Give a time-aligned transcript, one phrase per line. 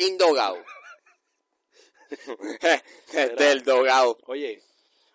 [0.00, 0.56] fucking dogao.
[3.12, 4.18] desde el dogao.
[4.26, 4.62] Oye,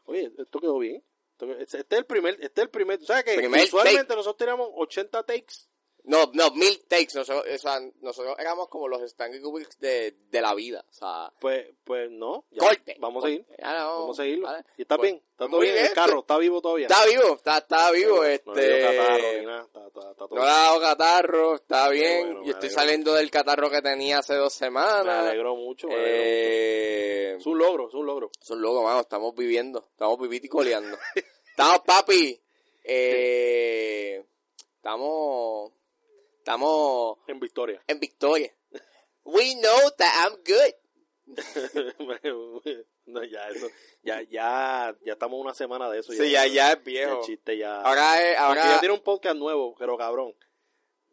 [0.06, 1.04] oye, esto quedó bien.
[1.32, 3.36] Esto- Este es el primer, este es el primer, ¿sabes qué?
[3.36, 5.56] Primer Usualmente nosotros teníamos 80 takes.
[6.07, 7.14] No, no, mil takes.
[7.15, 10.86] Nosotros, o sea, nosotros éramos como los Stanley Kubrick de, de la vida.
[10.89, 12.45] O sea, Pues, pues no.
[12.51, 12.59] ya.
[12.59, 12.95] corte.
[13.00, 13.45] Vamos a seguir.
[13.57, 14.45] Ya no, Vamos a seguirlo.
[14.47, 14.64] vale.
[14.78, 15.23] ¿Y está Pues, bien?
[15.31, 15.73] ¿Está todo bien?
[15.73, 16.87] bien, El carro está vivo todavía.
[16.87, 18.15] Está vivo, está, está vivo.
[18.18, 18.29] No le
[18.78, 21.89] dio catarro ni este, nada, está- está- está todo no le ha dado catarro, está
[21.89, 22.25] bien.
[22.25, 25.07] bueno, me Yo estoy saliendo del catarro que tenía hace dos Me semanas.
[25.28, 25.87] alegro mucho.
[25.87, 26.28] me alegro mucho.
[26.29, 28.29] Eh, Es un logro, es un logro.
[28.39, 30.97] son locos, mano, estamos viviendo, estamos viviti coleando.
[31.50, 32.39] estamos, papi,
[32.83, 34.23] eh,
[34.78, 35.72] estamos,
[36.46, 37.82] estamos En victoria.
[37.88, 38.54] en victoria.
[39.24, 40.74] We know that I'm good.
[43.08, 43.68] no, ya eso,
[44.04, 46.14] ya, ya, ya estamos una semana de eso.
[46.14, 47.18] Sí, ya, ya es viejo.
[47.22, 47.82] El chiste ya.
[47.82, 50.36] Ahora es, ahora, ya tiene un podcast nuevo, pero cabrón.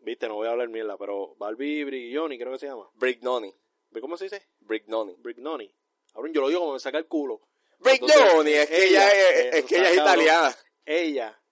[0.00, 2.90] Viste, no voy a hablar mierda, pero Barbie Brignoni, creo que se llama.
[2.96, 3.54] Brignoni,
[3.88, 4.46] ¿Ve cómo se dice?
[4.60, 5.14] Brignoni.
[5.18, 5.74] Brignoni.
[6.12, 7.40] Cabrón, yo lo digo como me saca el culo.
[7.78, 10.56] Brignoni, es que ella, ella, es, eh, es que ella es italiana.
[10.84, 11.42] Ella,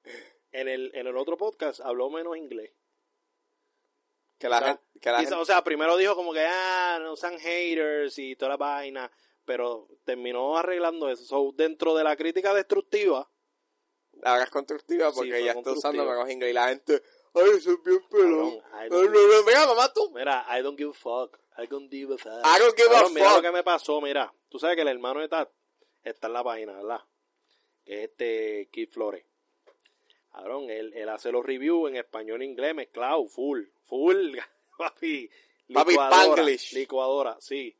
[0.53, 2.72] en el, en el otro podcast, habló menos inglés.
[4.41, 6.98] Que la O sea, gente, que la gente- O sea, primero dijo como que, ah,
[7.00, 9.08] no sean haters y toda la vaina,
[9.44, 11.24] pero terminó arreglando eso.
[11.24, 13.30] So, dentro de la crítica destructiva,
[14.24, 17.02] ahora es constructiva Sí, porque fue ella está usando menos inglés y la gente,
[17.34, 18.62] ay, eso es bien pelón.
[19.47, 20.10] Mira, mamá, tú.
[20.10, 21.38] mira, I don't give a fuck.
[21.58, 22.32] I don't give a fuck.
[22.44, 23.36] I don't give a Mira fuck.
[23.36, 24.32] lo que me pasó, mira.
[24.48, 25.50] Tú sabes que el hermano de Tat
[26.02, 27.00] está en la página, ¿verdad?
[27.84, 29.27] Que es este Keith Flores.
[30.32, 34.38] Cabrón, él, él hace los reviews en español e inglés mezclado, full, full,
[34.78, 35.28] papi.
[35.72, 36.42] Papi licuadora.
[36.72, 37.76] Licuadora, sí.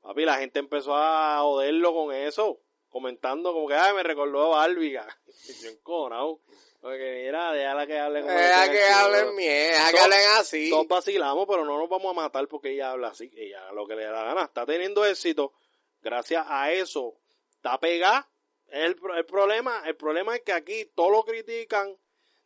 [0.00, 4.68] Papi, la gente empezó a joderlo con eso, comentando como que, ay, me recordó a.
[4.68, 4.92] Y
[5.62, 6.40] yo encojonado.
[6.84, 10.68] Porque mira, déjala que hable como Deja dicen que hablen mierda, deja que hablen así.
[10.68, 13.30] Todos vacilamos, pero no nos vamos a matar porque ella habla así.
[13.34, 14.42] Ella lo que le da la gana.
[14.42, 15.54] Está teniendo éxito.
[16.02, 17.14] Gracias a eso.
[17.56, 18.28] Está pegada.
[18.68, 19.82] El, el problema.
[19.86, 21.96] El problema es que aquí todos lo critican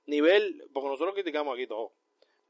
[0.06, 0.71] nivel.
[0.73, 1.94] Porque nosotros criticamos aquí todo.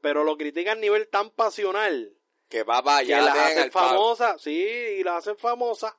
[0.01, 2.15] Pero lo critican a nivel tan pasional.
[2.47, 3.89] Que papá, Que ya las la hacen palo.
[3.89, 4.41] famosas.
[4.41, 4.51] Sí,
[4.99, 5.93] y las hacen famosas.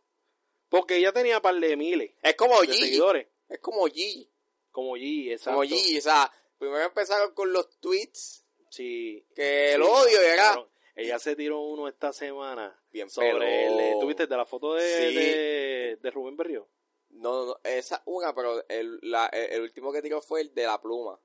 [0.68, 3.26] Porque ella tenía par de miles Es como de seguidores.
[3.48, 4.30] Es como Gigi.
[4.70, 5.58] Como G, exacto.
[5.58, 5.98] Como Gigi.
[5.98, 8.44] O sea, primero empezaron con los tweets.
[8.70, 9.26] Sí.
[9.34, 10.42] Que el Sí, odio era.
[10.44, 10.70] cabrón.
[10.94, 12.80] Ella se tiró uno esta semana.
[12.90, 15.14] Bien sobre el, ¿Tuviste de la foto de, Sí.
[15.14, 16.68] de, de Rubén Berrío?
[17.10, 20.64] No, no, no, esa una, pero el, la, el último que tiró fue el de
[20.64, 21.18] la pluma.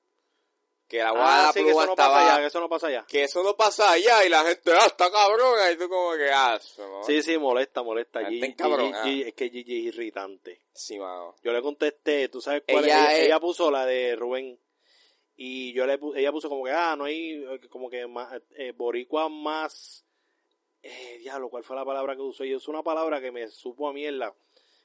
[0.88, 2.14] Que la guada Ah, sí, que eso no estaba.
[2.14, 3.06] pasa allá, que eso no pasa allá.
[3.08, 5.72] que eso no pasa allá y la gente, ah, está cabrona.
[5.72, 7.04] Y tú como que, ah, eso no.
[7.04, 8.22] Sí, sí, molesta, molesta.
[8.22, 9.04] La Gigi, encabrona.
[9.04, 10.62] Gigi- Gigi- es que Gigi es irritante.
[10.74, 11.36] Sí, mano.
[11.44, 13.20] Yo le contesté, tú sabes cuál Ella es?
[13.20, 14.60] Es- ella puso la de Rubén.
[15.38, 19.28] Y yo le ella puso como que, ah, no hay, como que más, eh, boricua
[19.28, 20.06] más,
[20.84, 22.46] eh, diablo, ¿cuál fue la palabra que usó?
[22.46, 24.34] Y usó una palabra que me supo a mierda.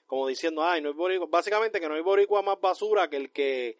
[0.06, 3.30] Como diciendo, ay, no hay boricua, básicamente que no hay boricua más basura que el
[3.30, 3.78] que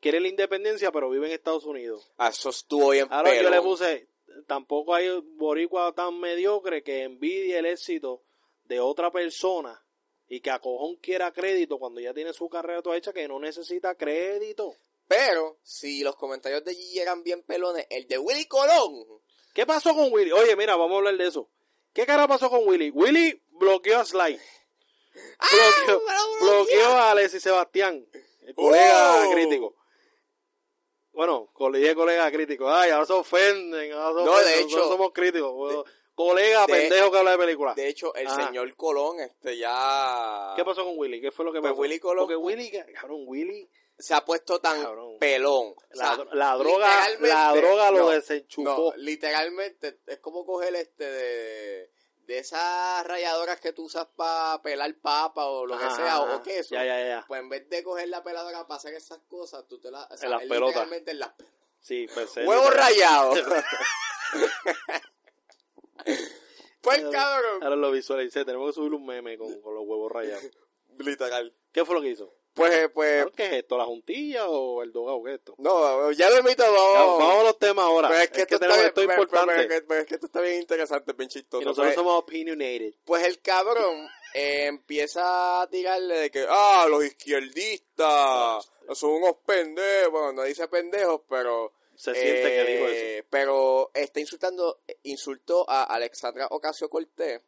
[0.00, 2.10] quiere la independencia pero vive en Estados Unidos.
[2.16, 4.08] Ah, Eso estuvo bien Ahora yo le puse,
[4.46, 8.22] tampoco hay boricua tan mediocre que envidie el éxito
[8.64, 9.82] de otra persona
[10.28, 13.38] y que a cojón quiera crédito cuando ya tiene su carrera toda hecha que no
[13.40, 14.74] necesita crédito.
[15.08, 19.04] Pero, si los comentarios de Gigi eran bien pelones, el de Willy Colón.
[19.52, 20.30] ¿Qué pasó con Willy?
[20.30, 21.48] Oye, mira, vamos a hablar de eso.
[21.92, 22.90] ¿Qué cara pasó con Willy?
[22.90, 24.38] Willy bloqueó a Sly.
[25.12, 26.26] Bloqueó, ¡Ah!
[26.40, 28.06] bloqueó a Alexis Sebastián,
[28.46, 29.32] el colega Oh.
[29.32, 29.74] crítico.
[31.12, 32.70] Bueno, co- le dije colega crítico.
[32.70, 33.92] Ay, ahora se ofenden.
[33.92, 35.52] Ahora se No, de hecho- nosotros somos críticos.
[35.52, 35.84] Bueno,
[36.14, 37.76] colega de- pendejo que habla de películas.
[37.76, 38.46] De hecho, el Ajá.
[38.46, 40.52] señor Colón, este ya.
[40.56, 41.20] ¿Qué pasó con Willy?
[41.20, 41.80] ¿Qué fue lo que Pues pasó?
[41.82, 43.68] Willy Colón- Porque Willy, cabrón, Willy,
[44.02, 45.18] Se ha puesto tan Cabrón.
[45.18, 45.74] pelón.
[45.74, 48.62] O la, sea, dro- la droga, la droga lo no, desenchufó.
[48.64, 51.90] No, literalmente es como coger este de,
[52.30, 56.36] de esas rayadoras que tú usas para pelar papa o lo que Ajá, sea, ajá.
[56.36, 56.74] o queso.
[56.76, 57.24] Ya, ya, ya.
[57.26, 60.16] Pues en vez de coger la peladora para hacer esas cosas, tú te la o
[60.16, 60.88] sea, En las pelotas.
[61.06, 61.32] en las
[61.80, 62.46] Sí, pensé.
[62.46, 63.40] huevos rayados.
[66.80, 67.62] pues Ahora- cabrón.
[67.64, 68.44] Ahora lo visualicé.
[68.44, 70.44] Tenemos que subir un meme con, con los huevos rayados.
[70.98, 71.52] Literal.
[71.72, 72.32] ¿Qué fue lo que hizo?
[72.52, 73.78] Pues, eh, pues, ¿Qué es esto?
[73.78, 75.22] ¿La juntilla o el dogado?
[75.22, 75.54] ¿Qué es esto?
[75.58, 77.22] no, ya lo invito, Ya, vamos.
[77.40, 78.08] A los temas ahora.
[78.08, 79.54] Pero es es que, que, esto, tenemos está esto bien, pero- importante.
[79.54, 81.62] pero- pero- pero es que esto está bien interesante, bien chistoso.
[81.62, 82.94] y nosotros Pues- somos opinionated.
[83.04, 90.10] Pues el cabrón eh, empieza a tirarle de que, ah, los izquierdistas son unos pendejos.
[90.10, 91.72] Bueno, no dice pendejos, pero.
[91.96, 92.94] Se siente que dijo eso.
[92.94, 97.42] eh, Pero está insultando, insultó a Alexandra Ocasio Cortés.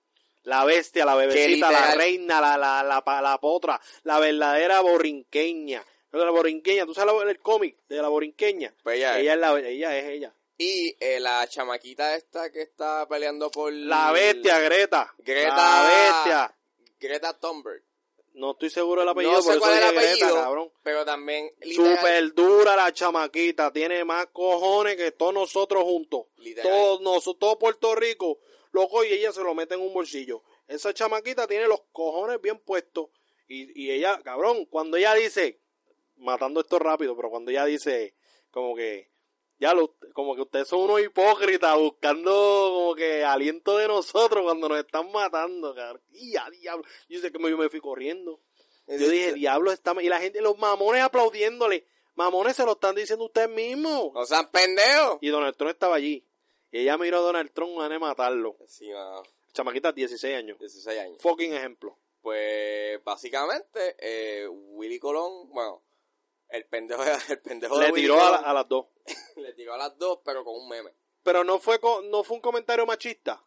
[0.44, 5.84] La bestia, la bebecita, la reina, la, la, la, la potra, la verdadera borrinqueña.
[6.12, 8.74] La borinqueña, ¿tú sabes el cómic de la borinqueña?
[8.82, 9.22] Pues ella, es.
[9.22, 10.34] Ella es la, ella es ella.
[10.58, 13.72] Y eh, la chamaquita esta que está peleando por...
[13.72, 15.12] La bestia, Greta.
[15.18, 15.56] Greta.
[15.56, 16.56] La bestia.
[17.00, 17.82] Greta Thunberg.
[18.34, 20.42] No estoy seguro del apellido, No sé por eso cuál es el dije Greta, apellido,
[20.42, 20.72] cabrón.
[20.82, 21.50] pero también...
[21.60, 26.26] literal- Super dura la chamaquita, tiene más cojones que todos nosotros juntos.
[26.36, 26.70] Literal.
[26.70, 28.38] Todos nosotros, todo Puerto Rico,
[28.72, 30.42] loco, y ella se lo mete en un bolsillo.
[30.66, 33.08] Esa chamaquita tiene los cojones bien puestos.
[33.48, 35.60] Y, y ella, cabrón, cuando ella dice,
[36.16, 38.14] matando esto rápido, pero cuando ella dice,
[38.50, 39.10] como que,
[39.58, 44.68] ya lo, como que ustedes son unos hipócritas buscando como que aliento de nosotros cuando
[44.68, 46.02] nos están matando, cabrón.
[46.10, 46.84] Y a diablo.
[47.08, 48.40] Yo sé que me- yo me fui corriendo.
[48.88, 49.94] Yo dije, diablo, está...
[50.02, 51.86] Y la gente, los mamones aplaudiéndole.
[52.14, 54.12] Mamones se lo están diciendo ustedes mismos.
[54.12, 55.18] No sean pendejos.
[55.20, 56.26] Y Donald Trump estaba allí.
[56.72, 58.56] Y ella miró a Donald Trump a matarlo.
[58.66, 59.22] Sí, mano,
[59.52, 60.58] Chamaquita, 16 años.
[60.58, 61.18] 16 años.
[61.22, 61.96] Fucking ejemplo.
[62.22, 65.82] Pues básicamente, eh, Willy Colón, bueno,
[66.48, 68.86] el pendejo, el pendejo de Le Willy tiró a, la- Colón a las dos.
[69.36, 70.92] le tiró a las dos, pero con un meme.
[71.22, 73.44] Pero no fue, co- no fue un comentario machista.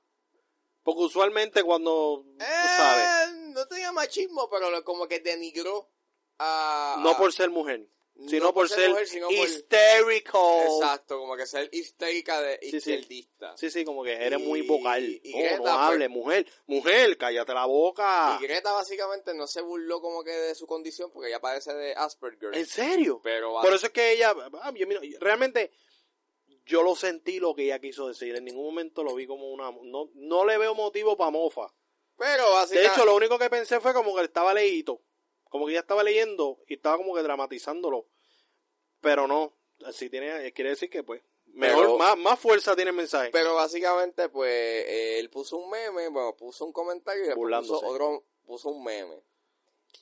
[0.83, 5.89] Porque usualmente cuando, tú sabes, Eh, no tenía machismo, pero lo- como que denigró
[6.37, 6.97] a...
[7.01, 10.61] no por ser mujer, no sino por ser mujer, sino por- hysterical.
[10.67, 13.57] Exacto, como que ser histérica de Sí, izquierdista.
[13.57, 15.03] Sí, sí, como que eres muy vocal.
[15.23, 16.45] y no, pues- hable, mujer.
[16.67, 18.37] Mujer, cállate la boca.
[18.39, 21.93] Y Greta básicamente no se burló como que de su condición porque ella padece de
[21.93, 22.55] Asperger.
[22.55, 23.19] ¿En serio?
[23.23, 24.71] Pero Por eso es que ella, ah,
[25.19, 25.71] realmente,
[26.65, 28.35] yo lo sentí lo que ella quiso decir.
[28.35, 31.67] En ningún momento lo vi como una, no, no le veo motivo para mofa.
[32.17, 32.93] pero De básicamente...
[32.93, 35.01] hecho, lo único que pensé fue como que estaba leído.
[35.55, 38.07] Como que ella estaba leyendo y estaba como que dramatizándolo.
[38.99, 39.53] Pero no,
[39.85, 43.29] así tiene, quiere decir que pues, mejor, Pero- más, más fuerza tiene el mensaje.
[43.31, 47.79] Pero básicamente, pues, eh, él puso un meme, bueno, puso un comentario y después puso
[47.87, 49.23] otro, puso un meme.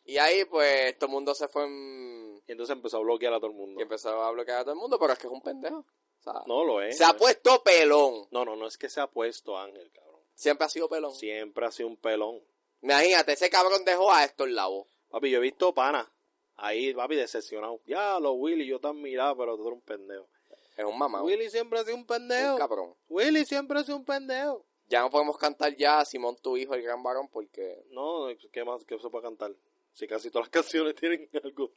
[0.05, 2.41] Y ahí, pues, todo el mundo se fue en...
[2.47, 3.79] y entonces empezó a bloquear a todo el mundo.
[3.79, 5.85] y empezó a bloquear a todo el mundo, pero es que es un pendejo.
[6.19, 6.97] O sea, No lo es.
[6.97, 7.13] se ha es.
[7.15, 8.27] puesto pelón.
[8.31, 10.21] No, no, no es que se ha puesto Ángel, cabrón.
[10.33, 11.13] Siempre ha sido pelón.
[11.13, 12.41] Siempre ha sido un pelón.
[12.81, 14.87] Imagínate, ese cabrón dejó a Héctor Lavo.
[15.13, 16.11] Papi, yo he visto pana.
[16.55, 17.79] Ahí, papi, decepcionado.
[17.85, 20.27] Ya, los Willy, yo te admiraba, pero tú eres un pendejo.
[20.75, 21.21] Es un mamá.
[21.21, 22.57] Willy siempre ha sido un Un pendejo.
[22.57, 22.95] cabrón.
[23.09, 24.65] Willy siempre ha sido un pendejo.
[24.87, 27.83] Ya no podemos cantar ya Simón, tu hijo, el gran varón, porque...
[27.91, 28.83] No, ¿qué más?
[28.85, 29.51] ¿Qué se puede cantar?
[29.93, 31.71] Si casi todas las canciones tienen algo.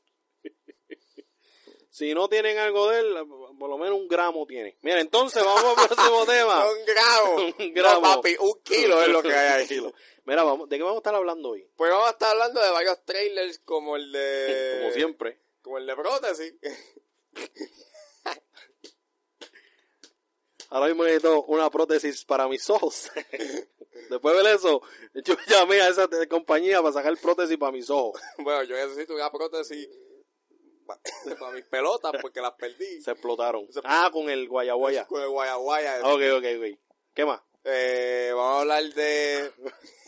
[1.96, 3.14] Si no tienen algo de él,
[3.58, 4.76] por lo menos un gramo tiene.
[4.82, 6.66] Mira, entonces vamos al próximo tema.
[6.68, 7.54] Un gramo.
[7.58, 8.00] Un gramo.
[8.02, 9.66] No, papi, un kilo es lo que hay ahí.
[9.68, 9.94] Kilo.
[10.26, 11.66] Mira, vamos, ¿de qué vamos a estar hablando hoy?
[11.74, 14.78] Pues vamos a estar hablando de varios trailers como el de...
[14.80, 15.40] Como siempre.
[15.62, 16.54] Como el de prótesis.
[20.68, 23.10] Ahora mismo necesito una prótesis para mis ojos.
[24.10, 24.82] Después de eso,
[25.14, 28.20] yo llamé a esa compañía para sacar prótesis para mis ojos.
[28.36, 29.88] bueno, yo necesito una prótesis
[31.38, 33.00] para mis pelotas porque las perdí.
[33.02, 33.70] Se explotaron.
[33.72, 35.06] Se- Ah, con el guayaguaya.
[35.06, 36.00] Con el guayaguaya.
[36.02, 36.78] Ok, ok, ok.
[37.14, 37.40] ¿Qué más?
[37.64, 39.52] Eh, vamos a hablar de...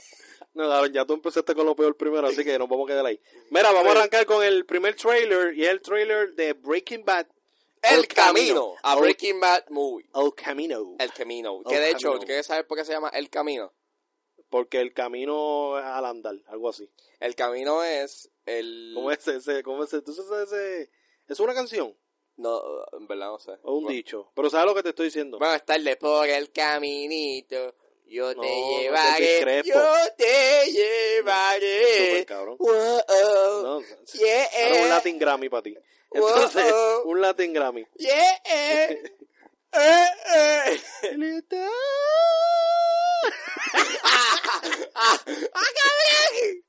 [0.55, 3.21] No, ya tú empezaste con lo peor primero, así que nos vamos a quedar ahí.
[3.51, 7.27] Mira, vamos a arrancar con el primer trailer y el trailer de Breaking Bad.
[7.81, 8.75] El Camino.
[8.83, 10.09] A Breaking Bad Movie.
[10.13, 10.97] El Camino.
[10.99, 11.61] El Camino.
[11.65, 12.27] El Que de hecho, Camino.
[12.27, 13.73] ¿quieres saber por qué se llama El Camino?
[14.51, 16.89] Porque el camino es al andar, algo así.
[17.21, 18.93] El Camino es el...
[18.95, 19.63] ¿Cómo es ese?
[19.63, 20.03] ¿Cómo es ese?
[20.03, 20.91] ¿Tú sabes ese?
[21.29, 21.95] ¿Es una canción
[22.37, 22.63] No,
[22.99, 23.53] en verdad no sé.
[23.63, 24.31] o un bueno, dicho?
[24.35, 25.39] Pero ¿sabes lo que te estoy diciendo?
[25.55, 27.75] Está el de por el caminito.
[28.07, 28.49] Yo No, te
[28.81, 29.63] llevaré.
[29.65, 29.75] Yo
[30.17, 32.25] te llevaré.
[32.25, 32.57] cabrón.
[32.59, 33.03] Wow,
[33.63, 33.81] No,
[34.15, 35.77] yeah, un Latin Grammy para ti.
[36.11, 37.11] Entonces, Wow.
[37.11, 37.85] un Latin Grammy.
[37.99, 39.03] yeah, eh,
[39.73, 40.81] eh.
[44.95, 45.21] ¡Ah,
[45.79, 46.63] cabrón!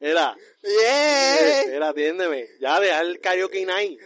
[0.00, 1.62] Era, Yeah.
[1.62, 2.48] era, atiéndeme.
[2.60, 4.00] Ya, deja el karaoke night.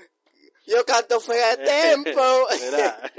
[0.66, 2.48] Yo canto fuera de tiempo.
[2.62, 3.12] Era.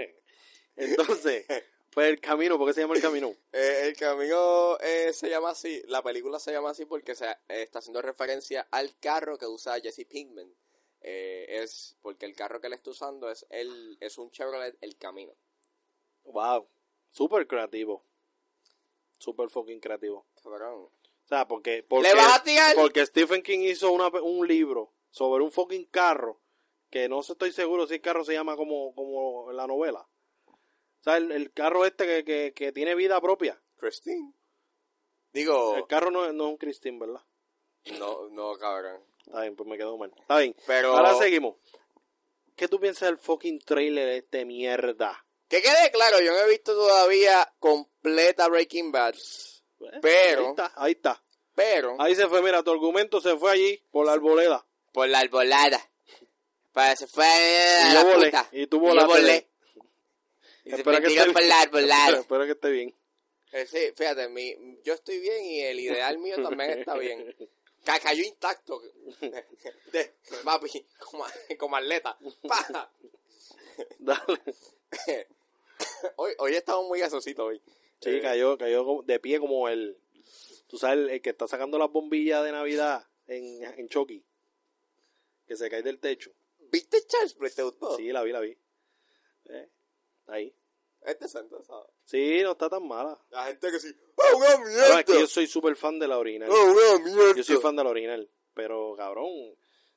[0.75, 1.45] Entonces,
[1.91, 3.35] pues el camino, ¿por qué se llama el camino?
[3.53, 7.35] Eh, el camino eh, se llama así, la película se llama así porque se eh,
[7.49, 10.55] está haciendo referencia al carro que usa Jesse Pinkman.
[11.01, 14.97] Eh, es porque el carro que él está usando es el es un Chevrolet El
[14.97, 15.35] Camino.
[16.23, 16.69] Wow,
[17.11, 18.03] súper creativo.
[19.17, 20.25] Súper fucking creativo.
[20.43, 20.91] O
[21.25, 22.75] sea, porque, porque, ¿Le vas a tirar?
[22.75, 26.41] porque Stephen King hizo una- un libro sobre un fucking carro
[26.89, 30.07] que no estoy seguro si el carro se llama como, como la novela.
[30.47, 33.61] O sea, el, el carro este que, que, que tiene vida propia.
[33.77, 34.33] Christine.
[35.33, 37.23] Digo, El carro no, es- no es un Christine, ¿verdad?
[37.97, 39.01] no, no, cabrón.
[39.25, 40.11] Está bien, pues me quedó mal.
[40.19, 40.55] Está bien.
[40.67, 41.55] Pero Ahora seguimos.
[42.55, 45.25] ¿Qué tú piensas del fucking trailer de este mierda?
[45.51, 49.13] Que quede claro, yo no he visto todavía completa Breaking Bad,
[50.01, 51.24] Pero- Ahí está, ahí está.
[51.53, 54.65] pero Ahí se fue, mira, tu argumento se fue allí por la arboleda.
[54.93, 55.79] por la arbolada.
[56.72, 58.50] Para se fue Y a yo la volé, puta.
[58.53, 59.08] y tú yo volaste.
[59.12, 59.50] volé.
[60.63, 62.20] Y se Espero que metieron esté por la arbolada.
[62.20, 62.96] Espero que esté bien.
[63.51, 67.36] Eh, sí, fíjate, mi, yo estoy bien y el ideal mío también está bien.
[67.84, 68.79] Ca- Cayó intacto.
[69.91, 70.15] De,
[70.46, 71.25] papi, como,
[71.58, 72.17] como atleta.
[72.48, 72.89] Pa.
[74.00, 74.41] Dale.
[76.17, 77.62] Hoy, hoy estamos muy gasositos hoy.
[78.00, 79.98] Sí, Eh, cayó, cayó de pie como el...
[80.67, 84.24] Tú sabes, el, el que está sacando las bombillas de Navidad en, en Chucky.
[85.46, 86.31] Que se cae del techo.
[86.72, 87.51] ¿Viste Charles Play?
[87.53, 87.96] ¿Te gustó?
[87.98, 88.58] Sí, la vi, la vi.
[89.50, 89.70] Eh,
[90.27, 90.55] ahí.
[91.01, 91.88] Es decente, ¿sabes?
[92.05, 93.20] Sí, no está tan mala.
[93.29, 93.93] La gente que sí.
[94.17, 95.00] ¡Ah, una mierda!
[95.00, 96.50] Es que yo soy súper fan de la original.
[96.51, 97.36] ¡Ah, una mierda!
[97.36, 98.29] Yo soy fan de la original.
[98.53, 99.27] Pero, cabrón,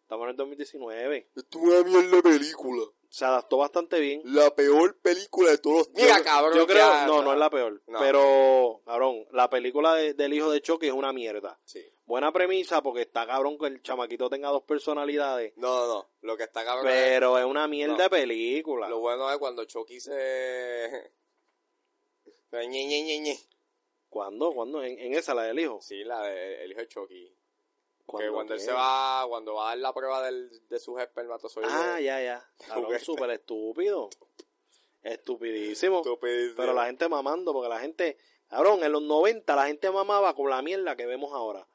[0.02, 1.30] estamos en el 2019.
[1.36, 2.84] Esto es una mierda de película.
[3.14, 4.22] Se adaptó bastante bien.
[4.24, 6.58] La peor película de todos los Mira, Yo- cabrón.
[6.58, 7.80] Yo creo, ya, no, no es la peor.
[7.86, 8.00] No.
[8.00, 11.60] Pero, cabrón, la película de- del hijo de Chucky es una mierda.
[11.62, 11.80] Sí.
[12.06, 15.52] Buena premisa porque está cabrón que el chamaquito tenga dos personalidades.
[15.56, 16.10] No, no, no.
[16.22, 18.02] Lo que está cabrón es- Pero es una mierda No.
[18.02, 18.88] de película.
[18.88, 21.12] Lo bueno es cuando Chucky se...
[22.50, 23.38] se ñe, ñe, ñe, ñe.
[24.08, 24.52] ¿Cuándo?
[24.52, 24.82] ¿Cuándo?
[24.82, 25.80] ¿En, en esa, la del hijo?
[25.80, 27.36] Sí, la de, el hijo de Chucky.
[28.06, 31.00] Que ¿Cuándo cuando él se va, cuando va a dar la prueba del, de sus
[31.00, 31.70] espermatozoides.
[31.72, 32.46] Ah, ya, ya.
[32.66, 33.04] Cabrón, Juguete.
[33.04, 34.10] súper estúpido.
[35.02, 35.98] Estupidísimo.
[35.98, 36.54] estúpido.
[36.56, 38.16] Pero la gente mamando, porque la gente,
[38.48, 41.66] cabrón, en los 90 la gente mamaba con la mierda que vemos ahora.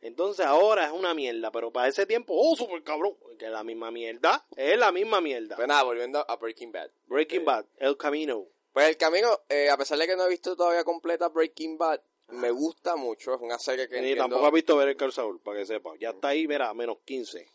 [0.00, 3.64] Entonces ahora es una mierda, pero para ese tiempo, oh, super cabrón, que es la
[3.64, 5.56] misma mierda, es la misma mierda.
[5.56, 6.90] Pues nada, volviendo a Breaking Bad.
[7.06, 8.46] Breaking Eh, Bad, El Camino.
[8.74, 12.00] Pues el camino, eh, a pesar de que no he visto todavía completa Breaking Bad,
[12.28, 13.34] me gusta mucho.
[13.34, 15.94] Es una serie que Ni entiendo tampoco has visto ver el Carl para que sepa.
[15.98, 17.48] Ya está ahí, verá, menos 15.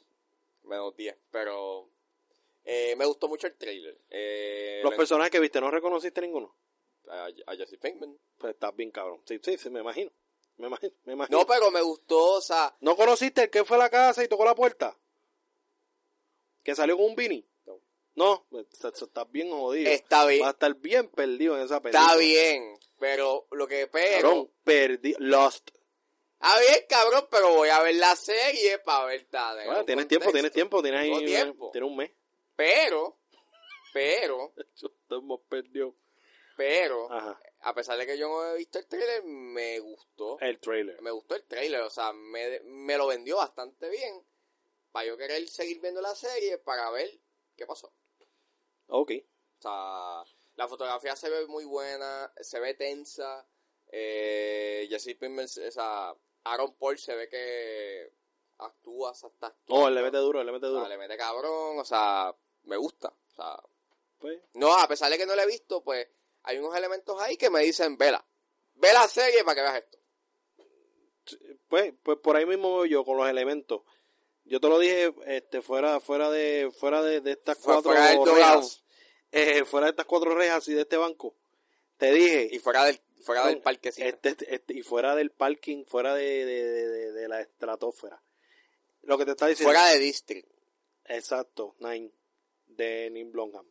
[0.64, 1.90] menos 10, pero
[2.64, 3.98] eh, me gustó mucho el trailer.
[4.10, 6.56] Eh, Los lo- personajes que viste, ¿no reconociste ninguno?
[7.10, 8.16] a, a Jesse Pinkman.
[8.38, 9.20] Pues estás bien cabrón.
[9.26, 10.12] Sí, sí, sí, me imagino.
[10.58, 11.40] Me imagino, me imagino.
[11.40, 14.28] No, pero me gustó, o sea, ¿No conociste el que fue a la casa y
[14.28, 14.96] tocó la puerta?
[16.64, 17.46] Que salió con un Vini.
[18.16, 18.46] No.
[18.50, 19.90] Pues, estás estás bien jodido.
[19.90, 20.44] está bien.
[20.44, 22.06] Va a estar bien perdido en esa película.
[22.06, 24.22] Está bien, pero lo que pero...
[24.22, 25.70] Cabrón, perdi Lost.
[26.42, 29.58] Está bien, cabrón, pero voy a ver la serie para ver tal.
[29.66, 31.70] Bueno, tienes tiempo, tienes tiempo, tienes ahí tiempo.
[31.72, 32.12] tienes un mes.
[32.56, 33.20] Pero,
[33.94, 35.96] pero, Estamos perdidos.
[36.56, 40.40] pero, Ajá, a pesar de que yo no he visto el trailer, me gustó.
[40.40, 41.02] el trailer.
[41.02, 44.24] Me gustó el trailer, o sea, me, me lo vendió bastante bien.
[44.92, 47.10] Para yo querer seguir viendo la serie para ver
[47.56, 47.94] qué pasó.
[48.88, 49.12] Ok.
[49.60, 50.24] O sea,
[50.60, 53.48] la fotografía se ve muy buena, se ve tensa.
[53.88, 56.14] Eh, Jesse Pinkman, o sea,
[56.44, 58.12] Aaron Paul se ve que
[58.58, 59.86] actúa, hasta actúa.
[59.86, 60.86] Oh, le mete duro, le mete duro.
[60.86, 63.08] le mete cabrón, o sea, me gusta.
[63.08, 63.58] O sea,
[64.18, 66.06] Pues, no, a pesar de que no lo he visto, pues
[66.44, 68.28] hay unos elementos ahí que me dicen, vela,
[68.74, 69.98] ve la serie para que veas esto.
[71.70, 73.84] pues, pues por ahí mismo yo con los elementos.
[74.44, 78.18] Yo te lo dije, este, fuera, fuera de, fuera de, de estas cuatro fuera del
[79.32, 81.36] eh, fuera de estas cuatro rejas y de este banco.
[81.98, 84.08] Te dije, Y fuera del, fuera del No, parquecito.
[84.08, 88.22] este, este- y fuera del parking, fuera de, de, de, de- la estratosfera.
[89.04, 89.72] Lo que te está diciendo.
[89.74, 90.48] fuera de District.
[91.06, 92.12] Exacto, Nine,
[92.68, 93.68] de Neil Blomkamp.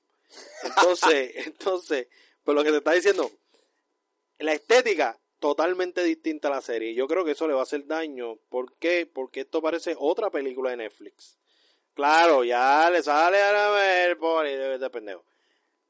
[0.65, 2.09] Entonces, entonces,
[2.45, 3.31] pues lo que te está diciendo,
[4.39, 6.95] la estética totalmente distinta a la serie.
[6.95, 8.37] Yo creo que eso le va a hacer daño.
[8.49, 9.07] ¿Por qué?
[9.07, 11.37] Porque esto parece otra película de Netflix.
[11.95, 15.25] Claro, ya le sale a la ver por de, de pendejo.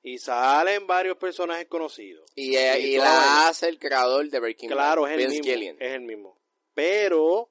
[0.02, 2.30] Y salen varios personajes conocidos.
[2.34, 5.52] Y, eh, Y la hace el creador de Breaking Claro, Bad, es el Vince mismo.
[5.54, 5.76] Gillian.
[5.80, 6.38] Es el mismo.
[6.74, 7.50] Pero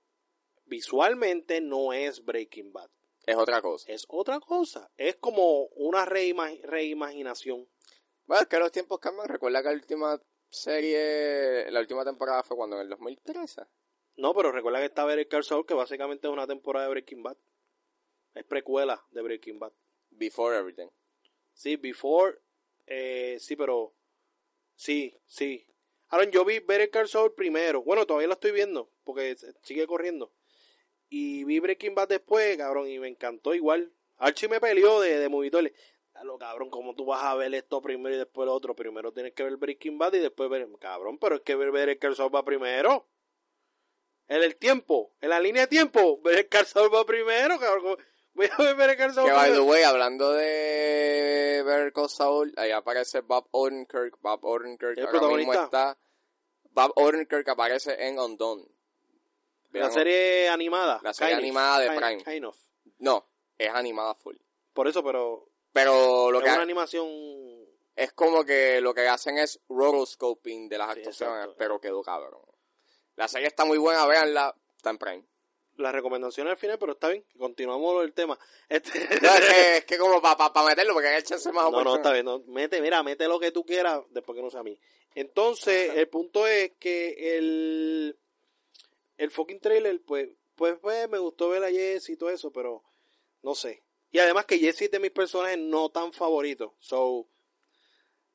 [0.65, 2.89] visualmente no es Breaking Bad.
[3.25, 3.91] Es otra cosa.
[3.91, 4.89] Es otra cosa.
[4.95, 7.67] Es como una reima- reimaginación.
[8.25, 9.27] Bueno, es que los tiempos cambian.
[9.27, 13.63] Recuerda que la última serie, la última temporada fue cuando en el 2013.
[14.15, 17.23] No, pero recuerda que está Better Call Saul, que básicamente es una temporada de Breaking
[17.23, 17.37] Bad.
[18.33, 19.73] Es precuela de Breaking Bad.
[20.09, 20.87] Before Everything.
[21.57, 22.37] Sí, Before,
[22.85, 23.95] eh, sí, pero
[24.75, 25.65] sí, sí.
[26.09, 27.81] Ahora, yo vi Better Call primero.
[27.81, 30.31] Bueno, todavía la estoy viendo, porque sigue corriendo.
[31.09, 33.91] Y vi Breaking Bad después, cabrón, y me encantó igual.
[34.17, 35.73] Archie me peleó de, de Movitole.
[36.23, 38.75] lo cabrón, como tú vas a ver esto primero y después lo otro?
[38.75, 40.67] Primero tienes que ver Breaking Bad y después ver...
[40.79, 43.07] Cabrón, pero es que ver Better Call Saul va primero.
[44.27, 47.97] En el tiempo, en la línea de tiempo, Better Call va primero, cabrón.
[48.37, 52.53] Voy a ver Better Call Saul Que by the way, hablando de Better Call Saul,
[52.55, 54.17] ahí aparece Bob Odenkirk.
[54.21, 55.97] Bob Odenkirk ¿El ahora mismo está.
[56.71, 58.63] Bob Odenkirk aparece en Undone.
[59.71, 60.99] La serie animada.
[61.03, 62.23] La serie kind of, animada de Prime.
[62.23, 62.57] kind of.
[62.99, 63.27] No,
[63.57, 64.35] es animada full.
[64.73, 67.07] Por eso, pero Pero lo es que una ha- animación...
[67.95, 71.55] es como que lo que hacen es rotoscoping de las Sí, actuaciones, exacto.
[71.57, 72.41] pero quedó cabrón.
[73.15, 75.23] La serie está muy buena, véanla, está en Prime.
[75.77, 78.37] Las recomendaciones al final, pero está bien, continuamos el tema.
[78.67, 78.91] Este...
[79.21, 81.95] No, es, que, es que como para pa, meterlo, porque hay chance más No, no,
[81.95, 84.63] está bien, no, mete, mira, mete lo que tú quieras, después que no sea a
[84.63, 84.77] mí.
[85.15, 88.17] Entonces, el punto es que el,
[89.17, 92.83] el fucking trailer, pues, pues, pues, me gustó ver a Jesse y todo eso, pero
[93.41, 93.83] no sé.
[94.11, 97.27] Y además que Jesse es de mis personajes no tan favoritos, so,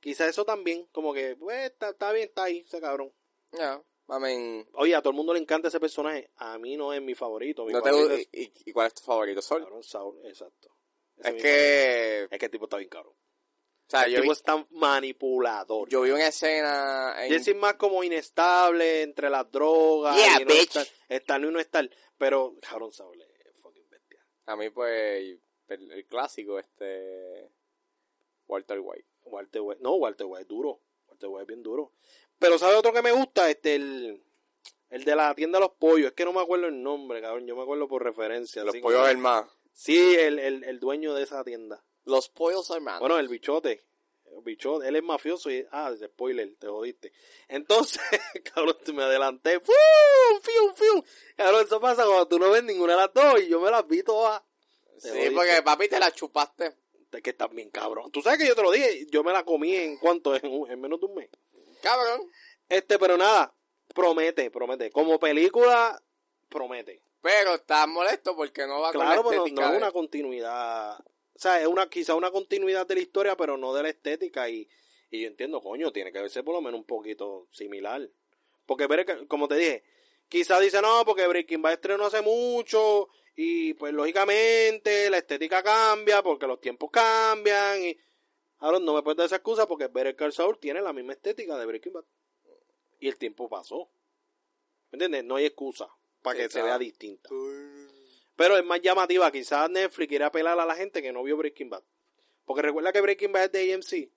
[0.00, 3.12] quizá eso también, como que, pues, está, está bien, está ahí, ese cabrón.
[3.52, 4.68] Ya, mamen.
[4.75, 7.64] Oye, a todo el mundo le encanta ese personaje, a mí no es mi favorito.
[7.64, 9.42] Mi ¿No te favorito gusta- y, y cuál es tu favorito?
[9.42, 9.62] Sol.
[9.62, 10.75] Cabrón, Saul, exacto.
[11.18, 12.23] Ese Es que.
[12.30, 13.14] Es que el tipo está bien cabrón.
[13.14, 15.88] o sea, el yo vi, tipo es tan manipulador.
[15.88, 17.30] yo vi una escena en...
[17.32, 20.16] Jesse es más como inestable entre las drogas.
[20.16, 20.76] Yeah, y no bitch.
[20.76, 21.90] estar, estar y no estar.
[22.18, 24.25] Pero, cabrón, Saul es fucking bestia.
[24.47, 27.50] A mí, pues, el, el clásico, este...
[28.47, 29.06] Walter White.
[29.25, 29.82] Walter White.
[29.82, 30.80] No, Walter White es duro.
[31.09, 31.92] Walter White es bien duro.
[32.42, 33.49] Pero, ¿sabe otro que me gusta?
[33.49, 34.22] Este, el,
[34.90, 36.08] el de la tienda de los pollos.
[36.08, 37.46] Es que no me acuerdo el nombre, cabrón.
[37.46, 38.62] Yo me acuerdo por referencia.
[38.64, 39.50] Los así pollos hermanos.
[39.72, 41.82] Sí, el, el, el dueño de esa tienda.
[42.04, 43.00] Los pollos hermanos.
[43.00, 43.84] Bueno, el bichote.
[44.34, 45.66] El bichote, él es mafioso y...
[45.72, 47.12] Ah, spoiler, te jodiste.
[47.49, 48.00] Entonces,
[48.54, 49.61] cabrón, me adelanté.
[49.61, 49.75] ¡Fiu!
[50.42, 50.72] ¡Fiu!
[50.75, 51.04] ¡Fiu!
[51.37, 53.87] Cabrón, eso pasa cuando tú no ves ninguna de las dos y yo me las
[53.87, 54.42] vi todas.
[54.99, 55.30] sí, jodiste.
[55.32, 56.75] porque papi te la chupaste.
[57.12, 58.11] Es que estás bien cabrón.
[58.11, 60.70] Tú sabes que yo te lo dije, yo me la comí en cuánto, en, un-
[60.70, 61.28] en menos de un mes.
[61.83, 62.31] Cabrón.
[62.69, 63.55] Este, pero nada,
[63.95, 64.91] promete, promete.
[64.91, 66.03] Como película,
[66.49, 67.03] promete.
[67.21, 70.99] Pero estás molesto porque no va Claro, con pero la no, no es una continuidad.
[70.99, 74.49] O sea, es una, quizá una continuidad de la historia, pero no de la estética.
[74.49, 74.69] Y,
[75.11, 78.09] y yo entiendo, coño, tiene que verse por lo menos un poquito similar.
[78.67, 78.89] Porque,
[79.29, 79.85] como te dije,
[80.29, 83.09] quizá dice, no, porque Breaking Bad estrenó hace mucho.
[83.35, 87.85] Y pues lógicamente la estética cambia porque los tiempos cambian.
[87.85, 87.99] Y
[88.62, 91.59] ahora no me puedes dar esa excusa porque Better Call Saul tiene la misma estética
[91.59, 92.05] de Breaking Bad.
[92.98, 93.90] Y el tiempo pasó.
[94.90, 95.25] ¿Me entiendes?
[95.25, 95.88] No hay excusa
[96.22, 97.29] para que se vea distinta.
[98.37, 99.31] Pero es más llamativa.
[99.31, 101.83] Quizás Netflix quiere apelar a la gente que no vio Breaking Bad.
[102.44, 104.12] Porque recuerda que Breaking Bad es de AMC.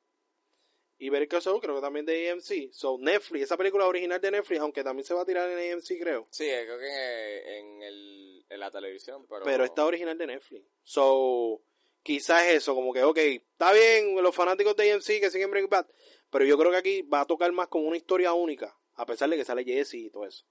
[0.97, 2.71] Y Better Call Saul creo que también de AMC.
[2.71, 5.99] So, Netflix, esa película original de Netflix, aunque también se va a tirar en AMC,
[5.99, 6.27] creo.
[6.29, 9.43] Sí, creo que en, en el, en la televisión, pero...
[9.43, 10.65] Pero está original de Netflix.
[10.83, 11.61] So,
[12.05, 15.71] quizás es eso, como que, ok, está bien los fanáticos de AMC que siguen Breaking
[15.71, 15.87] Bad.
[16.29, 18.77] Pero yo creo que aquí va a tocar más como una historia única.
[18.93, 20.45] A pesar de que sale Jesse y todo eso.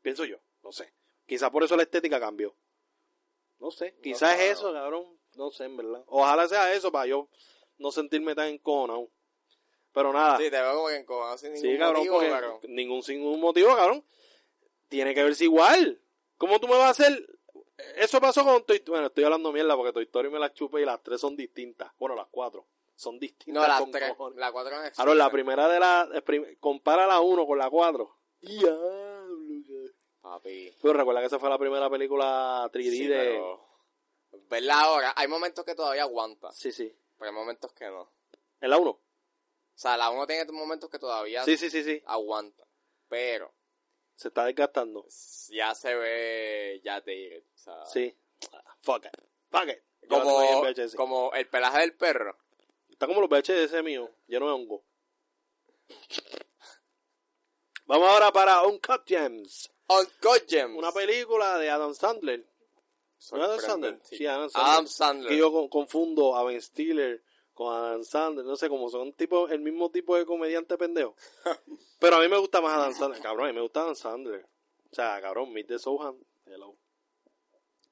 [0.00, 0.94] Pienso yo, no sé.
[1.26, 2.56] Quizás por eso la estética cambió.
[3.58, 4.42] No sé, quizás claro.
[4.42, 5.18] es eso, cabrón.
[5.36, 6.02] No sé, en verdad.
[6.06, 7.28] Ojalá sea eso para yo
[7.76, 9.10] no sentirme tan encojonado.
[9.92, 10.38] Pero nada.
[10.38, 13.76] Sí, te veo como que encojonado sin ningún Sí, cabrón, motivo, ningún, sin ningún motivo,
[13.76, 14.04] cabrón.
[14.88, 16.00] Tiene que verse igual.
[16.38, 17.26] ¿Cómo tú me vas a hacer?
[17.96, 20.84] Eso pasó con Toy Bueno, estoy hablando mierda porque Toy Story me las chupa y
[20.84, 21.92] las tres son distintas.
[21.98, 22.66] Bueno, las cuatro.
[22.94, 23.62] Son distintas.
[23.62, 24.10] No, las con tres.
[24.10, 24.38] cojones.
[24.38, 26.08] La cuatro no Ahora, la primera de la...
[26.24, 28.16] prim- compara la uno con la cuatro.
[28.40, 29.90] Diablo.
[30.20, 30.76] Papi.
[30.80, 33.16] Pero recuerda que esa fue la primera película 3D Sí, de...
[33.18, 33.68] pero...
[34.48, 36.92] Verla ahora, hay momentos que todavía aguanta, Sí, sí.
[37.18, 38.00] pero hay momentos que no.
[38.02, 38.10] O
[38.60, 39.00] En la uno.
[39.74, 42.02] sea, la uno tiene momentos que todavía Sí, sí, sí, sí.
[42.06, 42.64] aguanta,
[43.08, 43.53] pero
[44.16, 45.06] Se está desgastando.
[45.48, 47.42] ya se ve ya dated.
[47.54, 48.16] O sea, Sí.
[48.52, 49.12] Ah, Fuck it.
[49.50, 49.82] Fuck it.
[50.02, 50.94] Yo la tengo como, ahí en VHS.
[50.96, 52.36] como el pelaje del perro.
[52.90, 54.84] Está como los VHS mío, lleno de hongo.
[57.86, 59.70] Vamos ahora para Uncut Gems.
[59.88, 60.76] Uncut Gems.
[60.76, 62.40] Una película de Adam Sandler.
[62.40, 63.60] ¿No es Adam Sandler?
[63.60, 64.16] Sorprendente.
[64.16, 64.72] Sí, Adam Sandler.
[64.74, 65.30] Adam Sandler.
[65.30, 67.22] Que yo con- confundo a Ben Stiller
[67.54, 68.44] con Adam Sandler.
[68.44, 71.16] No sé, como son tipo, el mismo tipo de comediante pendejo.
[71.98, 73.22] Pero a mí me gusta más Adam Sandler.
[73.22, 74.46] Cabrón, a mí me gusta Adam Sandler.
[74.90, 76.16] O sea, cabrón, Meet the Sohan.
[76.46, 76.76] Hello.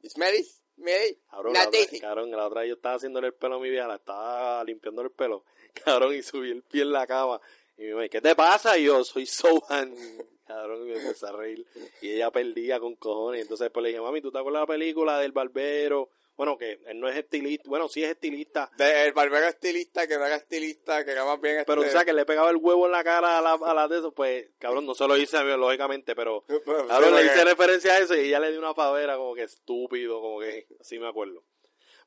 [0.03, 0.47] Is Mary?
[0.77, 1.19] Mary?
[1.31, 3.97] Cabrón, la otra, cabrón, la otra yo estaba haciéndole el pelo a mi vieja, la
[3.97, 5.45] estaba limpiando el pelo.
[5.85, 7.41] Cabrón, y subí el pie en la cama.
[7.77, 8.77] Y me dice, ¿qué te pasa?
[8.79, 9.95] Y yo, soy Sohan.
[10.47, 11.67] Cabrón, y me empecé a reír.
[12.01, 13.43] Y ella perdía con cojones.
[13.43, 16.11] Entonces después le dije, mami, ¿tú te acuerdas de la película del barbero?
[16.37, 17.69] Bueno, que él no es estilista.
[17.69, 18.71] Bueno, sí es estilista.
[18.77, 21.97] De- el barbero estilista, que no era estilista, que era más bien Pero, o este-
[21.97, 24.13] sea, que le pegaba el huevo en la cara a la, a la de eso,
[24.13, 27.99] pues, cabrón, no se lo hice biológicamente, pero, Pero, cabrón, sí, le hice referencia a
[27.99, 31.45] eso y ella le dio una pavera como que estúpido, como que, así me acuerdo.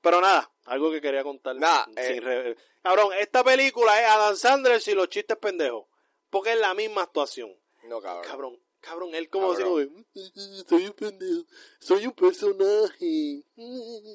[0.01, 1.55] Pero nada, algo que quería contar.
[1.55, 2.19] Nada, eh.
[2.19, 5.85] re- Cabrón, esta película es Adam Sandler y los chistes pendejos,
[6.29, 7.55] porque es la misma actuación.
[7.83, 8.23] No, cabrón.
[8.27, 9.89] Cabrón, cabrón, él como así como de,
[10.67, 11.43] soy un pendejo,
[11.80, 13.43] soy un personaje.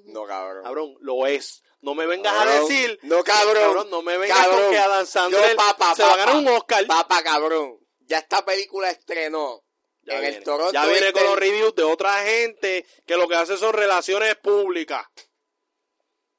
[0.06, 0.62] No, cabrón.
[0.62, 1.62] Cabrón, lo es.
[1.82, 2.98] No me vengas a decir.
[3.02, 3.88] No, cabrón.
[3.90, 4.60] no me vengas Cabrón.
[4.62, 6.86] con que Sandler Yo, papá, se va a ganar un Oscar.
[6.86, 7.78] Papá, cabrón.
[8.00, 9.64] Ya esta película estrenó
[10.02, 10.36] Ya en viene.
[10.38, 10.72] el Toronto.
[10.72, 15.06] Ya viene con los reviews de otra gente que lo que hace son relaciones públicas.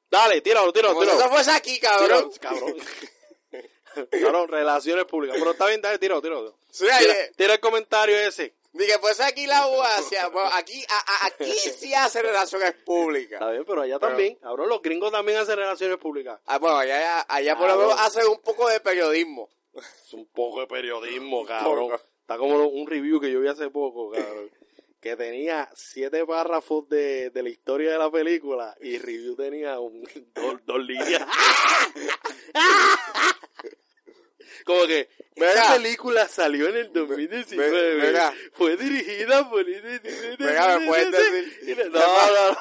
[0.10, 1.20] Dale, tíralo, tíralo, tíralo.
[1.20, 2.30] eso fuese aquí, cabrón.
[2.30, 2.76] Tíralo, cabrón.
[4.12, 5.38] cabrón, relaciones públicas.
[5.40, 6.58] Pero está bien, dale, tíralo, tíralo.
[6.72, 8.54] Sí, Tira, tira el comentario ese.
[8.74, 13.34] Dije, pues aquí la UASIA, bueno, aquí, a- a- aquí sí hace relaciones públicas.
[13.34, 14.36] Está bien, pero allá Pero- también.
[14.36, 16.40] Cabrón, los gringos también hacen relaciones públicas.
[16.46, 17.88] Ah, bueno, allá, allá, por lo Cabrón.
[17.90, 19.50] menos hacen un poco de periodismo.
[19.74, 21.90] Es un poco de periodismo, cabrón.
[21.90, 22.02] Poco.
[22.22, 24.50] Está como un review que yo vi hace poco, cabrón.
[25.02, 30.04] Que tenía siete párrafos de, de la historia de la película y review tenía un,
[30.36, 31.26] dos, dos líneas.
[34.66, 35.10] Como que.
[35.36, 37.96] Esta película salió en el 2019.
[37.96, 38.34] Ve- mira.
[38.54, 39.66] Fue dirigida por...
[39.66, 41.90] Mira, ¿me puedes decir?
[41.92, 42.52] No, no,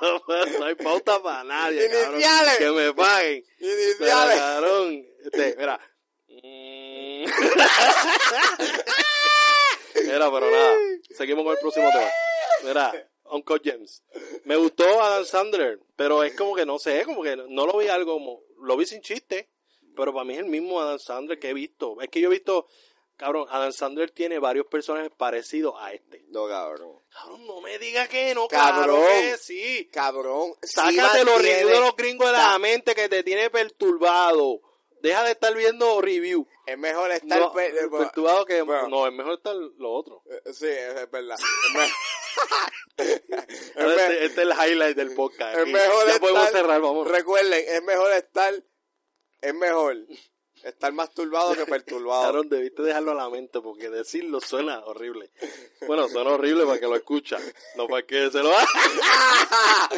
[0.00, 2.14] no, no, no hay pauta para nadie, cabrón.
[2.14, 2.58] Iniciales.
[2.58, 3.44] Que me paguen.
[3.58, 4.38] Pero, Iniciales.
[4.38, 5.80] cabrón, este, mira.
[6.28, 7.24] Mm.
[10.04, 10.76] Mira, pero nada.
[11.16, 12.08] Seguimos con el próximo tema.
[12.64, 14.02] Mira, Uncle James.
[14.44, 17.88] Me gustó Adam Sandler, pero es como que no sé, como que no lo vi
[17.88, 18.40] algo como.
[18.62, 19.48] Lo vi sin chiste,
[19.98, 22.00] pero para mí es el mismo Adam Sandler que he visto.
[22.00, 22.66] Es que yo he visto.
[23.16, 26.24] Cabrón, Adam Sandler tiene varios personajes parecidos a este.
[26.28, 27.00] No, cabrón.
[27.10, 29.00] Cabrón, no me diga que no, Cabrón.
[29.00, 29.20] cabrón.
[29.20, 29.88] que sí.
[29.92, 30.54] Cabrón.
[30.62, 34.60] sí Sácate los reviews de los gringos de la mente que te tiene perturbado.
[35.02, 36.46] Deja de estar viendo review.
[36.66, 37.40] Es mejor estar...
[37.40, 38.88] No, eh, perturbado que bueno.
[38.88, 40.22] no, es mejor estar lo otro.
[40.30, 41.36] eh, Sí, es verdad.
[42.98, 45.56] Este, este es el highlight del podcast.
[45.58, 47.08] es mejor ya estar- podemos cerrar, vamos.
[47.08, 48.54] Recuerden, es mejor estar...
[49.40, 49.96] Es mejor
[50.64, 52.24] estar más turbado que perturbado.
[52.28, 55.30] Aaron, debiste dejarlo a la mente porque decirlo suena horrible.
[55.86, 57.38] Bueno, suena horrible para que lo escucha,
[57.76, 58.68] no para que se lo haga.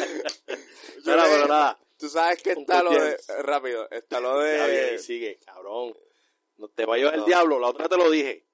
[1.05, 1.79] Mira, pero nada.
[1.97, 3.17] Tú sabes que está lo de...
[3.43, 4.61] Rápido, está lo bien, de...
[4.91, 5.95] ahí sigue, cabrón.
[6.57, 7.25] No te va a llevar el No.
[7.27, 8.45] diablo, la otra te lo dije.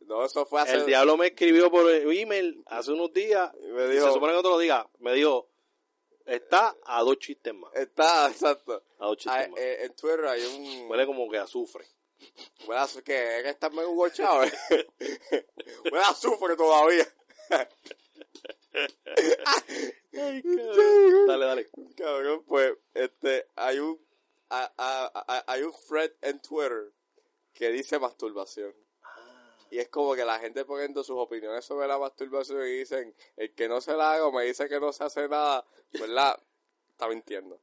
[0.00, 0.74] No, eso fue hace...
[0.74, 4.06] El diablo me escribió por email hace unos días Me dijo...
[4.06, 4.88] se supone que no te lo diga.
[4.98, 5.49] Me dijo,
[6.34, 7.74] está a dos chistes más.
[7.74, 8.82] Está, exacto.
[8.98, 9.60] A dos chistes más.
[9.60, 10.90] eh, en Twitter hay un...
[10.90, 11.86] Huele como que azufre.
[12.66, 14.44] Bueno, así que es que está medio gorchado.
[14.44, 14.52] ¿eh?
[15.90, 17.06] Bueno, azufre todavía.
[20.12, 21.70] Dale, dale.
[21.96, 23.98] Cabrón, pues, este, hay un,
[24.50, 26.92] a- a- a- hay un thread en Twitter
[27.52, 28.74] que dice masturbación.
[29.70, 33.54] Y es como que la gente poniendo sus opiniones sobre la masturbación y dicen, el
[33.54, 36.40] que no se la haga o me dice que no se hace nada, ¿verdad?
[36.90, 37.60] Está mintiendo.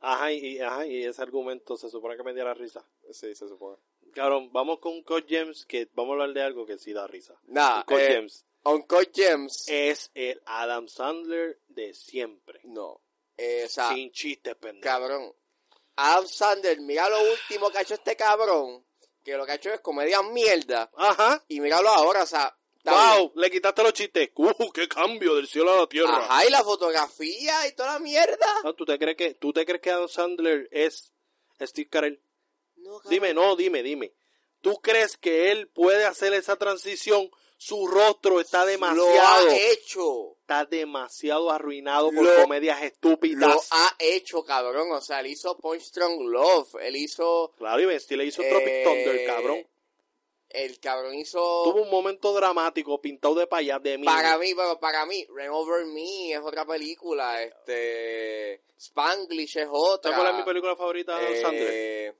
[0.00, 2.86] Ajá, y, ajá, y ese argumento se supone que me diera risa.
[3.10, 3.78] Sí, se supone.
[4.12, 7.34] Cabrón, vamos con Coach James, que vamos a hablar de algo que sí da risa.
[7.44, 12.60] Nada, Coach eh, James Uncle James, es el Adam Sandler de siempre.
[12.64, 13.00] no.
[13.38, 14.82] Eh, o sea, Sin chistes, pendejo.
[14.82, 15.30] cabrón.
[15.96, 18.85] Adam Sandler, mira lo último que ha hecho este cabrón,
[19.26, 20.88] que lo que ha hecho es comedia mierda.
[20.96, 21.42] Ajá.
[21.48, 24.30] Y míralo ahora, o sea, Wow, le quitaste los chistes.
[24.36, 26.18] Uh, qué cambio del cielo a la tierra.
[26.18, 28.46] Ajá, y la fotografía y toda la mierda.
[28.62, 31.12] Ah, ¿tú, te crees que, ¿Tú te crees que Adam Sandler es
[31.60, 32.22] Steve Carell?
[32.76, 33.00] No.
[33.10, 34.14] Dime, no, dime, dime.
[34.60, 37.28] ¿Tú crees que él puede hacer esa transición?
[37.58, 40.36] Su rostro está Lo demasiado, ha hecho.
[40.40, 43.68] está demasiado arruinado por Lo- comedias Lo estúpidas.
[43.70, 44.92] ha hecho, cabrón.
[44.92, 46.74] O sea, él hizo Point Strong Love.
[46.82, 47.52] Él hizo.
[47.56, 49.66] Claro, y Ben Stiller hizo Tropic eh, Thunder, cabrón.
[50.50, 51.38] El cabrón hizo.
[51.64, 54.04] Tuvo un momento dramático pintado de payas de mí.
[54.06, 57.42] Para mí, pero para mí, Rain Over Me es otra película.
[57.42, 58.62] Este.
[58.78, 60.12] Spanglish es otra.
[60.12, 61.18] ¿Sabes cuál es mi película favorita?
[61.20, 62.14] Eh,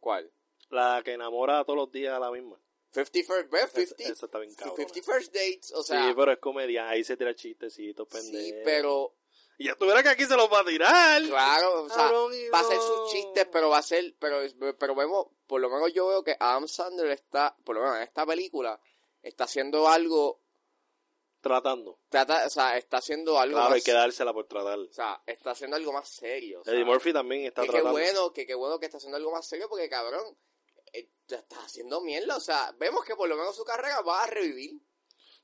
[0.00, 0.30] ¿Cuál?
[0.70, 2.58] La que enamora todos los días a la misma.
[2.92, 3.64] 50 First, ¿ves?
[3.64, 4.76] Esa, 50, esa está bien cabrón.
[4.76, 6.08] 50 First Dates, o sea.
[6.08, 6.88] sí, pero es comedia.
[6.88, 8.60] Ahí se tira chistecitos, sí, pendejo.
[8.64, 9.14] pero
[9.58, 11.22] Y ya tuviera que aquí se los va a tirar.
[11.22, 14.38] Claro, o sea, va a ser sus chistes, pero va a ser, pero,
[14.78, 18.02] pero vemos, por lo menos yo veo que Adam Sandler está, por lo menos en
[18.02, 18.78] esta película,
[19.22, 20.40] está haciendo algo,
[21.40, 21.98] Tratando.
[22.08, 24.78] trata, o sea, está haciendo algo Claro, más, hay que dársela por tratar.
[24.78, 26.60] o sea, está haciendo algo más serio.
[26.60, 27.92] o sea, Eddie Murphy también está que qué tratando.
[27.92, 30.36] bueno, que qué bueno que está haciendo algo más serio, porque cabrón,
[31.22, 34.24] eh, te está haciendo mierda, o sea, vemos que por lo menos su carrera va
[34.24, 34.72] a revivir.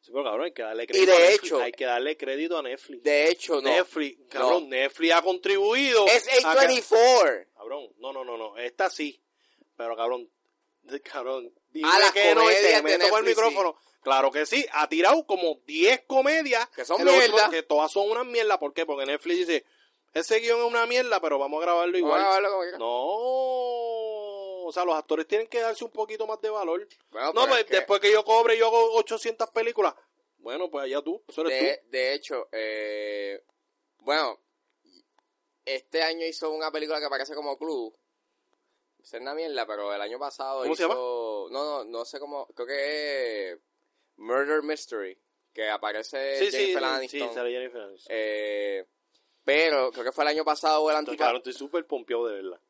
[0.01, 1.45] Sí, pero cabrón, hay que darle crédito de a Netflix.
[1.45, 3.03] hecho- hay que darle crédito a Netflix.
[3.03, 3.63] De hecho, no.
[3.63, 6.07] Netflix, cabrón, Netflix ha contribuido.
[6.07, 7.47] Es a que- A24.
[7.57, 9.21] Cabrón, no, no, no, no, esta sí.
[9.77, 10.31] Pero cabrón,
[11.05, 13.77] cabrón, dime Ah, las que no y te meto con el micrófono.
[14.01, 16.69] Claro que sí, ha tirado como 10 comedias.
[16.71, 17.51] Que son mierda.
[17.51, 18.59] Que todas son una mierda.
[18.59, 18.87] ¿Por qué?
[18.87, 19.65] Porque Netflix dice,
[20.15, 22.23] ese guion es una mierda, pero vamos a grabarlo igual.
[22.23, 22.79] Vamos a como.
[22.79, 24.08] No,
[24.69, 26.87] o sea, los actores tienen que darse un poquito más de valor.
[27.11, 29.95] Bueno, No, pues que- después que yo cobre y yo hago 800 películas.
[30.39, 33.43] Bueno, pues allá tú, eso eres De, de hecho, eh,
[33.99, 34.39] bueno,
[35.65, 37.97] este año hizo una película que parece como Club.
[39.03, 41.49] Es una mierda, pero el año pasado ¿Cómo se hizo...
[41.49, 41.59] llama?
[41.59, 42.47] No, no, no sé cómo...
[42.49, 43.59] Creo que es
[44.17, 45.19] Murder Mystery,
[45.53, 46.37] que aparece.
[46.39, 47.29] Sí, sí, Jennifer sí, Aniston.
[47.29, 48.13] sí, sale Jennifer Aniston.
[48.15, 48.87] Eh,
[49.45, 51.17] pero creo que fue el año pasado o el antipasado.
[51.27, 52.61] claro, estoy súper pompeado de verla.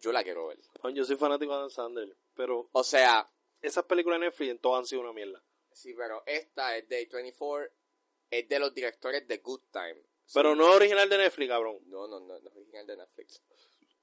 [0.00, 0.58] Yo la quiero ver.
[0.94, 4.80] Yo soy fanático de Adam Sandler, pero O sea, esas películas de Netflix en todas
[4.80, 5.42] han sido una mierda.
[5.72, 7.70] Sí, pero esta es de 24,
[8.30, 10.02] es de los directores de Good Time.
[10.24, 10.32] Sí.
[10.34, 11.78] Pero no es original de Netflix, cabrón.
[11.86, 13.42] No, no, no, no es original de Netflix.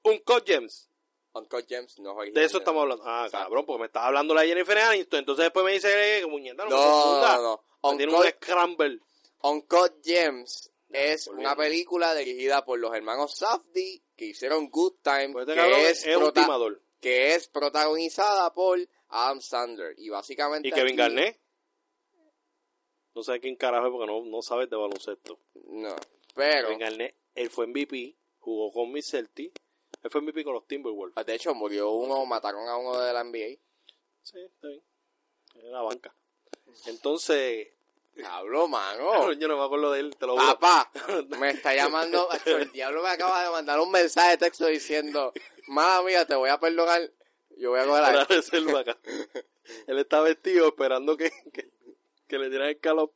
[0.04, 0.90] Un Code Gems.
[1.34, 2.42] Uncut Gems no es original.
[2.42, 3.04] De eso estamos hablando.
[3.06, 3.46] Ah, Exacto.
[3.46, 5.20] cabrón, porque me estás hablando la Jennifer Aniston.
[5.20, 7.92] Entonces después me dice, eh, muñeca, no, No, no, no.
[7.92, 9.00] Me Tiene un Uncut, scramble.
[9.44, 15.48] Uncut Gems es una película dirigida por los hermanos Safdie que hicieron Good Time, Pues
[15.48, 16.04] este que, es
[17.00, 19.94] que es protagonizada por Adam Sandler.
[19.98, 20.68] Y básicamente.
[20.68, 21.40] ¿Y Kevin aquí- Garnett?
[23.14, 25.40] No sé quién carajo es porque no, no sabes de baloncesto.
[25.66, 25.96] No,
[26.36, 26.68] pero.
[26.68, 29.62] Kevin Garnett, él fue MVP, jugó con mis Celtics.
[30.04, 31.26] Él fue MVP con los Timberwolves.
[31.26, 33.60] De hecho, murió uno, mataron a uno de la NBA.
[34.22, 34.84] Sí, está bien.
[35.56, 36.16] En la banca.
[36.86, 37.70] Entonces,
[38.26, 39.32] Hablo, mano.
[39.40, 40.46] yo no me acuerdo de él, te lo juro.
[40.60, 40.92] Papá,
[41.40, 42.28] me está llamando.
[42.46, 45.34] El diablo me acaba de mandar un mensaje de texto diciendo:
[45.68, 47.12] Mala mía, te voy a perdonar.
[47.58, 48.26] Yo voy a coger la.
[48.26, 48.98] reserva acá.
[49.88, 51.70] Él está vestido esperando que, que,
[52.28, 53.12] que le dieran el calor.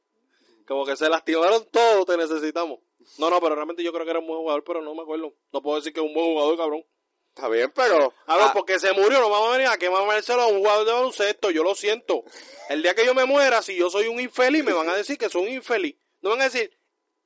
[0.67, 2.79] Como que se lastimaron todos, te necesitamos.
[3.17, 5.33] No, no, pero realmente yo creo que era un buen jugador, pero no me acuerdo.
[5.51, 6.85] No puedo decir que es un buen jugador, cabrón.
[7.33, 8.13] Está bien, pero.
[8.25, 10.91] Cabrón, ah, porque se murió, no vamos a venir a quemárselo a un jugador de
[10.91, 11.49] baloncesto.
[11.49, 12.25] Yo lo siento.
[12.69, 15.17] El día que yo me muera, si yo soy un infeliz, me van a decir
[15.17, 15.95] que soy un infeliz.
[16.21, 16.77] No van a decir,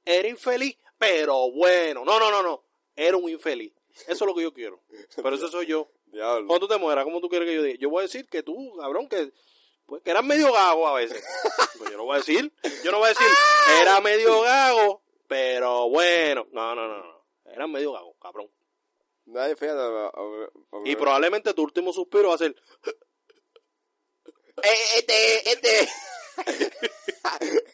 [0.06, 2.06] era infeliz, pero bueno.
[2.06, 2.63] No, no, no, no.
[2.96, 3.74] Era un infeliz.
[4.08, 4.82] Eso es lo que yo quiero.
[5.15, 5.89] Pero eso soy yo.
[6.06, 6.46] diablo.
[6.48, 7.80] Cuando tú te mueras, ¿cómo tú quieres que yo diga?
[7.80, 9.32] Yo voy a decir que tú, cabrón, que,
[9.88, 11.24] pues, que eras medio gago a veces.
[11.78, 12.54] Pues yo no voy a decir.
[12.86, 13.28] Yo no voy a decir,
[13.82, 16.48] era medio gago, pero bueno.
[16.52, 17.26] No, no, no, no.
[17.52, 18.50] Eras medio gago, cabrón.
[19.26, 19.80] Nadie, fíjate.
[19.80, 22.56] a- a- a- Y probablemente tu último suspiro va a ser,
[24.64, 25.90] Eh, Este, este.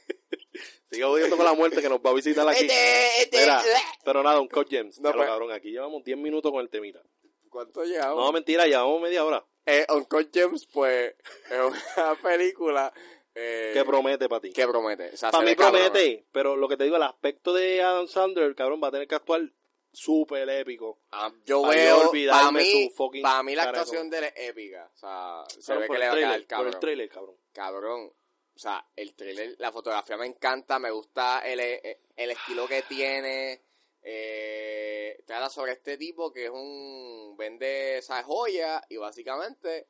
[0.90, 2.62] sigue jodiendo con la muerte que nos va a visitar aquí.
[2.66, 3.40] Este, este.
[3.42, 3.62] Mira,
[4.04, 5.00] pero nada, un Coach James.
[5.00, 7.02] No, lo pues- cabrón, aquí llevamos 10 minutos con el temita.
[7.50, 8.18] ¿Cuánto llevamos?
[8.24, 9.46] No, mentira, llevamos media hora.
[9.66, 11.14] Eh, Uncut Gems, pues,
[11.50, 12.92] es una película
[13.36, 14.52] eh, ¿Qué promete para ti?
[14.52, 15.12] que promete.
[15.14, 18.56] O sea, Para mí promete, pero lo que te digo, el aspecto de Adam Sandler,
[18.56, 19.42] cabrón, va a tener que actuar
[19.92, 21.00] súper épico.
[21.12, 24.90] Ah, yo Para veo, para mí, para mí la actuación de él es épica.
[24.94, 26.74] O sea, se Cabrón, ve que le el va a quedar trailer, por cabrón.
[26.74, 27.36] el trailer, cabrón.
[27.54, 28.14] Cabrón.
[28.54, 33.64] O sea, el trailer, la fotografía me encanta, me gusta el, el estilo que tiene.
[34.04, 39.88] Eh, trata sobre este tipo que es un vende esa joya y básicamente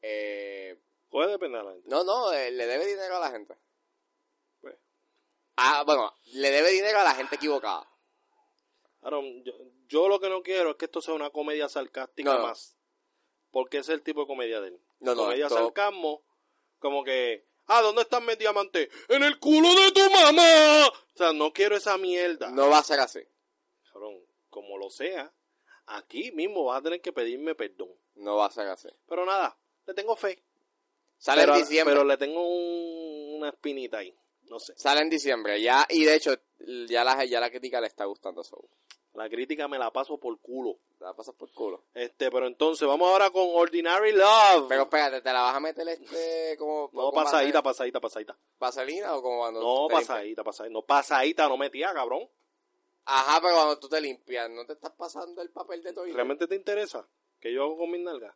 [0.00, 0.78] eh,
[1.10, 1.88] Puede depender de la gente.
[1.88, 3.56] no no eh, le debe dinero a la gente
[4.60, 4.76] Pues.
[5.56, 7.88] ah bueno le debe dinero a la gente equivocada
[9.06, 9.52] Aaron, yo,
[9.88, 12.46] yo lo que no quiero es que esto sea una comedia sarcástica No, no.
[12.48, 12.76] más.
[13.50, 14.80] Porque ese es el tipo de comedia de él.
[15.00, 16.24] No, comedia esto- sarcasmo,
[16.78, 18.88] como que, ah, ¿dónde están mis diamantes?
[19.08, 20.86] En el culo de tu mamá.
[20.88, 22.50] O sea, no quiero esa mierda.
[22.50, 23.20] no va a ser así
[23.92, 25.32] Cabrón, como lo sea,
[25.86, 27.90] aquí mismo vas a tener que pedirme perdón.
[28.16, 30.42] no va a ser así Pero nada, le tengo fe.
[31.16, 34.14] sale pero, en diciembre pero le tengo un- una espinita ahí.
[34.48, 34.72] No sé.
[34.76, 36.34] sale en diciembre ya y de hecho
[36.88, 38.68] ya la ya la crítica le está gustando eso
[39.14, 40.78] La crítica me la paso por culo.
[40.98, 44.66] te la pasas por culo Este, pero entonces vamos ahora con Ordinary Love.
[44.68, 48.36] pero espérate te la vas a meter este como no, pasadita, pasadita, pasadita.
[48.58, 50.72] vaselina o como cuando No, pasadita, pasadita.
[50.72, 52.28] No, pasadita, no metía, cabrón.
[53.08, 56.12] Ajá, pero cuando tú te limpias, ¿no te estás pasando el papel de toile?
[56.14, 57.06] ¿Realmente te interesa?
[57.40, 58.34] ¿Qué yo hago con mis nalgas?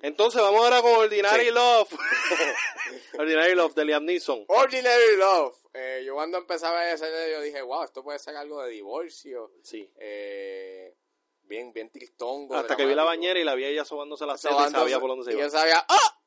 [0.00, 1.50] Entonces vamos ahora con Ordinary Sí.
[1.50, 1.88] Love.
[3.18, 4.44] Ordinary Love de Liam Neeson.
[4.48, 5.56] Ordinary Love.
[5.74, 8.70] Eh, yo cuando empezaba a ver ese video dije, wow, esto puede ser algo de
[8.70, 9.52] divorcio.
[9.62, 9.90] Sí.
[9.96, 10.96] Eh,
[11.42, 12.54] bien, bien tristongo.
[12.54, 15.10] Hasta que vi la bañera y la vi ella sobándose la seda y sabía por
[15.10, 15.42] dónde se Y iba.
[15.44, 16.20] yo sabía, ¡ah!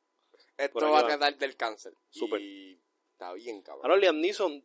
[0.57, 1.93] Esto va a quedar del cáncer.
[2.09, 2.41] Súper.
[2.41, 2.79] Y
[3.13, 3.85] está bien, cabrón.
[3.85, 4.63] Ahora Liam Neeson,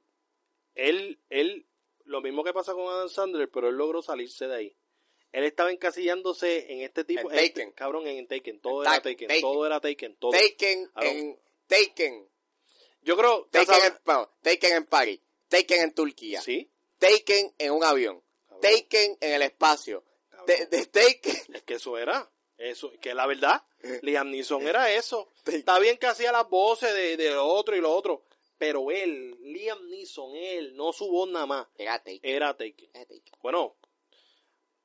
[0.75, 1.67] él, él,
[2.05, 4.77] lo mismo que pasa con Adam Sandler, pero él logró salirse de ahí.
[5.37, 7.73] Él estaba encasillándose en este tipo, En este- Taken.
[7.73, 9.41] cabrón, en Taken, todo era Ta- Taken, Taken.
[9.43, 10.31] todo era Taken, todo.
[10.33, 11.39] Taken en...
[11.67, 12.29] Taken.
[13.03, 15.21] Yo creo, Taken en, bueno, Taken en París.
[15.49, 16.41] Taken en Turquía.
[16.41, 18.23] sí, Taken en un avión.
[18.49, 20.05] cabrón, Taken en el espacio.
[20.47, 21.55] De, de Taken...
[21.55, 23.63] Es que eso era, eso, que la verdad,
[24.03, 25.31] Liam Neeson era eso.
[25.45, 28.25] Está bien que hacía las voces de, de lo otro y lo otro,
[28.57, 32.21] pero él, Liam Neeson, él, no su voz nada más, era Taken.
[32.23, 32.91] Era Taken.
[33.43, 33.77] Bueno,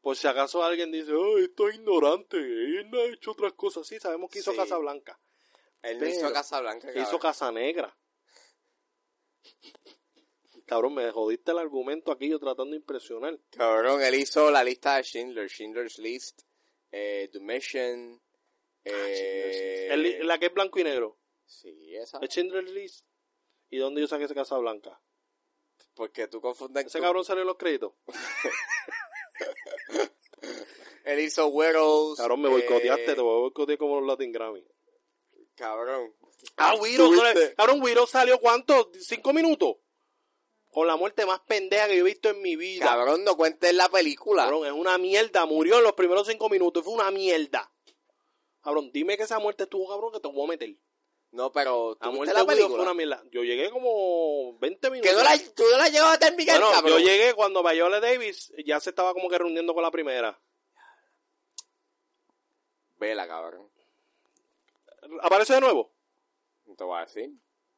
[0.01, 3.85] por si acaso alguien dice, ay, esto es ignorante, él no ha hecho otras cosas.
[3.87, 4.57] Sí, sabemos que hizo Sí.
[4.57, 5.19] Casablanca,
[5.83, 7.21] Él no hizo Casablanca, que hizo cabrón.
[7.21, 7.97] Casanegra.
[10.65, 13.37] Cabrón, me jodiste el argumento aquí yo tratando de impresionar.
[13.49, 16.43] Cabrón, él hizo la lista de Schindler, Schindler's List,
[16.91, 18.21] eh, The Mission,
[18.85, 21.17] eh, El- la que es blanco y negro.
[21.45, 23.05] sí, esa, Es Schindler's List.
[23.69, 25.01] ¿Y dónde yo saqué ese Casablanca?
[25.93, 27.91] porque tú confundes Ese cabrón salió en los créditos.
[31.06, 34.65] él hizo Widows, Cabrón, me eh, boicoteaste, te voy a boicotear como los Latin Grammy.
[35.56, 36.13] Cabrón.
[36.58, 38.91] Ah, Tuviste- cabrón, Wiro salió ¿cuánto?
[38.99, 39.75] ¿Cinco minutos?
[40.71, 42.86] Con la muerte más pendeja que yo he visto en mi vida.
[42.86, 44.43] Cabrón, no cuentes la película.
[44.43, 45.45] Cabrón, es una mierda.
[45.45, 46.84] Murió en los primeros cinco minutos.
[46.84, 47.71] Fue una mierda.
[48.62, 50.75] Cabrón, dime que esa muerte estuvo, cabrón, que te voy a meter.
[51.32, 52.84] No, pero ¿tú muerte viste la Widow fue película?
[52.84, 53.24] una mierda.
[53.32, 55.10] Yo llegué como 20 minutos.
[55.12, 56.91] Que no la, tú no la llevas a terminar, Bueno, cabrón.
[57.00, 60.38] yo llegué cuando Viola Davis ya se estaba como que reuniendo con la primera.
[62.98, 63.70] Vela, cabrón.
[65.22, 65.91] ¿Aparece de nuevo?
[66.65, 67.32] No te voy a decir.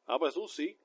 [0.06, 0.78] Ah, pues es un sí.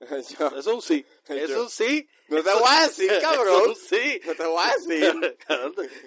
[0.38, 1.04] Yo- es un sí.
[1.28, 2.06] Es Yo- un sí.
[2.28, 3.68] no te voy a decir, Es cabrón.
[3.70, 4.20] un sí.
[4.26, 5.38] No te voy a decir.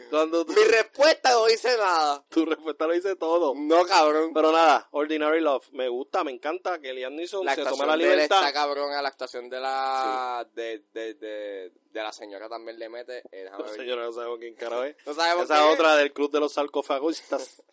[0.10, 2.24] Cuando tu, Mi respuesta no dice nada.
[2.30, 3.54] tu respuesta lo dice todo.
[3.56, 4.32] No, cabrón.
[4.34, 5.70] Pero nada, Ordinary Love.
[5.72, 8.40] Me gusta, me encanta que Liam Neeson La se tome la libertad.
[8.40, 8.92] está cabrón.
[8.92, 13.20] La actuación de la de, de, de, de la señora también le mete.
[13.32, 13.70] eh, ver.
[13.76, 14.96] Señora, no sabemos quién carajo es.
[15.06, 15.74] No sabemos Esa quién es.
[15.74, 17.64] otra del club de los sarcofagistas.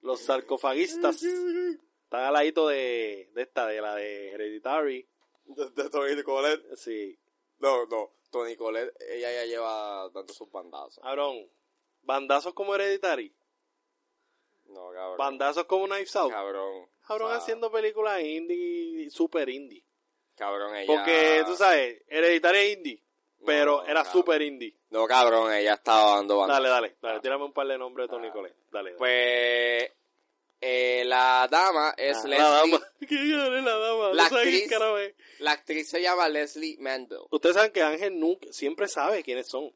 [0.00, 1.22] Los sarcofagistas.
[1.22, 5.08] Está al ladito de, de esta, de la de Hereditary.
[5.46, 6.76] De, de Tony Colette.
[6.76, 7.18] Sí.
[7.58, 8.12] No, no.
[8.30, 11.02] Tony Colette, ella ya lleva dando sus bandazos.
[11.02, 11.48] Cabrón.
[12.02, 13.34] Bandazos como Hereditary.
[14.66, 15.16] No, cabrón.
[15.18, 16.32] Bandazos como Knives Out.
[16.32, 16.88] Cabrón.
[17.06, 19.84] Cabrón O sea, haciendo películas indie, super indie.
[20.34, 20.86] Cabrón, ella.
[20.92, 23.02] Porque, tú sabes, Hereditary es indie.
[23.44, 24.12] Pero No, era cabrón.
[24.12, 24.76] super indie.
[24.90, 26.64] No, cabrón, ella estaba dando bandazos.
[26.64, 27.18] Dale, dale, dale.
[27.18, 27.20] Ah.
[27.22, 28.32] Tírame un par de nombres de Tony Ah.
[28.32, 28.56] Colette.
[28.72, 28.90] Dale.
[28.92, 28.98] dale.
[28.98, 29.92] Pues.
[30.60, 32.38] Eh, la dama es Ah, Leslie.
[32.38, 32.80] La dama.
[33.06, 34.08] ¿Quién es la dama?
[34.14, 34.70] La No actriz.
[35.38, 37.26] La actriz se llama Leslie Manville.
[37.30, 39.72] Ustedes saben que Ángel nunca, siempre sabe quiénes son.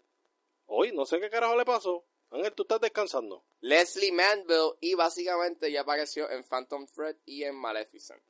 [0.66, 2.04] Hoy, no sé qué carajo le pasó.
[2.30, 3.44] Ángel, tú estás descansando.
[3.60, 8.22] Leslie Manville y básicamente ya apareció en Phantom Thread y en Maleficent.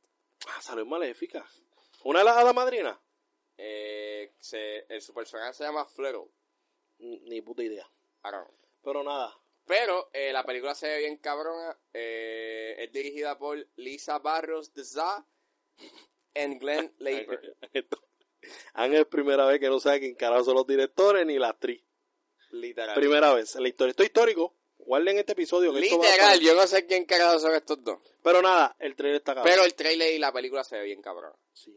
[0.47, 1.47] Ah, salió en Maléfica.
[2.03, 2.97] ¿Una de las hadas madrinas?
[3.57, 6.31] Eh, se- el, su personaje se llama Fluttle.
[6.97, 7.87] Ni ni puta idea.
[8.83, 9.37] Pero nada.
[9.65, 11.77] Pero eh, la película se ve bien cabrona.
[11.93, 15.25] Eh, es dirigida por Lisa Barros de Za
[15.77, 17.57] y Glenn Leiber.
[18.73, 21.83] Ángel es primera vez que no sabe quién carajo son los directores ni la actriz.
[22.51, 22.95] Literal.
[22.95, 23.91] Primera vez en la historia.
[23.91, 24.55] Esto es histórico.
[24.79, 25.71] Guarden este episodio.
[25.73, 27.99] Que Literal, yo no sé quién carajo son estos dos.
[28.23, 29.53] Pero nada, el trailer está cabrón.
[29.53, 31.35] Pero el trailer y la película se ve bien cabrona.
[31.53, 31.71] Sí.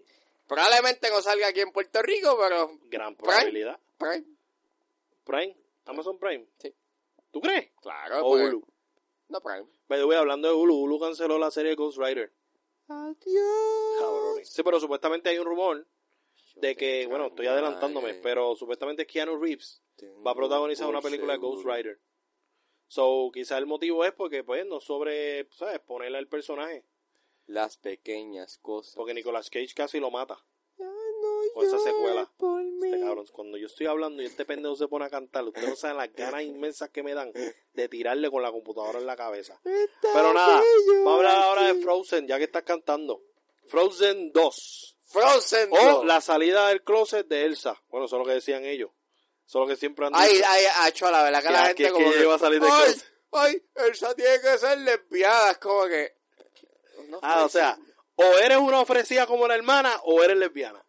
[0.47, 3.79] Probablemente no salga aquí en Puerto Rico, pero Gran probabilidad.
[3.99, 4.25] Prime,
[5.25, 5.57] Prime.
[5.87, 6.47] Amazon Prime.
[6.59, 6.75] Sí.
[7.35, 7.73] ¿Tú crees?
[7.83, 8.25] claro.
[8.25, 8.65] O Hulu.
[9.29, 9.67] No, Prime.
[9.89, 12.33] The way, hablando de Hulu, Hulu canceló la serie Ghost Rider.
[12.87, 13.99] Adiós.
[13.99, 14.49] Cabrones.
[14.49, 15.85] Sí, pero supuestamente hay un rumor
[16.55, 19.83] de que, bueno, estoy adelantándome, pero supuestamente Keanu Reeves
[20.25, 22.01] va a protagonizar una película de Ghost Rider.
[22.87, 25.81] So, quizá el motivo es porque, pues, no sobre, ¿sabes?
[25.81, 26.85] Ponerle al personaje.
[27.47, 28.95] Las pequeñas cosas.
[28.95, 30.39] Porque Nicolas Cage casi lo mata.
[31.55, 32.31] Con esa secuela.
[32.83, 35.77] Este cabrón, cuando yo estoy hablando y este pendejo se pone a cantar, ustedes no
[35.77, 37.33] saben las ganas inmensas que me dan
[37.73, 39.61] de tirarle con la computadora en la cabeza.
[39.65, 40.63] Está Pero nada,
[41.05, 41.83] vamos a hablar ahora de.
[41.83, 43.23] Frozen, ya que estás cantando.
[43.67, 44.99] Frozen 2.
[45.07, 45.69] Frozen.
[45.73, 46.05] O dos.
[46.07, 47.81] la salida del closet de Elsa.
[47.89, 48.91] Bueno, eso es lo que decían ellos.
[49.47, 50.25] Eso es lo que siempre han dicho.
[50.25, 52.61] Ay, ay, acho, la verdad que Que- la gente que como ella iba a salir
[52.61, 53.05] del ay, closet.
[53.33, 56.17] ay, Elsa tiene que ser lesbiana, es como que...
[57.09, 57.79] No ah, o sea,
[58.17, 60.84] o eres una ofrecida como la hermana o eres lesbiana.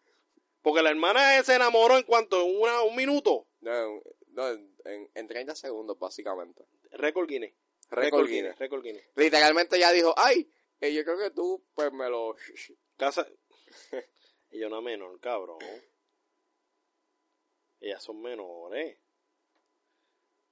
[0.66, 3.46] Porque la hermana se enamoró en cuanto en una, un minuto.
[3.60, 6.66] No, no, en, en 30 segundos, básicamente.
[6.90, 7.54] Récord Guinness.
[7.88, 8.58] Récord Guinness.
[8.58, 9.04] Récord Guinness.
[9.14, 10.50] Literalmente ya dijo, ay,
[10.80, 12.34] eh, yo creo que tú, pues me lo...
[12.96, 13.28] Casa.
[14.50, 15.58] Ella es una menor, cabrón.
[17.78, 18.98] Ellas son menores.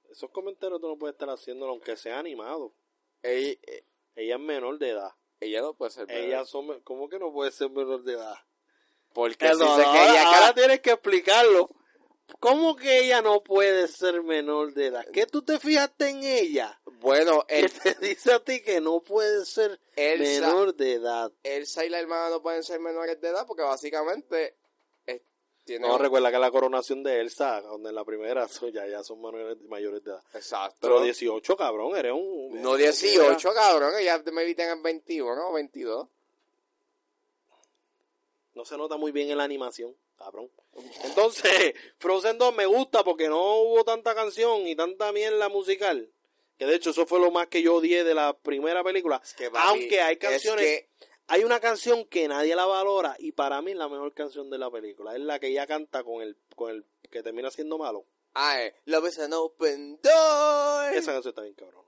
[0.09, 2.73] Esos comentarios tú no puedes estar haciéndolo aunque sea animado.
[3.21, 5.11] Ella, eh, Ella es menor de edad.
[5.41, 6.27] ella no puede ser bebé.
[6.27, 6.79] Ellas son.
[6.83, 8.37] ¿Cómo que no puede ser menor de edad?
[9.15, 11.69] Porque si no, se no, quería ahora, ahora tienes que explicarlo.
[12.41, 15.05] ¿Cómo que ella no puede ser menor de edad?
[15.13, 16.79] ¿Qué tú te fijaste en ella?
[16.99, 21.31] Bueno, el, te dice a ti que no puede ser Elsa, menor de edad.
[21.43, 24.57] Elsa y la hermana no pueden ser menores de edad porque básicamente
[25.07, 25.23] eh,
[25.63, 25.87] tienen...
[25.87, 29.21] No, recuerda que la coronación de Elsa, donde en la primera, son- ya, ya son
[29.21, 30.23] mayores, mayores de edad.
[30.33, 30.79] Exacto.
[30.81, 32.61] Pero 18, cabrón, eres un...
[32.61, 36.07] No 18, cabrón, ellas me tengan 21 o 22.
[38.55, 40.49] No se nota muy bien en la animación, cabrón.
[41.03, 46.09] Entonces, Frozen 2 me gusta porque no hubo tanta canción y tanta mierda musical.
[46.57, 49.21] Que de hecho eso fue lo más que yo odié de la primera película.
[49.37, 50.89] que, papi, Aunque hay es canciones, que-
[51.27, 54.57] hay una canción que nadie la valora y para mí es la mejor canción de
[54.57, 55.13] la película.
[55.15, 58.05] Es la que ella canta con el, con el que termina siendo malo.
[58.35, 60.93] ah, eh, Love is an open door.
[60.93, 61.84] Esa canción está bien cabrona.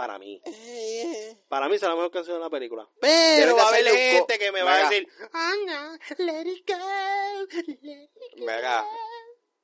[0.00, 0.40] Para mí.
[0.46, 1.36] Eh.
[1.46, 2.88] Para mí es la mejor canción de la película.
[3.02, 7.46] Pero va a haber gente que me va a decir, "I'm not let it go,
[7.52, 8.36] let it go".
[8.46, 8.82] Mira,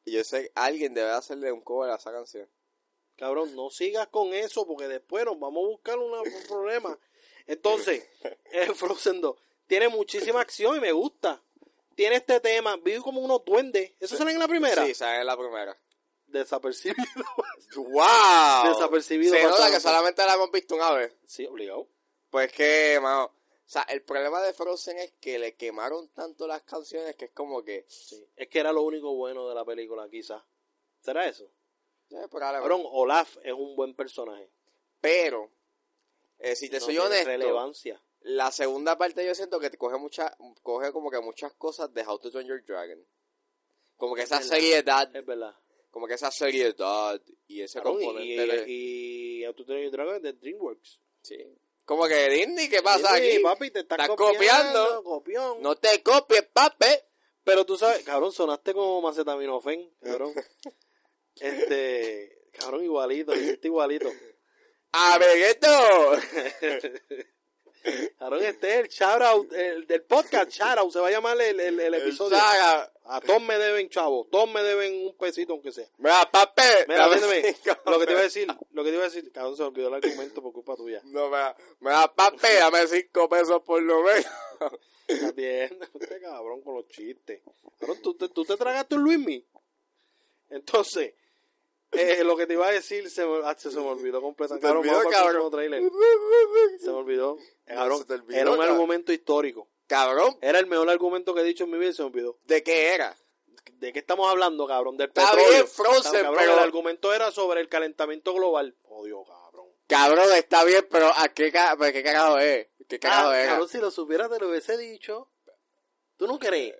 [0.05, 2.47] yo sé, alguien debe hacerle un cover a esa canción.
[3.17, 6.99] Cabrón, no sigas con eso porque después nos vamos a buscar una- un problema.
[7.47, 8.07] Entonces,
[8.53, 11.43] eh, Frozen 2 tiene muchísima acción y me gusta.
[11.95, 13.93] Tiene este tema, vive como unos duendes.
[14.01, 14.85] ¿Eso sale en la primera?
[14.85, 15.75] Sí, sale en la primera.
[16.27, 17.05] Desapercibido.
[17.77, 18.69] ¡Wow!
[18.75, 21.15] Desapercibido Se nota que solamente la hemos visto una vez.
[21.27, 21.89] Sí, obligado.
[22.31, 23.33] Pues que, mano, o
[23.69, 27.63] sea, el problema de Frozen es que le quemaron tanto las canciones que es como
[27.63, 28.25] que, Sí.
[28.37, 30.43] Es que era lo único bueno de la película, quizás.
[31.01, 31.51] ¿Será eso?
[32.31, 34.49] Cabrón, Olaf es un buen personaje.
[35.01, 35.51] pero,
[36.39, 38.01] eh, si te No soy honesto, relevancia.
[38.21, 42.05] la segunda parte yo siento que te coge mucha, coge como que muchas cosas de
[42.07, 43.05] How to Train Your Dragon.
[43.97, 44.51] Como que esa verdad.
[44.51, 45.57] seriedad, Es verdad.
[45.97, 51.01] Como que esa seriedad y ese Cabrón, componente y, y, y Your Dragon de DreamWorks.
[51.23, 51.39] sí.
[51.87, 53.39] Como que Disney, ¿qué pasa Sí, aquí?
[53.39, 55.03] papi, te estás, Estás copiando.
[55.03, 55.59] copiando.
[55.63, 56.85] No te copies, papi.
[57.43, 60.35] Pero tú sabes, cabrón, sonaste como macetaminofen, cabrón.
[61.41, 64.13] este, cabrón, igualito, hiciste igualito.
[64.93, 66.13] ¡Amiguito!
[68.19, 71.41] Cabrón, este es el shout out, el del podcast shout out, se va a llamar
[71.41, 72.37] el, el, el episodio.
[72.37, 72.93] Saga.
[73.09, 75.89] A todos me deben, chavo, todos me deben un pesito aunque sea.
[75.99, 76.63] Mira, papi.
[76.89, 79.57] Mira, cinco lo que te iba a decir, lo que te iba a decir, cabrón,
[79.57, 81.01] se me olvidó el argumento por culpa tuya.
[81.05, 84.27] No, mira, mira, papi, dame cinco pesos por lo menos.
[85.07, 87.43] Está bien, este cabrón con los chistes.
[87.79, 89.47] Cabrón, ¿tú, te- tú te tragaste un Luismi.
[90.51, 91.15] Entonces,
[91.99, 94.67] eh, lo que te iba a decir se me, ah, se, me olvidó completamente.
[94.67, 95.51] Se te olvidó, cabrón.
[96.81, 97.39] Se me olvidó.
[97.67, 98.75] Cabrón, se te olvidó, era un cabrón.
[98.75, 99.69] argumento histórico.
[99.87, 102.39] Cabrón, Era el mejor argumento que he dicho en mi vida y se me olvidó.
[102.45, 103.17] ¿de qué era?
[103.75, 104.97] ¿De qué estamos hablando, cabrón?
[104.97, 105.49] Del Está petróleo.
[105.51, 108.75] bien, Frozen, Cabrón, pero- El argumento era sobre el calentamiento global.
[108.85, 109.67] Odio, cabrón.
[109.87, 112.67] Cabrón, está bien, pero ¿a qué, pero qué carajo es?
[112.89, 113.51] ¿Qué carajo Ah, era?
[113.53, 115.31] cabrón, si lo supieras te lo hubiese dicho.
[116.17, 116.75] ¿Tú no crees?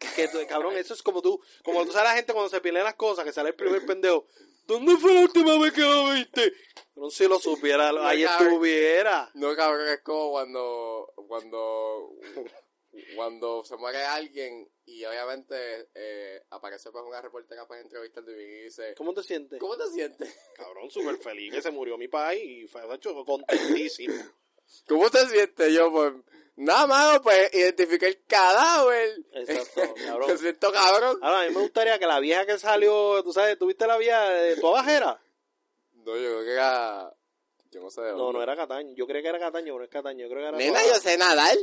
[0.00, 2.94] Que, cabrón, eso es como tú, como tú sabes la gente cuando se pierden las
[2.94, 4.26] cosas, que sale el primer pendejo.
[4.66, 6.52] ¿Dónde fue la última vez que lo viste?
[6.94, 8.48] No, si lo supiera, No, ahí cabrón.
[8.48, 9.30] estuviera.
[9.34, 12.14] No, cabrón, es como cuando, cuando,
[13.14, 18.94] cuando se muere alguien y obviamente eh, aparece pues una reportera para entrevistar y dice,
[18.96, 19.58] ¿Cómo te sientes?
[19.60, 20.34] ¿cómo te sientes?
[20.54, 24.14] Cabrón, súper feliz que se murió mi país y fue hecho contentísimo.
[24.88, 25.72] ¿Cómo te sientes?
[25.72, 26.12] Yo, pues,
[26.56, 29.16] nada más, pues, identifiqué el cadáver.
[29.32, 30.30] Exacto, cabrón.
[30.30, 31.18] Me siento cabrón.
[31.22, 34.28] Ahora, a mí me gustaría que la vieja que salió, tú sabes, ¿tuviste la vieja
[34.30, 35.20] de tu bajera?
[35.92, 37.14] No, yo creo que era,
[37.70, 38.94] yo no sé de No, no era Cataño.
[38.96, 40.22] Yo creía que era Cataño, pero no es Cataño.
[40.24, 41.56] Yo creo que era Nena, yo sé nadar.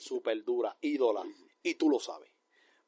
[0.00, 1.22] súper dura, ídola.
[1.62, 2.30] Y tú lo sabes.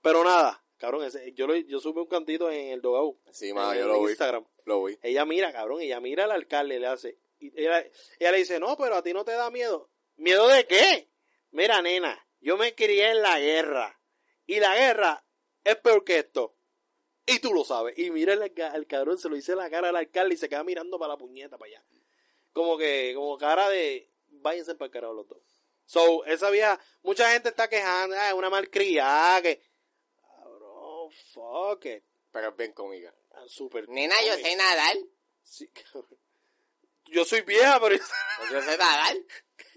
[0.02, 3.18] Pero nada, cabrón, ese- yo, lo, yo un cantito en el Dogau.
[3.32, 4.44] Sí, en, yo en lo vi, Instagram.
[4.64, 4.98] lo vi.
[5.02, 7.18] Ella mira, cabrón, ella mira al alcalde, le hace.
[7.38, 7.84] Y ella,
[8.18, 9.90] ella le dice, no, pero a ti no te da miedo.
[10.16, 11.08] ¿Miedo de qué?
[11.50, 14.00] Mira, nena, yo me crié en la guerra.
[14.46, 15.24] Y la guerra
[15.64, 16.56] es peor que esto.
[17.26, 17.96] Y tú lo sabes.
[17.98, 20.64] Y mira el, el cabrón, se lo dice la cara al alcalde y se queda
[20.64, 21.84] mirando para la puñeta, para allá.
[22.52, 25.42] Como que, como cara de, váyanse para el carajo los dos.
[25.84, 29.62] So, esa vieja, mucha gente está quejando, ah, es una malcriada, que...
[30.20, 32.04] Cabrón, fuck it.
[32.30, 33.14] Pero es bien cómica.
[33.32, 34.96] Ah, Super Nena, yo sé nadar.
[35.42, 36.18] Sí, cabrón.
[37.10, 39.16] Yo soy vieja, pero Yo sé nadar.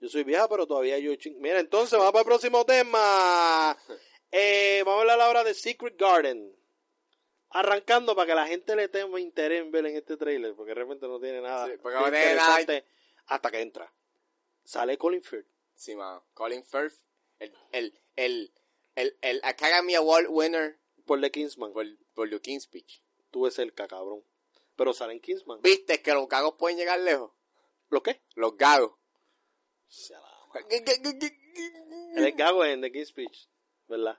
[0.00, 1.38] Yo soy vieja, pero todavía yo ching.
[1.40, 3.76] Mira, entonces vamos para el próximo tema.
[4.32, 6.56] Eh, vamos a hablar ahora de Secret Garden.
[7.48, 11.08] Arrancando para que la gente le tenga interés en ver en este trailer, porque realmente
[11.08, 12.04] no tiene nada, Sí, porque no
[13.26, 13.92] hasta que entra.
[14.62, 15.48] Sale Colin Firth.
[15.74, 16.24] Sí, mano.
[16.32, 16.94] Colin Firth,
[17.40, 18.52] el, el, el,
[18.94, 21.72] el, el Academy Award winner por The Kingsman.
[21.72, 23.02] por, por The King's Speech.
[23.32, 24.22] Tuve cerca, cabrón.
[24.80, 25.60] Pero sale en Kingsman.
[25.60, 27.32] ¿Viste que los gagos pueden llegar lejos?
[27.90, 28.22] ¿Lo qué?
[28.34, 28.94] Los gagos.
[32.16, 33.50] Él es gago en The King's Speech,
[33.88, 34.18] ¿verdad?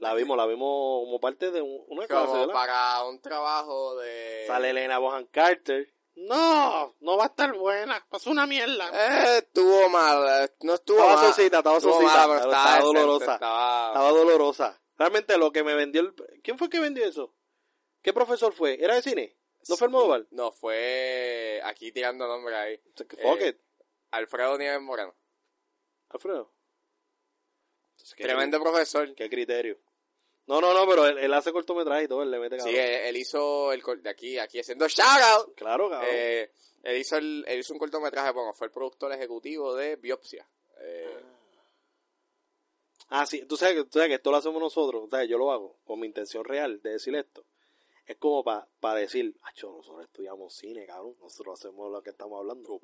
[0.00, 2.52] La vimos, la vimos como parte de un- una clase, Como ¿verdad?
[2.52, 4.44] para un trabajo de...
[4.46, 5.90] Sale Elena Bohan Carter.
[6.16, 8.04] No, no va a estar buena.
[8.10, 8.90] Pasó una mierda.
[8.92, 11.32] Eh, estuvo mal, eh, no estuvo Estaba mal.
[11.32, 13.34] sosita, estaba Estuvo sosita, mala, pero estaba, estaba decente, dolorosa.
[13.36, 14.82] estaba- Estaba dolorosa.
[14.98, 16.14] Realmente lo que me vendió el...
[16.42, 17.34] ¿Quién fue que vendió eso?
[18.02, 18.76] ¿Qué profesor fue?
[18.84, 19.38] ¿Era de cine?
[19.68, 20.26] ¿No fue Almodóvar?
[20.30, 22.80] No, fue aquí tirando nombre ahí.
[22.96, 23.58] Fuck Eh, it.
[24.10, 25.14] Alfredo Nieves Moreno.
[26.10, 26.52] Alfredo.
[27.92, 29.14] Entonces, ¿qué- Tremendo profesor.
[29.14, 29.78] ¿Qué criterio?
[30.46, 32.76] No, no, no, pero él, él hace cortometraje y todo, él le mete Sí, cabrón.
[32.84, 35.54] él, él hizo el de aquí, aquí haciendo shout out.
[35.56, 36.10] Claro, cabrón.
[36.12, 36.50] Eh,
[36.82, 40.46] él hizo el, él hizo un cortometraje, bueno, fue el productor ejecutivo de Biopsia.
[40.80, 41.20] Eh,
[43.08, 45.36] Ah, sí, tú sabes, que, tú sabes que esto lo hacemos nosotros, o sea, yo
[45.38, 47.44] lo hago con mi intención real de decir esto.
[48.06, 52.78] Es como para decir, acho, nosotros estudiamos cine, cabrón, nosotros hacemos lo que estamos hablando.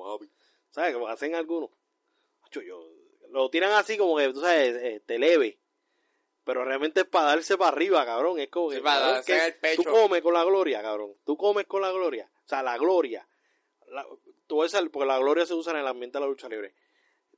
[0.70, 0.94] ¿Sabes?
[0.94, 1.70] Como hacen algunos.
[2.42, 2.82] Acho, yo,
[3.28, 5.58] lo tiran así como que, tú sabes, eh, te leve.
[6.44, 8.38] Pero realmente es para darse para arriba, cabrón.
[8.38, 9.82] Es como que, Sí, para cabrón, darse que el pecho.
[9.82, 11.14] tú comes con la gloria, cabrón.
[11.24, 12.30] Tú comes con la gloria.
[12.46, 13.28] O sea, la gloria.
[13.88, 14.06] La-
[14.46, 16.74] tú vas a porque la gloria se usa en el ambiente de la lucha libre.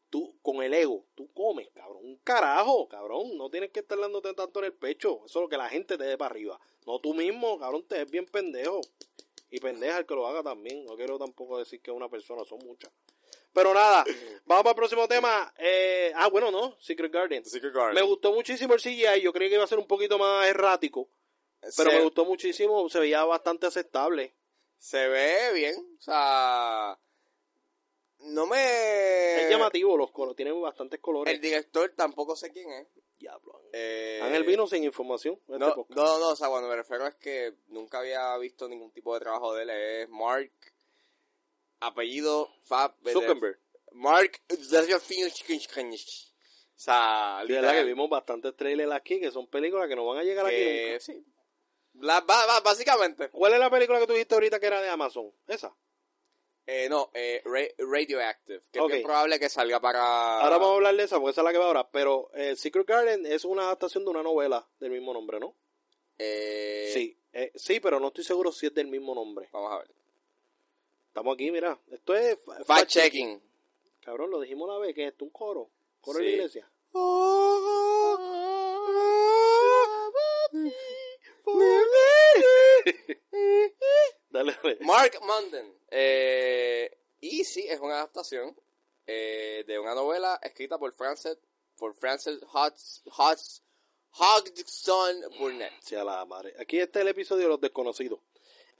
[0.09, 2.05] Tú, con el ego, tú comes, cabrón.
[2.05, 3.37] Un carajo, cabrón.
[3.37, 5.17] No tienes que estar dándote tanto en el pecho.
[5.27, 6.61] Eso es lo que la gente te dé para arriba.
[6.87, 8.81] No tú mismo, cabrón, te es bien pendejo.
[9.51, 10.85] Y pendeja el que lo haga también.
[10.85, 12.91] No quiero tampoco decir que es una persona, son muchas.
[13.53, 14.05] Pero nada,
[14.47, 15.53] vamos para el próximo tema.
[15.59, 17.45] Eh, ah, bueno, no, Secret Garden.
[17.45, 17.95] Secret Garden.
[17.95, 19.21] Me gustó muchísimo el CGI.
[19.21, 21.09] Yo creí que iba a ser un poquito más errático.
[21.61, 22.89] Pero se, me gustó muchísimo.
[22.89, 24.35] Se veía bastante aceptable.
[24.79, 25.97] se ve bien.
[25.99, 26.99] O sea,
[28.21, 29.45] no me...
[29.45, 30.37] Es llamativo los colores.
[30.37, 31.35] Tiene bastantes colores.
[31.35, 32.87] El director tampoco sé quién es.
[33.23, 33.63] Diablo.
[33.73, 35.39] Eh, Ángel vino sin información.
[35.49, 35.97] en este No, podcast.
[35.99, 39.21] no, no, o sea, cuando me refiero es que nunca había visto ningún tipo de
[39.21, 39.71] trabajo de él.
[39.71, 40.51] Es Mark,
[41.81, 42.95] apellido Fab.
[43.13, 43.59] Zuckerberg.
[43.93, 44.33] Mark.
[46.75, 50.05] O sea, De verdad que literal, vimos bastantes trailers aquí que son películas que no
[50.07, 51.01] van a llegar aquí nunca.
[51.01, 51.25] sí.
[51.95, 52.21] La-
[52.65, 53.29] básicamente.
[53.31, 55.31] ¿Cuál es la película que tú dijiste ahorita que era de Amazon?
[55.47, 55.73] ¿Esa?
[56.67, 58.63] Eh, no, eh, Ra- Radioactive.
[58.71, 60.41] Que es bien probable que salga para.
[60.41, 61.89] Ahora vamos a hablar de esa porque esa es la que va ahora.
[61.91, 65.55] Pero eh, Secret Garden es una adaptación de una novela del mismo nombre, ¿no?
[66.19, 69.49] Eh, Sí, eh, sí, pero no estoy seguro si es del mismo nombre.
[69.53, 69.91] Vamos a ver.
[71.09, 71.79] Estamos aquí, mira.
[71.91, 73.43] Esto es fa- Fact checking.
[74.01, 75.69] Cabrón, lo dijimos una vez que es esto un coro.
[76.01, 76.25] Coro Sí.
[76.25, 76.71] la iglesia.
[84.31, 84.79] Dale, dale.
[84.81, 85.73] Mark Munden.
[85.95, 86.91] Eh,
[87.21, 88.57] y sí, es una adaptación
[89.07, 91.37] eh, de una novela escrita por Frances,
[91.77, 93.63] por Frances Hodgs, Hodgs,
[94.15, 95.73] Hodgson Burnett.
[95.83, 96.55] Sí, a la madre.
[96.59, 98.21] Aquí está el episodio de los desconocidos.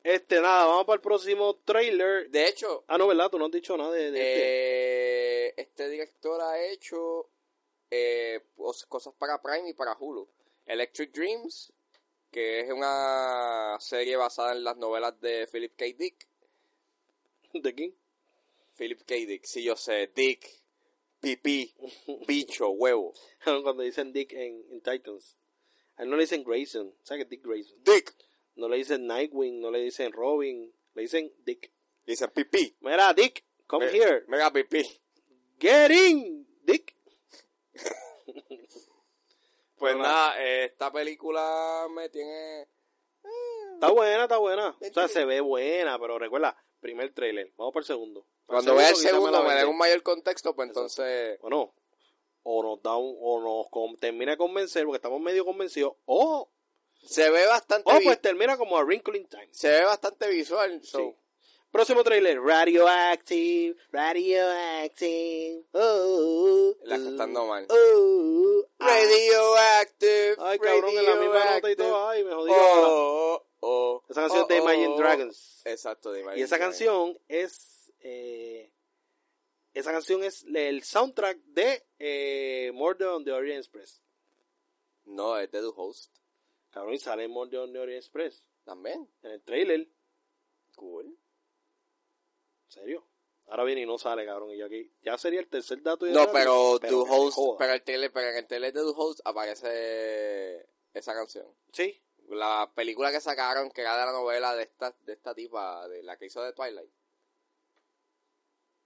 [0.03, 2.31] Este, nada, vamos para el próximo trailer.
[2.31, 3.31] De hecho, Ah, no, ¿verdad?
[3.31, 5.49] Tú no has dicho nada de, de este.
[5.49, 7.29] eh, este director ha hecho
[7.91, 10.27] eh, cos- cosas para Prime y para Hulu.
[10.67, 11.73] Electric Dreams,
[12.31, 15.85] que es una serie basada en las novelas de Philip K.
[15.97, 16.27] Dick.
[17.53, 17.95] ¿De quién?
[18.77, 19.15] Philip K.
[19.15, 20.11] Dick, sí, yo sé.
[20.15, 20.49] Dick,
[21.21, 21.75] pipí,
[22.27, 23.13] bicho, huevo.
[23.45, 25.37] Cuando dicen Dick en, en Titans.
[25.97, 26.95] A él no le dicen Grayson.
[27.03, 27.77] ¿Sabes que Dick Grayson?
[27.85, 28.15] Dick.
[28.55, 30.73] No le dicen Nightwing, no le dicen Robin.
[30.95, 31.73] Le dicen Dick.
[32.07, 32.77] Dice pipí.
[32.81, 34.25] Mira, Dick, come Me- here.
[34.29, 34.83] Mega pipí.
[35.59, 36.97] Get in, Dick.
[39.77, 42.69] Pues nada, eh, esta película me tiene...
[43.75, 44.77] Está buena, está buena.
[44.81, 47.51] O sea, se ve buena, pero recuerda, primer trailer.
[47.57, 48.27] Vamos para el segundo.
[48.45, 51.39] Cuando vea el segundo me den un mayor contexto, pues entonces...
[51.41, 51.73] Bueno,
[52.43, 56.51] o nos da un, o nos con- termina de convencer, porque estamos medio convencidos, o,
[57.05, 57.91] Se ve bastante...
[57.91, 59.49] o pues termina como a Wrinkle in Time.
[59.53, 60.81] Se ve bastante visual.
[60.85, 61.15] so- Sí.
[61.71, 65.65] Próximo trailer, Radioactive, Radioactive.
[65.73, 67.67] Oh, La cantando mal.
[67.71, 68.87] oh, ah.
[68.89, 70.37] Radioactive.
[70.39, 72.09] Ay, cabrón, en la misma nota y todo.
[72.11, 72.53] Ay, me ahora.
[72.55, 74.97] Oh, oh, Esa canción oh, es de Imagine oh.
[74.99, 75.63] Dragons.
[75.65, 76.79] Exacto, de Imagine Y esa Dragons.
[76.79, 77.93] canción es.
[78.01, 78.71] eh,
[79.75, 84.03] esa canción es el soundtrack de eh, Murder on the Orient Express.
[85.05, 86.15] No, es de The Host.
[86.71, 88.45] Cabrón, y sale Murder on the Orient Express.
[88.65, 89.09] También.
[89.23, 89.89] En el trailer.
[90.77, 91.07] Cool.
[91.07, 91.17] ¿En
[92.69, 93.07] serio?
[93.49, 94.51] Ahora viene y no sale, cabrón.
[94.53, 94.91] Y yo aquí.
[95.03, 96.07] Ya sería el tercer dato.
[96.07, 99.21] y No, pero, me Host, pero el tele, pero en el tele de The Host
[99.25, 101.47] aparece esa canción.
[101.73, 102.01] Sí.
[102.29, 106.03] La película que sacaron, que era de la novela de esta, de esta tipa, de
[106.03, 106.91] la que hizo de Twilight.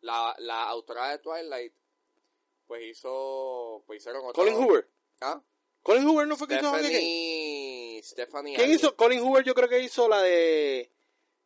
[0.00, 1.72] La, la autora de Twilight,
[2.66, 4.32] pues hizo, pues hicieron.
[4.32, 4.88] Colin Hoover.
[5.20, 5.40] ¿Ah?
[5.82, 6.68] Colin Hoover no fue que hizo?
[6.70, 8.56] Stephanie, Stephanie.
[8.56, 8.96] ¿Quién hizo?
[8.96, 10.90] Colin Hoover yo creo que hizo la de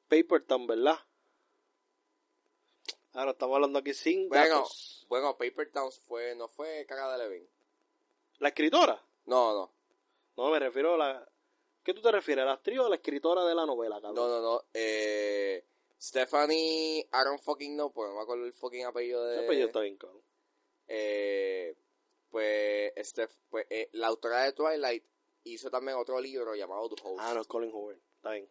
[0.08, 0.98] Paper Town, ¿verdad?
[3.12, 5.04] Ahora estamos hablando aquí sin Bueno, datos.
[5.08, 7.48] bueno, Paper Towns fue, no fue Cara de Levin.
[8.38, 9.02] ¿La escritora?
[9.26, 9.72] No, no,
[10.36, 11.29] No, me refiero a la...
[11.82, 12.42] ¿Qué tú te refieres?
[12.42, 14.14] ¿A la actriz o a la escritora de la novela, cabrón?
[14.16, 14.64] no, no, no.
[14.74, 15.64] Eh,
[16.00, 19.36] Stephanie, I don't fucking know, porque no me acuerdo el fucking apellido de...
[19.36, 20.22] Ese apellido está bien, cabrón.
[20.88, 21.76] eh,
[22.30, 25.04] pues, Steph, pues eh, la autora de Twilight
[25.44, 27.18] hizo también otro libro llamado The Host.
[27.20, 27.98] Ah, no, es Colin Hoover.
[28.16, 28.48] Está bien.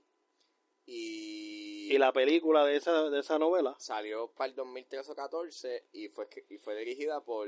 [0.86, 5.88] Y, Y la película de esa, de esa novela, salió para el 2013 o 14
[5.94, 7.48] y fue, y fue dirigida por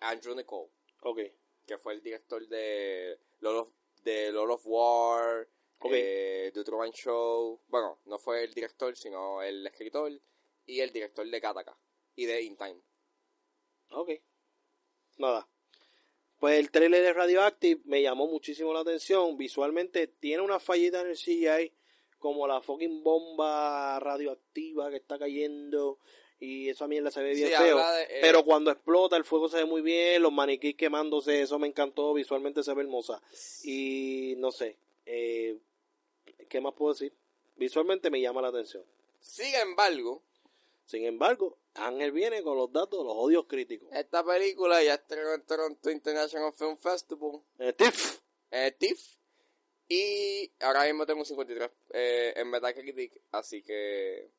[0.00, 0.70] Andrew Nicole,
[1.02, 1.20] ok.
[1.64, 3.70] que fue el director de Lord of,
[4.06, 5.48] de Lord of War,
[5.80, 5.90] Ok.
[5.92, 7.60] eh, The Truman Show.
[7.66, 10.12] Bueno, no fue el director, sino el escritor
[10.64, 11.76] y el director de Kataka
[12.14, 12.80] y de In Time.
[13.90, 14.10] Ok.
[15.18, 15.48] Nada.
[16.38, 19.36] Pues el trailer de Radioactive me llamó muchísimo la atención.
[19.36, 21.72] Visualmente tiene una fallita en el CGI,
[22.18, 25.98] como la fucking bomba radioactiva que está cayendo.
[26.38, 27.78] Y esa mierda se ve bien Sí, feo.
[27.78, 30.20] de, eh, Pero cuando explota, el fuego se ve muy bien.
[30.22, 32.12] Los maniquíes quemándose, eso me encantó.
[32.12, 33.22] Visualmente se ve hermosa.
[33.64, 34.76] Y no sé.
[35.06, 35.58] Eh,
[36.48, 37.12] ¿Qué más puedo decir?
[37.56, 38.84] Visualmente me llama la atención.
[39.20, 40.22] Sin embargo,
[40.84, 43.88] Sin embargo, Ángel viene con los datos, los odios críticos.
[43.92, 47.40] Esta película ya estrenó en Toronto International Film Festival.
[47.58, 48.20] Eh, TIFF.
[48.52, 49.00] eh, TIFF.
[49.88, 54.30] Y ahora mismo tengo un 53 eh, en Metacritic, así que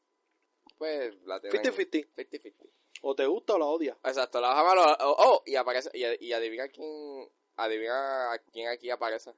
[0.77, 2.07] pues la tienen 50-50.
[2.15, 2.69] 50-50.
[3.01, 3.97] O te gusta o la odias.
[4.03, 8.39] Exacto, la bajamos a los- oh, oh, y aparece y, y adivina quién adivina a
[8.39, 9.33] quién aquí aparece.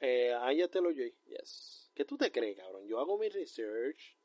[0.00, 1.14] Eh, ahí ya te lo oí.
[1.26, 1.90] Yes.
[1.94, 2.86] ¿Qué tú te crees, cabrón?
[2.86, 4.16] Yo hago mi research.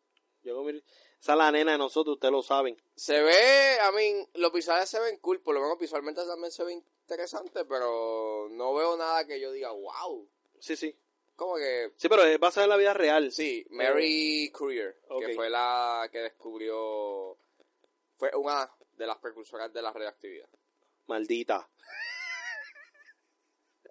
[0.42, 0.72] Yo hago mi...
[0.74, 0.84] re-
[1.20, 2.76] Esa es la nena de nosotros, ustedes lo saben.
[2.96, 6.64] Se ve, a mí, los visuales se ven cool, por lo menos visualmente también se
[6.64, 10.28] ve interesante, pero no veo nada que yo diga, wow.
[10.60, 10.96] Sí, sí.
[11.40, 13.32] Como que Sí, pero es basada en la vida real.
[13.32, 15.26] Sí, Mary Courier, ok.
[15.26, 17.38] que fue la que descubrió,
[18.18, 20.50] fue una de las precursoras de la radioactividad.
[21.08, 21.70] Maldita.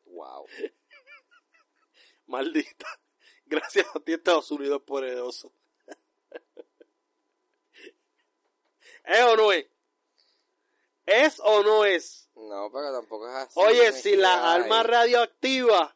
[0.04, 0.46] Wow.
[2.26, 2.86] Maldita.
[3.46, 5.50] Gracias a ti, Estados Unidos poderoso.
[9.04, 9.66] ¿Es o no es?
[11.06, 12.28] ¿Es o no es?
[12.34, 13.58] No, pero tampoco es así.
[13.58, 15.94] Oye, si las armas radioactivas,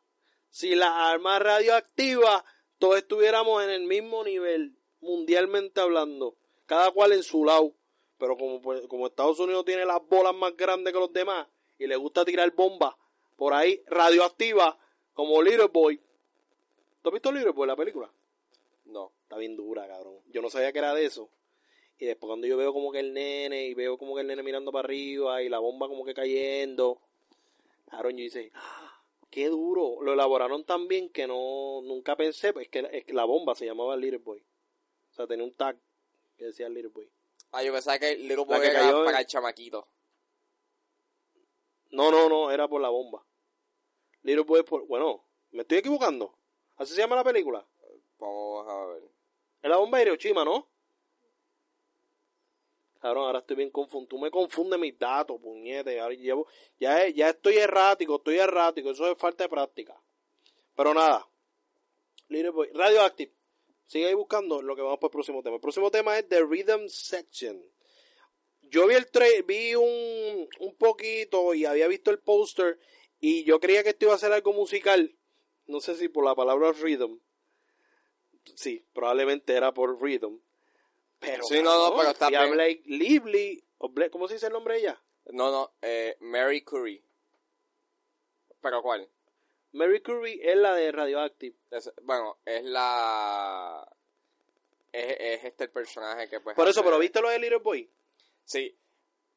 [0.52, 2.44] si las armas radioactivas,
[2.78, 6.36] todos estuviéramos en el mismo nivel, mundialmente hablando,
[6.66, 7.74] cada cual en su lado.
[8.18, 11.48] Pero como, pues, como Estados Unidos tiene las bolas más grandes que los demás
[11.78, 12.94] y le gusta tirar bombas
[13.36, 14.76] por ahí radioactivas,
[15.14, 15.98] como Little Boy.
[17.00, 18.12] ¿Tú has visto Little Boy, la película?
[18.84, 19.10] No.
[19.22, 20.18] Está bien dura, cabrón.
[20.26, 21.30] Yo no sabía que era de eso.
[21.98, 24.42] Y después cuando yo veo como que el nene, y veo como que el nene
[24.42, 27.00] mirando para arriba, y la bomba como que cayendo,
[27.88, 28.91] cabrón, yo dice, "Ah,
[29.32, 30.00] qué duro.
[30.02, 33.66] Lo elaboraron tan bien que no, nunca pensé, pues que, es que la bomba se
[33.66, 34.44] llamaba Little Boy.
[35.10, 35.76] O sea, tenía un tag
[36.36, 37.10] que decía Little Boy.
[37.50, 39.88] Ah, yo pensaba que Little Boy era cayó en- para el chamaquito.
[41.90, 43.26] No, no, no, era por la bomba.
[44.22, 46.38] Little Boy por, bueno, me estoy equivocando.
[46.76, 47.66] Así se llama la película.
[48.18, 49.02] Vamos a ver.
[49.62, 50.68] Es la bomba de Hiroshima, ¿no?
[53.02, 54.10] Cabrón, ahora estoy bien confundido.
[54.10, 55.98] Tú me confundes mis datos, puñete.
[55.98, 56.46] Ahora llevo,
[56.78, 58.92] ya, ya estoy errático, estoy errático.
[58.92, 60.00] Eso es falta de práctica.
[60.76, 61.28] Pero nada.
[62.28, 63.32] Radioactive.
[63.86, 65.56] Sigue ahí buscando lo que vamos para el próximo tema.
[65.56, 67.60] El próximo tema es The Rhythm Section.
[68.62, 72.78] Yo vi el tra- vi un, un poquito y había visto el póster
[73.18, 75.14] y yo creía que esto iba a ser algo musical.
[75.66, 77.18] No sé si por la palabra rhythm.
[78.54, 80.38] Sí, probablemente era por rhythm.
[81.22, 82.52] Pero, Sí, no, no, pero está fui a bien.
[82.54, 85.02] Blake Lively, o Blake- ¿cómo se dice el nombre de ella?
[85.26, 87.02] No, no, eh, Mary Curie.
[88.60, 89.08] ¿Pero cuál?
[89.72, 91.56] Mary Curie es la de Radioactive.
[91.70, 93.88] Es- bueno, es la...
[94.92, 96.54] Es, es este el personaje que pues...
[96.56, 97.88] Por eso, pero ¿viste lo de Little Boy?
[98.44, 98.76] Sí,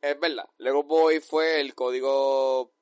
[0.01, 0.49] es verdad.
[0.57, 2.73] Lego Boy fue el código,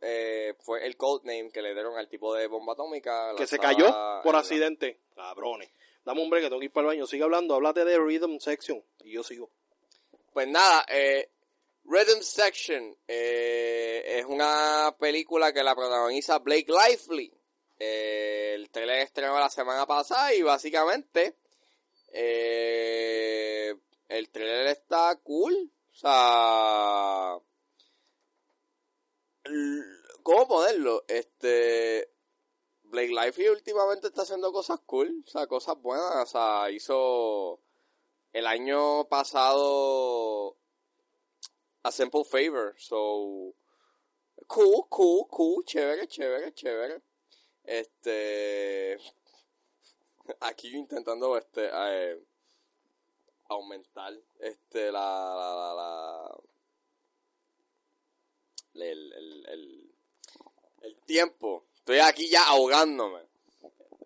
[0.00, 3.34] eh, fue el codename que le dieron al tipo de bomba atómica.
[3.36, 3.86] Que se cayó
[4.24, 5.00] por accidente.
[5.14, 5.70] Cabrones.
[6.06, 7.04] Dame un break que tengo que ir para el baño.
[7.04, 8.80] Sigue hablando, háblate de Rhythm Section.
[9.00, 9.50] Y yo sigo.
[10.32, 11.32] Pues nada, eh,
[11.84, 17.32] Rhythm Section eh, es una película que la protagoniza Blake Lively.
[17.80, 21.38] Eh, el trailer estrenó la semana pasada y básicamente
[22.12, 23.80] el
[24.30, 25.72] trailer está cool.
[25.90, 27.36] O sea,
[30.22, 31.04] ¿cómo ponerlo?
[31.08, 32.10] Este
[32.96, 36.14] Blake Lively últimamente está haciendo cosas cool, o sea, cosas buenas.
[36.22, 37.60] O sea, hizo
[38.32, 40.56] el año pasado
[41.82, 43.54] a Simple Favor, so
[44.46, 47.02] cool, cool, cool, chévere, chévere, chévere.
[47.64, 48.98] Este
[50.40, 52.18] aquí intentando este eh,
[53.48, 55.00] aumentar este la
[55.36, 56.40] la la, la-
[58.74, 59.94] el, el,
[60.82, 61.64] el tiempo.
[61.86, 63.20] Estoy aquí ya ahogándome.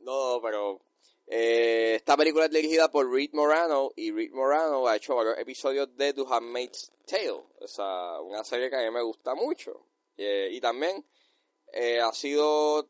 [0.03, 0.83] No, pero
[1.26, 5.97] eh, esta película es dirigida por Reed Morano y Reed Morano ha hecho varios episodios
[5.97, 9.87] de The Handmaid's Tale, o sea, una serie que a mí me gusta mucho.
[10.18, 11.03] Eh, y también
[11.72, 12.87] eh, ha sido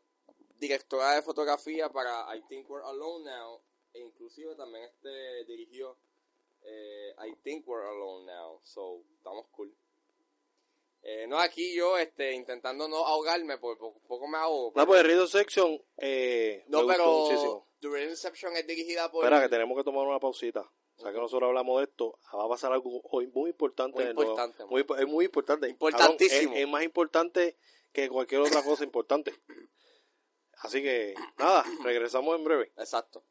[0.59, 3.61] directora de fotografía para I Think We're Alone Now
[3.93, 5.95] e inclusive también este dirigió
[6.63, 9.73] eh, I Think We're Alone Now, so estamos cool.
[11.03, 14.73] Eh, no, aquí yo este, intentando no ahogarme, porque poco, poco me ahogo.
[14.75, 17.67] No, pues Rhythm Section eh, No, me gustó pero muchísimo.
[17.79, 19.23] The Reception es dirigida por...
[19.23, 20.61] Espera, que tenemos que tomar una pausita.
[20.61, 22.19] O sea, que nosotros hablamos de esto.
[22.35, 24.13] Va a pasar algo hoy muy importante.
[24.13, 25.67] Muy importante, Muy, es muy importante.
[25.67, 26.41] Importantísimo.
[26.41, 27.57] Cabrón, es, es más importante
[27.91, 29.33] que cualquier otra cosa importante.
[30.57, 32.71] Así que, nada, regresamos en breve.
[32.77, 33.23] Exacto.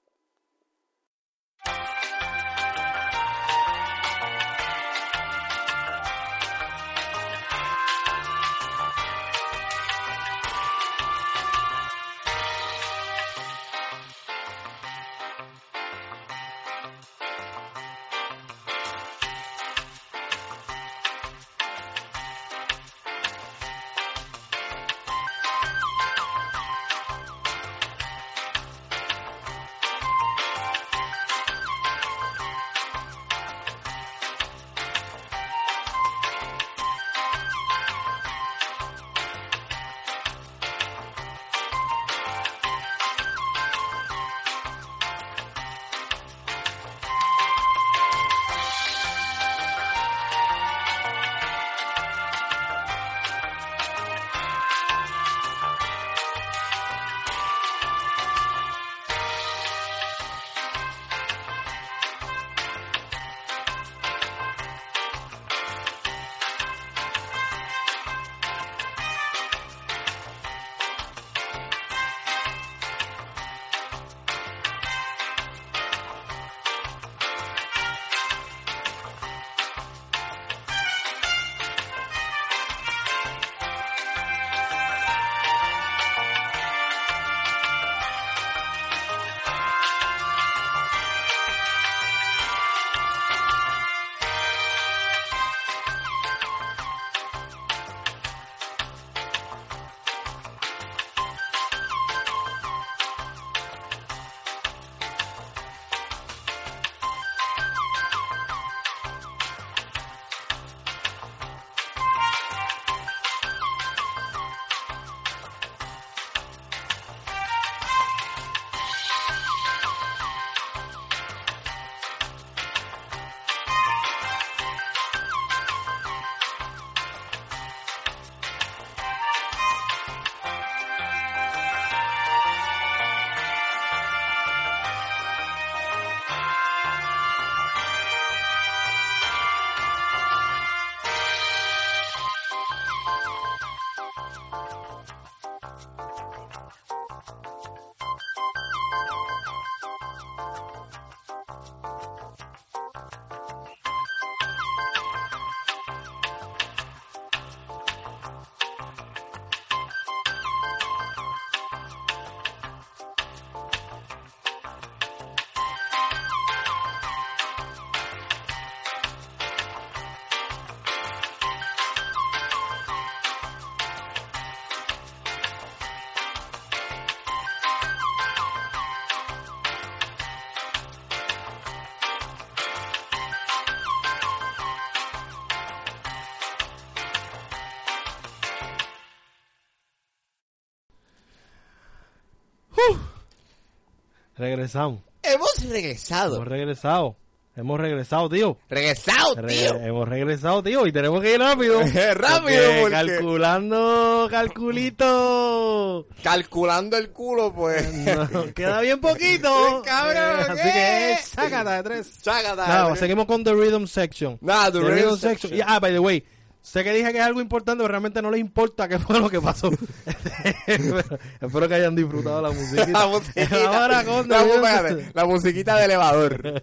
[194.41, 195.01] Regresamos.
[195.22, 196.36] Hemos regresado.
[196.36, 197.16] Hemos regresado.
[197.57, 198.57] Hemos regresado, tío.
[198.70, 199.74] Regresado, Re- tío.
[199.82, 201.80] hemos regresado, tío, y tenemos que ir rápido.
[202.14, 206.07] Rápido, Porque porque- Calculando, calculito.
[206.22, 207.93] Calculando el culo, pues.
[208.32, 209.82] No, queda bien poquito.
[209.84, 212.22] Cabrón, Eh, así que sácata de tres.
[212.22, 212.66] Chágata.
[212.66, 214.38] Nada, seguimos con The Rhythm Section.
[214.41, 215.55] Nada, the The rhythm Rhythm section.
[215.55, 216.24] Y, ah, by the way,
[216.63, 219.29] sé que dije que es algo importante, pero realmente no les importa qué fue lo
[219.31, 219.71] que pasó.
[220.67, 222.87] Espero- que hayan disfrutado la musiquita.
[223.01, 223.83] La musiquita.
[223.83, 226.63] Ahora La, espérate, la musiquita de elevador.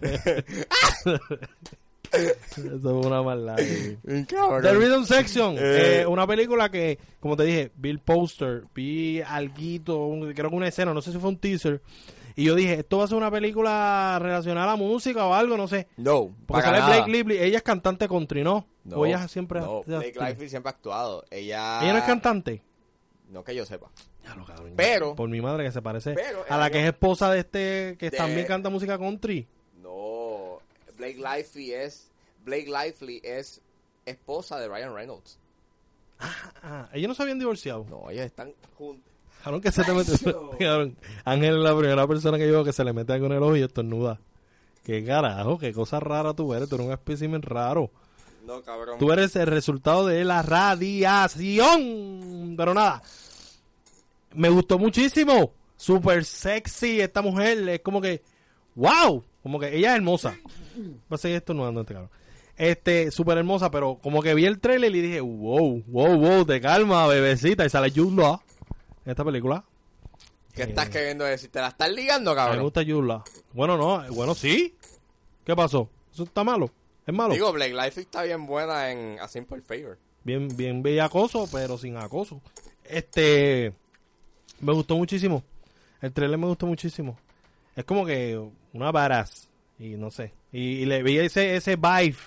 [2.10, 3.56] Eso fue una maldad.
[3.56, 6.00] The Rhythm Section, Eh.
[6.00, 10.56] eh, una película que, como te dije, vi el poster, vi alguito, un- creo que
[10.56, 11.82] una escena, no sé si fue un teaser,
[12.40, 15.56] y yo dije, esto va a ser una película relacionada a la música o algo,
[15.56, 15.88] no sé.
[15.96, 16.94] No, Porque para sale nada.
[17.04, 18.64] Blake Lively, ella es cantante country, ¿no?
[18.84, 19.60] No, o ella siempre...
[19.60, 21.24] no, Blake Lively siempre ha actuado.
[21.30, 21.80] Ella...
[21.82, 22.62] ella no es cantante.
[23.30, 23.90] No que yo sepa.
[24.24, 26.86] Ya lo cabrón, Pero- Por mi madre que se parece Pero a la que es
[26.86, 29.48] esposa de este, que De- también canta música country.
[29.82, 30.60] No,
[30.96, 32.10] Blake Lively es...
[32.44, 33.60] Blake Lively es
[34.06, 35.38] esposa de Ryan Reynolds.
[36.20, 37.84] Ah, ellos no se habían divorciado.
[37.90, 39.07] No, ellos están juntos.
[39.42, 40.12] Cabrón, que se te mete.
[40.58, 43.32] Cabrón, Ángel es la primera persona que yo veo que se le mete algo en
[43.32, 44.20] el ojo y estornuda.
[44.84, 46.68] Qué carajo, qué cosa rara tú eres.
[46.68, 47.90] Tú eres un espécimen raro.
[48.46, 48.98] No, cabrón.
[48.98, 51.66] Tú eres el resultado de la radiación.
[52.56, 53.02] Pero nada.
[54.34, 55.52] Me gustó muchísimo.
[55.76, 57.68] Super sexy esta mujer.
[57.68, 58.22] Es como que.
[58.74, 59.24] ¡Wow!
[59.42, 60.38] Como que ella es hermosa.
[61.12, 62.10] Va a seguir estornudando este cabrón.
[62.56, 66.60] Este, súper hermosa, pero como que vi el trailer y dije, wow, wow, wow, te
[66.60, 67.64] calma, bebecita.
[67.64, 68.38] Y sale Jude
[69.08, 69.64] en esta película.
[70.52, 71.50] ¿Qué estás queriendo decir?
[71.50, 72.62] ¿Te la estás ligando, mí me cabrón?
[72.62, 73.24] gusta Law.
[73.54, 74.76] Bueno, no, bueno, sí.
[75.46, 75.88] ¿Qué pasó?
[76.12, 76.70] ¿Eso está malo?
[77.06, 77.32] ¿Es malo?
[77.32, 79.96] Digo, Blake Lively está bien buena en A Simple Favor.
[80.24, 82.42] bien, bien bellacoso, pero sin acoso.
[82.84, 83.72] Este,
[84.60, 85.42] me gustó muchísimo.
[86.02, 87.18] El trailer me gustó muchísimo.
[87.76, 88.38] Es como que
[88.74, 89.48] una varaz
[89.78, 90.34] y no sé.
[90.52, 92.18] Y, y le vi ese, ese vibe.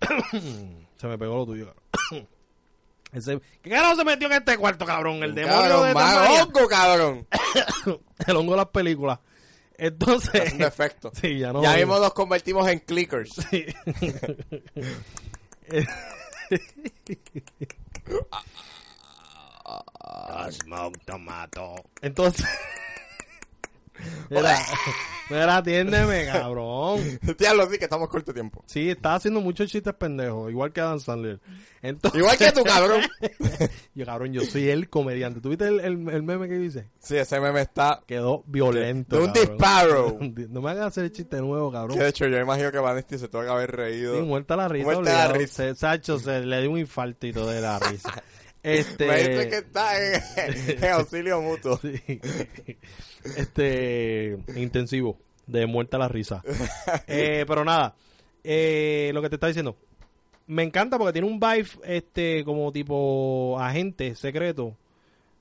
[0.98, 1.74] se me pegó lo tuyo.
[3.14, 5.22] ese, ¿Qué carajo se metió en este cuarto, cabrón?
[5.22, 7.26] El demonio Cabrón, de más hongo, cabrón.
[8.26, 9.20] El hongo de las películas.
[9.76, 11.10] Entonces, Es un defecto.
[11.20, 11.62] sí, ya no.
[11.62, 13.34] ya mismo nos convertimos en clickers.
[13.50, 13.66] Sí.
[20.50, 21.74] Smoke tomato.
[22.02, 22.46] Entonces.
[24.30, 24.58] Mira,
[25.30, 27.00] mira, atiéndeme, cabrón.
[27.38, 28.64] Diablo, sí que estamos corto de tiempo.
[28.66, 31.40] Sí, está haciendo muchos chistes pendejos, igual que Adam Sandler.
[31.82, 33.02] Entonces, Igual que tú, cabrón.
[33.94, 35.40] yo, cabrón, yo soy el comediante.
[35.40, 36.88] ¿Tuviste el, el, el meme que dice?
[36.98, 39.16] Sí, ese meme está Quedó violento.
[39.16, 39.48] de un cabrón.
[39.50, 40.18] disparo.
[40.48, 41.98] No me hagas hacer el chiste nuevo, cabrón.
[41.98, 44.16] Que de hecho, yo imagino que Vanesti se tuvo que haber reído.
[44.16, 44.84] Sí, muerta la risa.
[44.84, 45.54] Muerta la risa.
[45.54, 48.22] Se, Sacho, se le dio un infartito de la risa.
[48.64, 49.06] Este...
[49.06, 51.76] Me dice que está en, en auxilio mutuo.
[51.76, 52.00] Sí.
[53.36, 54.38] Este...
[54.56, 55.18] Intensivo.
[55.46, 56.42] De muerta la risa.
[57.06, 57.94] Eh, pero nada.
[58.42, 59.76] Eh, lo que te está diciendo.
[60.46, 64.76] Me encanta porque tiene un vibe este como tipo agente secreto.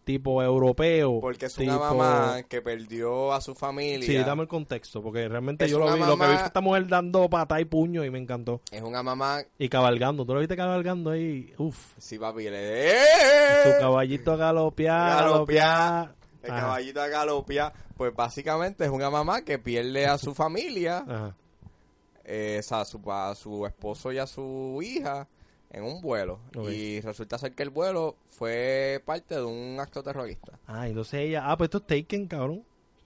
[0.03, 1.19] Tipo europeo.
[1.21, 4.05] Porque es tipo- una mamá que perdió a su familia.
[4.05, 6.45] Sí, dame el contexto, porque realmente Es yo lo vi, lo que vi mamá- fue
[6.45, 8.59] esta mujer dando pata y puño y me encantó.
[8.71, 9.39] Es una mamá.
[9.57, 11.53] Y cabalgando, ¿tú lo viste cabalgando ahí?
[11.57, 11.93] Uf.
[11.97, 12.91] Sí, papi, le
[13.63, 15.67] Su caballito a galopear, Galopear.
[15.67, 16.15] galopear.
[16.43, 17.73] El Ajá, caballito a galopia.
[17.95, 21.05] Pues básicamente es una mamá que pierde a su familia.
[21.07, 21.35] ajá.
[22.25, 25.27] eh, a su, a su esposo y a su hija
[25.73, 26.39] en un vuelo.
[26.69, 30.59] Y resulta ser que el vuelo fue parte de un acto terrorista.
[30.67, 32.63] Ah, entonces ella, ah, pues esto es Taken, cabrón.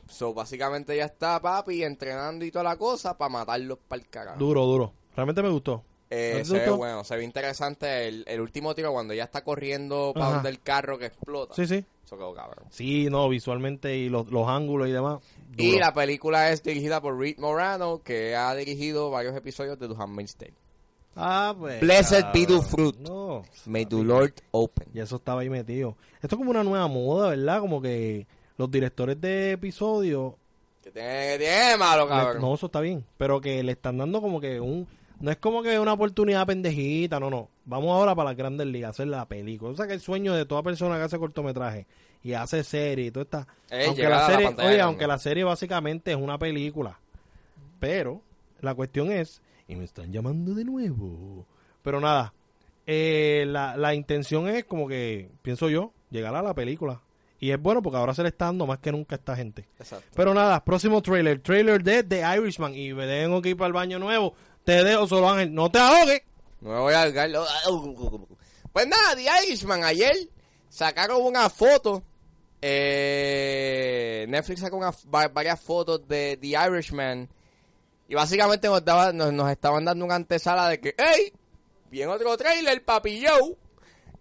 [0.07, 4.37] So, básicamente ya está papi entrenando y toda la cosa para matarlos para el carajo.
[4.37, 4.93] Duro, duro.
[5.15, 5.83] Realmente me gustó.
[6.09, 9.25] Eh, ¿No te se ve bueno, se ve interesante el, el último tiro cuando ya
[9.25, 11.53] está corriendo para donde el carro que explota.
[11.55, 11.83] Sí, sí.
[12.05, 12.65] Eso quedó cabrón.
[12.69, 15.19] Sí, no, visualmente y los, los ángulos y demás.
[15.57, 19.95] Y la película es dirigida por Reed Morano, que ha dirigido varios episodios de The
[19.97, 20.53] Handmaid's Tale.
[21.17, 21.79] Ah, pues.
[21.81, 22.95] Blessed be the fruit.
[22.99, 23.43] No.
[23.65, 24.87] May the Lord open.
[24.93, 25.95] Y eso estaba ahí metido.
[26.21, 27.59] Esto es como una nueva moda, ¿verdad?
[27.59, 30.33] Como que los directores de episodios
[30.83, 32.41] Que tiene, que tiene malo, cabrón.
[32.41, 33.03] no, eso está bien.
[33.17, 34.87] Pero que le están dando como que un.
[35.19, 37.49] No es como que una oportunidad pendejita, no, no.
[37.65, 39.71] Vamos ahora para las grandes ligas, hacer la película.
[39.71, 41.87] O sea que el sueño de toda persona que hace cortometraje
[42.23, 43.47] y hace serie y todo está.
[43.69, 46.99] Es aunque la la serie, pantalla oye, aunque la serie básicamente es una película.
[47.79, 48.21] Pero
[48.61, 49.41] la cuestión es.
[49.67, 51.45] Y me están llamando de nuevo.
[51.81, 52.33] Pero nada.
[52.85, 57.01] eh, la, la intención es como que, pienso yo, llegar a la película.
[57.39, 59.67] Y es bueno porque ahora se le está dando más que nunca a esta gente.
[59.79, 60.05] Exacto.
[60.15, 61.39] Pero nada, próximo trailer.
[61.41, 62.73] Trailer de The Irishman.
[62.75, 64.33] Y me tengo que ir para el baño nuevo.
[64.63, 65.53] Te dejo solo, Ángel.
[65.53, 66.21] No te ahogues.
[66.61, 67.29] No me voy a ahogar.
[68.73, 70.15] Pues nada, The Irishman, ayer
[70.69, 72.03] sacaron una foto
[72.61, 77.29] eh, Netflix sacó unas va- varias fotos de The Irishman
[78.07, 81.33] y básicamente nos, daba- nos, estaban dando una antesala de que, ¡hey!
[81.89, 83.55] Viene otro trailer, papi Joe.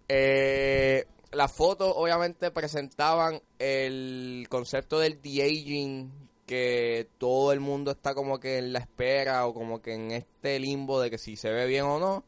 [0.07, 6.11] Eh, las fotos obviamente presentaban el concepto del de-aging
[6.45, 10.59] que todo el mundo está como que en la espera o como que en este
[10.59, 12.23] limbo de que si se ve bien o no.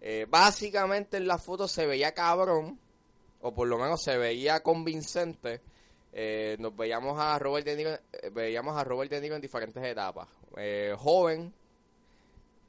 [0.00, 2.78] Eh, básicamente en la foto se veía cabrón,
[3.40, 5.60] o por lo menos se veía convincente.
[6.12, 9.82] Eh, nos veíamos a Robert De Niro, eh, veíamos a Robert De Niro en diferentes
[9.84, 10.28] etapas.
[10.56, 11.52] Eh, joven,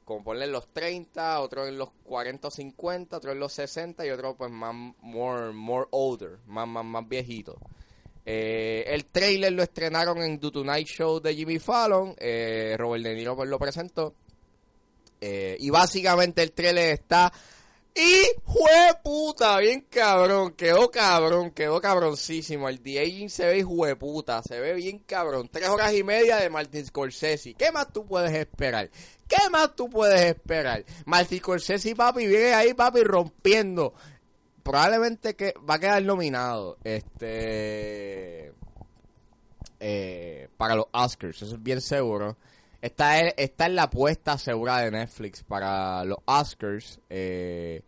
[0.04, 4.04] como ponle en los 30, otro en los 40 o 50, otro en los 60
[4.06, 7.56] y otro pues más more, more older, más, más, más viejito.
[8.26, 12.14] Eh, el trailer lo estrenaron en The Tonight Show de Jimmy Fallon.
[12.18, 14.14] eh, Robert De Niro pues lo presentó.
[15.22, 17.30] Y básicamente el trailer está.
[17.94, 18.28] ¡Y
[19.02, 19.58] puta!
[19.58, 22.68] Bien cabrón, quedó cabrón, quedó cabroncísimo.
[22.68, 25.48] El de se ve puta, se ve bien cabrón.
[25.50, 27.54] Tres horas y media de Martin Scorsese.
[27.54, 28.90] ¿Qué más tú puedes esperar?
[29.28, 30.84] ¿Qué más tú puedes esperar?
[31.04, 33.94] Martin Scorsese, papi, viene ahí, papi, rompiendo.
[34.62, 36.78] Probablemente que va a quedar nominado.
[36.84, 38.52] Este.
[39.80, 42.36] eh, para los Oscars, eso es bien seguro.
[42.82, 46.98] Está, está en la apuesta segura de Netflix para los Oscars.
[47.10, 47.82] Eh,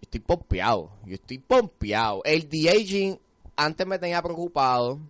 [0.00, 0.92] estoy pompeado.
[1.06, 2.22] Yo estoy pompeado.
[2.24, 3.18] El de-aging
[3.56, 5.00] antes me tenía preocupado.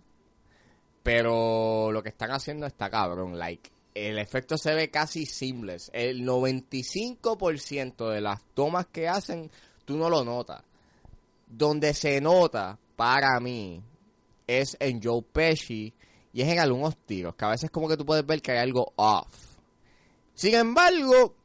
[1.03, 3.37] Pero lo que están haciendo está cabrón.
[3.37, 5.89] Like, el efecto se ve casi seamless.
[5.93, 9.51] El 95% de las tomas que hacen,
[9.85, 10.63] tú no lo notas.
[11.47, 13.81] Donde se nota, para mí,
[14.47, 15.93] es en Joe Pesci
[16.33, 18.59] y es en algunos tiros, que a veces como que tú puedes ver que hay
[18.59, 19.57] algo off.
[20.33, 21.35] Sin embargo,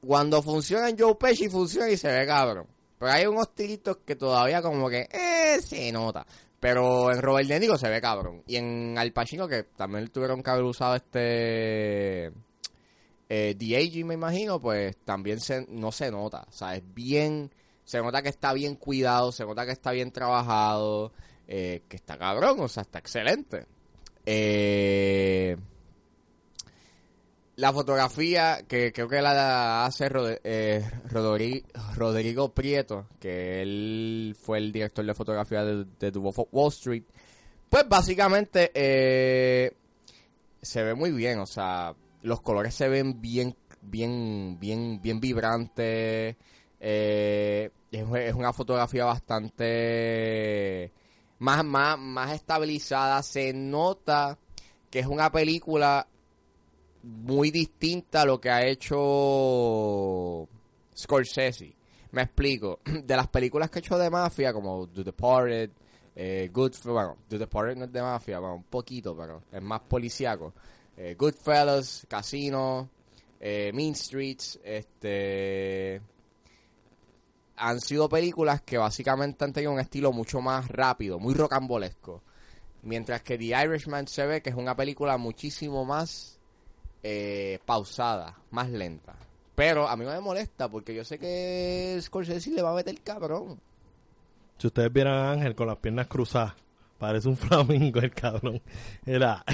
[0.00, 2.66] cuando funciona en Joe Pesci, funciona y se ve cabrón.
[2.98, 6.26] Pero hay unos tiritos que todavía como que eh, se nota.
[6.58, 8.42] Pero en Robert De Niro se ve cabrón.
[8.46, 12.32] Y en Al Pacino, que también tuvieron que haber usado este...
[13.28, 16.46] Eh, The Aging, me imagino, pues también se, no se nota.
[16.48, 17.52] O sea, es bien...
[17.84, 21.12] Se nota que está bien cuidado, se nota que está bien trabajado,
[21.46, 23.66] eh, que está cabrón, o sea, está excelente.
[24.26, 25.56] Eh,
[27.56, 31.64] la fotografía que creo que la hace Rod- eh, Rodri-
[31.94, 37.04] Rodrigo Prieto, que él fue el director de fotografía de, de The Wall Street,
[37.70, 39.72] pues básicamente eh,
[40.60, 46.36] se ve muy bien, o sea, los colores se ven bien, bien, bien, bien vibrantes.
[46.80, 50.92] eh, es una fotografía bastante
[51.38, 53.22] más, más, más estabilizada.
[53.22, 54.38] Se nota
[54.90, 56.06] que es una película
[57.02, 60.48] muy distinta a lo que ha hecho
[60.96, 61.74] Scorsese.
[62.12, 62.80] Me explico.
[63.04, 65.70] De las películas que ha hecho de mafia, como The Departed,
[66.14, 69.80] eh, Goodfellas, bueno, The Departed no es de mafia, bueno, un poquito, pero es más
[69.80, 70.54] policíaco.
[70.96, 72.88] Eh, Goodfellas, Casino,
[73.38, 76.00] eh, Mean Streets, este
[77.56, 82.22] han sido películas que básicamente han tenido un estilo mucho más rápido, muy rocambolesco.
[82.82, 86.38] Mientras que The Irishman se ve que es una película muchísimo más
[87.02, 89.16] eh, pausada, más lenta.
[89.54, 93.58] Pero a mí me molesta porque yo sé que Scorsese le va a meter cabrón.
[94.58, 96.54] Si ustedes vieran a Ángel con las piernas cruzadas,
[96.98, 98.60] parece un flamingo el cabrón.
[99.04, 99.44] Era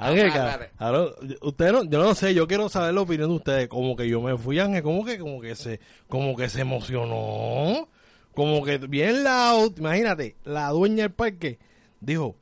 [0.00, 1.10] Ángel, Ah, cabrón,
[1.42, 3.68] usted no, yo no sé, yo quiero saber la opinión de ustedes.
[3.68, 7.88] Como que yo me fui, Ángel, como que, como que se, como que se emocionó,
[8.34, 9.76] como que bien loud.
[9.78, 11.58] Imagínate, la dueña del parque
[12.00, 12.34] dijo,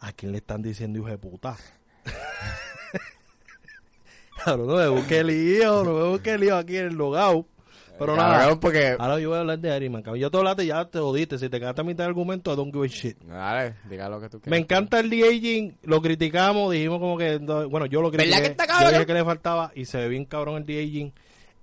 [0.00, 1.56] ¿a quién le están diciendo hijo de puta?
[4.44, 7.46] Cabrón, no me busque lío, no me busque lío aquí en el logado.
[7.98, 8.96] Pero nada, porque...
[8.98, 10.02] Ahora yo voy a hablar de Ariman.
[10.02, 10.20] cabrón.
[10.20, 11.38] Yo te hablaste y ya te jodiste.
[11.38, 13.18] Si te quedaste a mitad del argumento, I don't give a shit.
[13.22, 14.50] Dale, diga lo que tú quieras.
[14.50, 15.76] Me encanta el de-aging.
[15.84, 16.72] Lo criticamos.
[16.72, 17.38] Dijimos como que...
[17.38, 18.30] no, Bueno, yo lo critiqué.
[18.30, 18.92] ¿Verdad que está Yo cabrón?
[18.94, 19.72] dije que le faltaba.
[19.74, 21.12] Y se ve bien cabrón el de-aging.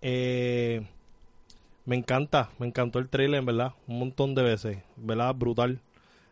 [0.01, 0.85] Eh,
[1.85, 2.49] me encanta.
[2.59, 3.73] Me encantó el trailer, en verdad.
[3.87, 4.77] Un montón de veces.
[4.95, 5.33] ¿Verdad?
[5.35, 5.81] Brutal.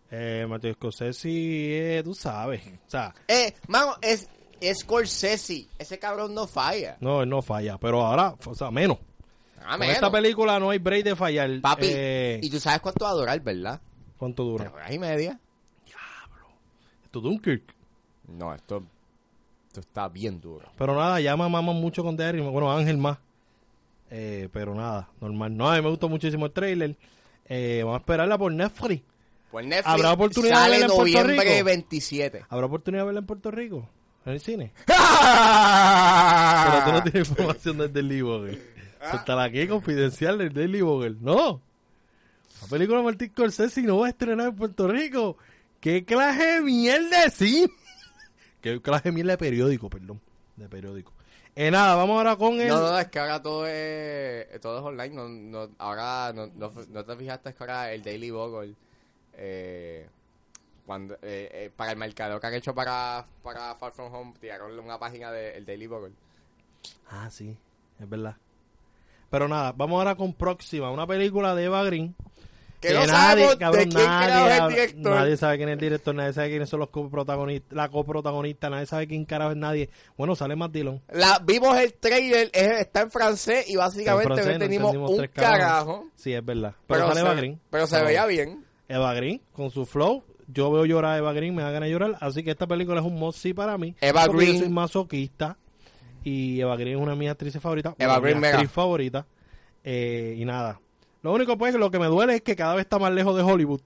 [0.10, 2.62] Eh, Mateo Scorsese, eh, tú sabes.
[2.66, 4.30] O sea, Eh, mano, es,
[4.62, 5.68] es Scorsese.
[5.78, 6.96] Ese cabrón no falla.
[7.02, 7.78] no, él no falla.
[7.78, 9.00] Pero ahora, o sea, menos.
[9.68, 11.50] Ah, Con esta película no hay break de fallar.
[11.62, 13.82] Papi, Eh, y tú sabes cuánto va a durar, ¿verdad?
[14.18, 14.64] ¿Cuánto dura?
[14.64, 15.40] Tres horas y media.
[17.04, 17.64] Esto es Dunkirk.
[18.28, 18.84] No, esto,
[19.68, 20.70] esto está bien duro.
[20.78, 22.42] Pero nada, ya mamamos mucho con Derry.
[22.42, 23.18] Bueno, Ángel más.
[24.10, 25.56] Eh, pero nada, normal.
[25.56, 26.96] No, a mí me gustó muchísimo el trailer.
[27.46, 29.04] Eh, vamos a esperarla por Netflix.
[29.52, 31.66] Pues Netflix ¿Habrá oportunidad de sale verla en Puerto noviembre Rico?
[31.66, 32.46] 27.
[32.50, 33.90] ¿Habrá oportunidad de verla en Puerto Rico?
[34.26, 34.74] ¿En el cine?
[34.86, 34.98] Pero
[36.86, 38.77] tú no tienes información del Daily Bugle.
[39.16, 41.18] Está aquí confidencial del Daily Bugle.
[41.22, 41.62] No.
[42.62, 45.38] La película de Martin Scorsese no va a estrenar en Puerto Rico.
[45.80, 47.68] ¿Qué clase de mierda de cine?
[48.62, 50.20] ¿Qué clase de mierda de periódico, perdón?
[50.56, 51.14] De periódico.
[51.56, 52.68] Eh, nada, vamos ahora con el...
[52.68, 55.16] No, no, es que ahora todo es, todo es online.
[55.16, 58.76] No, no, ahora no, no, no te fijaste que ahora el Daily Bugle,
[59.34, 60.08] eh,
[60.86, 64.78] cuando, eh, eh, para el mercado que han hecho para, para Far From Home, tiraron
[64.80, 66.14] una página del Daily Bugle.
[67.10, 67.58] Ah, sí,
[68.00, 68.38] es verdad.
[69.30, 72.16] Pero nada, vamos ahora con Próxima, una película de Eva Green.
[72.80, 75.16] Que no sabemos de quién carajo es el director.
[75.16, 78.86] nadie sabe quién es el director, nadie sabe quiénes son los coprotagonistas, la coprotagonista, nadie
[78.86, 79.90] sabe quién carajo es nadie.
[80.16, 81.02] Bueno, sale Matt Dillon.
[81.12, 84.96] La, vimos el trailer, es- está en francés y En básicamente francés, no no entendimos
[84.96, 86.06] un carajo.
[86.16, 86.76] Sí, es verdad.
[86.86, 87.60] Pero, Pero, sale se, Eva Green.
[87.72, 88.06] pero se No.
[88.06, 88.64] veía bien.
[88.88, 90.24] Eva Green, con su flow.
[90.48, 92.16] Yo veo llorar a Eva Green, me da ganas de llorar.
[92.22, 93.96] Así que esta película es un must sí para mí.
[94.00, 95.58] Eva Green- Yo soy masoquista.
[96.24, 97.94] Y Eva Green es una de mis actrices favoritas.
[97.98, 98.56] Eva Green, mega.
[98.56, 99.26] actriz favorita.
[99.84, 100.80] Eh, y nada.
[101.22, 103.44] Lo único pues lo que me duele es que cada vez está más lejos de
[103.44, 103.82] Hollywood.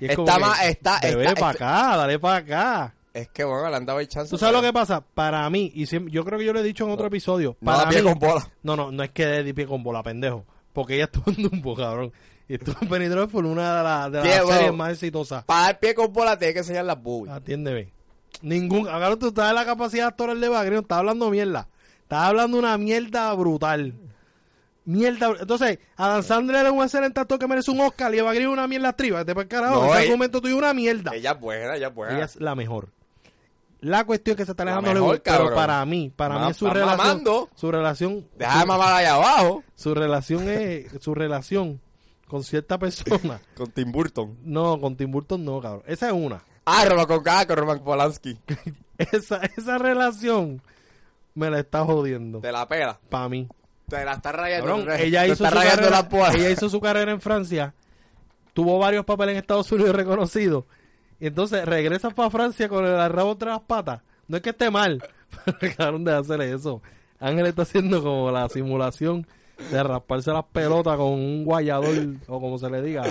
[0.00, 2.94] Y es Está como que, más- está- está- para acá, dale para acá.
[3.14, 4.28] Es que bueno, le han dado el chance.
[4.30, 5.00] ¿Tú sabes lo que pasa?
[5.00, 7.56] Para mí, y siempre- yo creo que yo lo he dicho en otro episodio.
[7.60, 8.46] No Para da pie mí, con bola.
[8.62, 10.44] no, no, no es que de pie con bola, pendejo.
[10.74, 12.12] Porque ella estuvo en Dumbo, cabrón.
[12.48, 15.44] Y estuvo en Penny Dreadful, una de, las de series más exitosas.
[15.44, 17.34] Para dar pie con bola tiene que enseñar las boobies.
[17.34, 17.88] Atiéndeme.
[18.42, 18.88] Ningún.
[18.88, 21.68] Ahora tú estás en la capacidad actoral de Bagrión, estás hablando mierda.
[22.02, 23.94] Estás hablando una mierda brutal.
[24.84, 25.30] Mierda.
[25.40, 28.52] Entonces, Adam Sandler es un excelente actor que merece un Oscar y Eva Green es
[28.52, 29.24] una mierda triba.
[29.24, 29.74] Te para carajo.
[29.74, 31.12] No, Ese ella- argumento tuyo es una mierda.
[31.14, 32.14] Ella es buena, ella es buena.
[32.14, 32.90] Ella es la mejor.
[33.80, 36.56] La cuestión es que se está alejando mejor, pero para mí, para Ma- mí es
[36.56, 36.96] su relación.
[36.96, 37.48] mamando.
[37.56, 38.26] Su relación.
[38.38, 39.64] Deja de mamar allá abajo.
[39.74, 40.86] Su relación es.
[41.00, 41.80] Su relación
[42.28, 43.40] con cierta persona.
[43.56, 44.38] Con Tim Burton.
[44.44, 45.82] No, con Tim Burton no, cabrón.
[45.86, 46.42] Esa es una.
[46.66, 48.38] Ah, Roma con cada con Roman Polanski.
[48.98, 50.60] Esa, esa relación
[51.34, 52.40] me la está jodiendo.
[52.40, 52.98] De la pela.
[53.10, 53.46] Para mí.
[53.88, 54.66] Te la está rayando.
[54.66, 56.32] Cabrón, te- ella te hizo, está su rayando carrera, la pola.
[56.34, 57.74] ella hizo su carrera en Francia,
[58.54, 60.64] tuvo varios papeles en Estados Unidos reconocidos,
[61.20, 64.00] y entonces regresa para Francia con el rabo entre las patas.
[64.28, 65.04] No es que esté mal,
[65.60, 66.80] pero cabrón de hacer eso.
[67.20, 69.26] Ángel está haciendo como la simulación
[69.70, 71.94] de rasparse las pelotas con un guayador,
[72.26, 73.04] o como se le diga.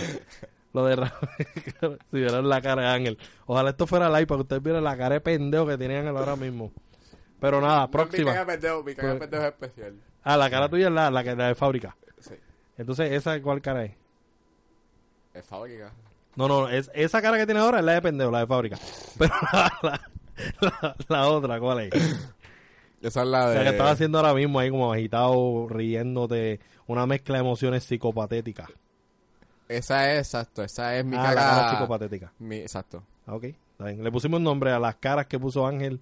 [0.75, 0.95] Lo de
[2.11, 3.17] si vieran la cara de Ángel.
[3.45, 6.17] Ojalá esto fuera live para que ustedes vieran la cara de pendejo que tiene Ángel
[6.17, 6.71] ahora mismo.
[7.39, 8.33] Pero nada, Mi próxima.
[8.33, 9.95] cara de pendejo, mi cara de Pues- pendejo es especial.
[10.23, 11.95] Ah, la cara tuya es la, la, que- la de fábrica.
[12.19, 12.33] Sí.
[12.77, 13.93] Entonces, ¿esa cuál cara es?
[15.33, 15.93] Es fábrica.
[16.35, 18.77] No, no, es, esa cara que tiene ahora es la de pendejo, la de fábrica.
[19.17, 19.99] Pero la, la,
[20.81, 21.93] la- la otra, ¿cuál es?
[23.01, 23.53] Esa es la O de...
[23.55, 28.69] sea, que estaba haciendo ahora mismo ahí como agitado, riéndote, una mezcla de emociones psicopatéticas.
[29.67, 30.63] Esa es, exacto.
[30.63, 31.33] Esa es mi ah, cara...
[31.35, 32.31] la cara psicopatética.
[32.39, 33.03] Mi, exacto.
[33.27, 33.45] Ah, ok.
[33.79, 35.99] Le pusimos nombre a las caras que puso Ángel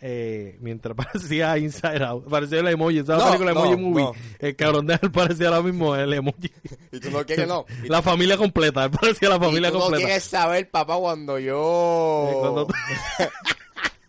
[0.00, 2.28] eh, mientras parecía Inside Out.
[2.28, 4.04] Parecía el emoji, esa No, película no, Emoji Movie.
[4.04, 4.12] no.
[4.38, 6.50] El cabrón de él parecía ahora mismo el emoji.
[6.92, 7.64] Y tú no quieres, no.
[7.84, 10.06] La familia completa, él parecía la y familia tú no completa.
[10.06, 12.28] quieres saber, papá, cuando yo...
[12.30, 12.74] Eh, cuando tú-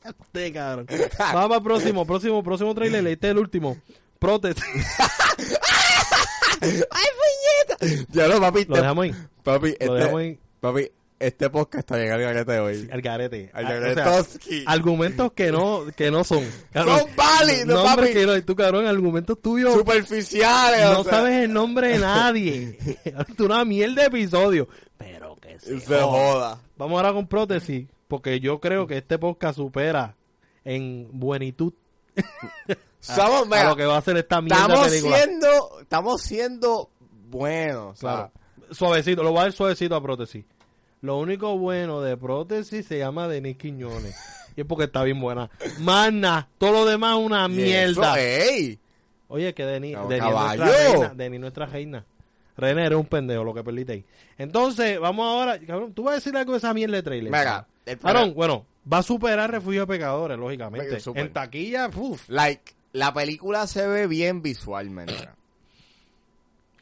[0.03, 0.87] Este cabrón.
[1.17, 3.05] Vamos para próximo, próximo, próximo trailer.
[3.07, 3.77] Este es el último.
[4.19, 4.59] Protest.
[6.61, 7.07] ¡Ay,
[7.79, 8.05] puñeta!
[8.11, 8.65] Ya no, papi.
[8.65, 9.15] Lo te- dejamos ahí.
[9.43, 10.39] Papi, Lo este, dejamos ahí.
[10.59, 12.89] papi, este podcast está bien al garete hoy.
[12.91, 13.49] Al garete.
[13.53, 14.63] Al Ah, o garete sea, Toski.
[14.67, 16.43] argumentos que no, que no son.
[16.73, 18.13] Son válidos, papi.
[18.13, 18.43] que no.
[18.43, 19.73] Tú, cabrón, argumentos tuyos.
[19.73, 21.13] Superficiales, No o sea.
[21.13, 22.77] sabes el nombre de nadie.
[23.35, 24.67] tú una mierda de episodio.
[24.97, 26.03] Pero que se, Se joda.
[26.05, 26.61] joda.
[26.77, 27.87] Vamos ahora con prótesis.
[28.07, 30.15] Porque yo creo que este podcast supera
[30.63, 31.73] en buenitud
[32.99, 35.17] Somos, a mira, lo que va a ser esta mierda estamos película.
[35.17, 36.89] siendo, estamos siendo
[37.29, 37.93] buenos.
[37.93, 38.31] o sea, Claro.
[38.71, 40.43] Suavecito, lo voy a dar suavecito a prótesis.
[41.01, 44.15] Lo único bueno de prótesis se llama Denis Quiñones.
[44.57, 45.51] Y es porque está bien buena.
[45.77, 48.19] Mana, todo lo demás es una mierda.
[48.19, 48.79] eso, ey.
[49.27, 51.13] Oye, que Denis, Denis es nuestra reina.
[51.13, 52.05] Denis nuestra reina.
[52.57, 54.05] Reina, eres un pendejo, lo que perdiste ahí.
[54.39, 55.59] Entonces, vamos ahora.
[55.59, 57.31] Cabrón, tú vas a decir algo de esa mierda de trailer.
[57.31, 60.99] Mira, el Cabrón, bueno, va a superar Refugio de Pecadores, lógicamente.
[60.99, 61.25] Super.
[61.25, 62.27] En taquilla, uff.
[62.29, 65.13] Like, la película se ve bien visualmente.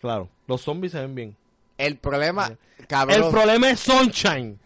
[0.01, 1.36] Claro, los zombies se ven bien.
[1.80, 2.51] El problema,
[2.88, 3.24] cabrón.
[3.24, 4.60] El problema es Sunshine.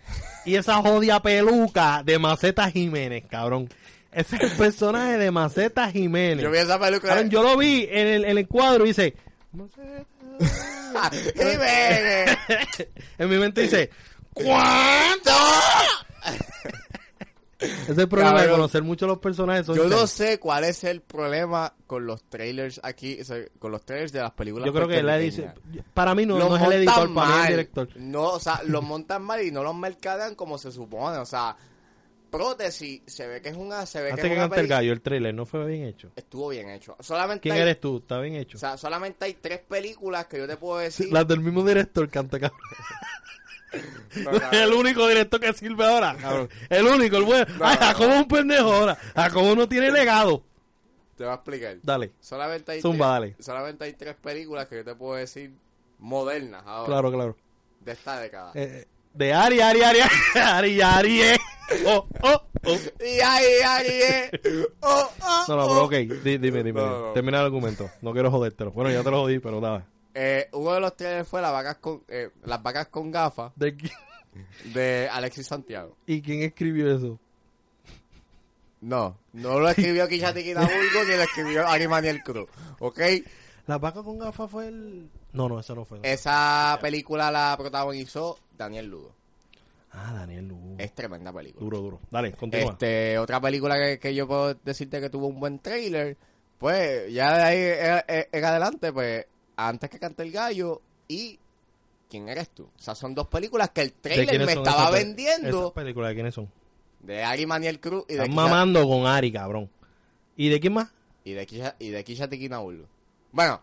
[0.43, 3.69] Y esa jodia peluca de Maceta Jiménez, cabrón.
[4.11, 6.43] Ese es el personaje de Maceta Jiménez.
[6.43, 6.77] yo vi esa.
[6.77, 9.15] Cabrón, yo lo vi en el, en el cuadro y dice...
[9.53, 10.05] "Maceta".
[11.35, 12.25] me-
[13.17, 13.89] en mi mente dice...
[14.33, 15.31] ¿Cuánto?
[17.59, 19.67] Ese es el problema de conocer mucho los personajes.
[19.67, 23.83] Yo no sé cuál es el problema con los trailers aquí, o sea, con los
[23.83, 24.65] trailers de las películas.
[24.65, 25.53] Yo creo que la edición...
[25.93, 27.89] Para mí no, no es el editor, para mí es el director.
[27.97, 31.17] No, o sea, los montan mal y no los mercadean como se supone.
[31.17, 31.57] O sea,
[32.31, 33.85] prótesis, se ve que es una...
[33.85, 36.11] Se ve que es que una el gallo, el trailer no fue bien hecho.
[36.15, 36.95] Estuvo bien hecho.
[37.01, 37.97] Solamente ¿Quién hay, eres tú?
[37.97, 38.57] Está bien hecho.
[38.57, 41.11] O sea, solamente hay tres películas que yo te puedo decir.
[41.11, 42.59] Las del mismo director canta cabrón.
[44.15, 46.49] No, el único director que sirve ahora, cabrón.
[46.69, 47.45] El único, el bueno.
[47.59, 48.97] No, Ay, a como un pendejo ahora.
[49.15, 50.43] A como no tiene legado.
[51.15, 51.75] Te voy a explicar.
[51.83, 52.11] Dale.
[52.19, 53.43] Solamente hay, Zumba, tres, dale.
[53.43, 55.51] solamente hay tres películas que yo te puedo decir
[55.99, 56.85] modernas ahora.
[56.87, 57.35] Claro, claro.
[57.81, 58.51] De esta década.
[58.55, 59.99] Eh, de Ari, Ari, Ari,
[60.35, 61.37] Ari, Ari, eh.
[61.85, 62.77] Oh, oh, oh.
[63.05, 64.31] Y ahí, ahí, eh.
[64.81, 65.67] Oh, oh, No, no, oh.
[65.67, 66.23] pero ok.
[66.23, 66.81] Di- dime, dime.
[66.81, 67.13] No, no.
[67.13, 67.89] Termina el argumento.
[68.01, 68.71] No quiero jodértelo.
[68.71, 69.85] Bueno, ya te lo jodí, pero nada.
[70.13, 73.75] Eh, uno de los trailers fue las vacas con, eh, las vacas con gafas ¿De
[74.73, 75.95] de Alexis Santiago.
[76.05, 77.19] ¿Y quién escribió eso?
[78.81, 82.49] No, no lo escribió Quinabulgo ni lo escribió Ari Maniel Cruz.
[82.79, 82.99] ¿Ok?
[83.67, 85.09] La vaca con gafas fue el.
[85.33, 85.99] No, no, eso no fue.
[86.03, 89.13] Esa película la protagonizó Daniel Ludo.
[89.91, 90.75] Ah, Daniel Lugo.
[90.77, 91.63] Es tremenda película.
[91.63, 91.99] Duro, duro.
[92.09, 92.71] Dale, continúa.
[92.71, 96.17] Este, otra película que, que yo puedo decirte que tuvo un buen trailer,
[96.57, 99.25] pues ya de ahí en adelante, pues
[99.67, 101.37] antes que cante el gallo y
[102.09, 102.63] ¿quién eres tú?
[102.63, 106.09] O sea, son dos películas que el ¿De trailer me estaba esas vendiendo ¿Esas películas
[106.09, 106.49] de quiénes son?
[107.01, 109.69] de Ari Maniel Cruz y de Están mamando con Ari, cabrón.
[110.35, 110.89] ¿Y de quién más?
[111.25, 112.85] y de Kisha, y de Kisha Tiquinaullo.
[113.31, 113.61] Bueno,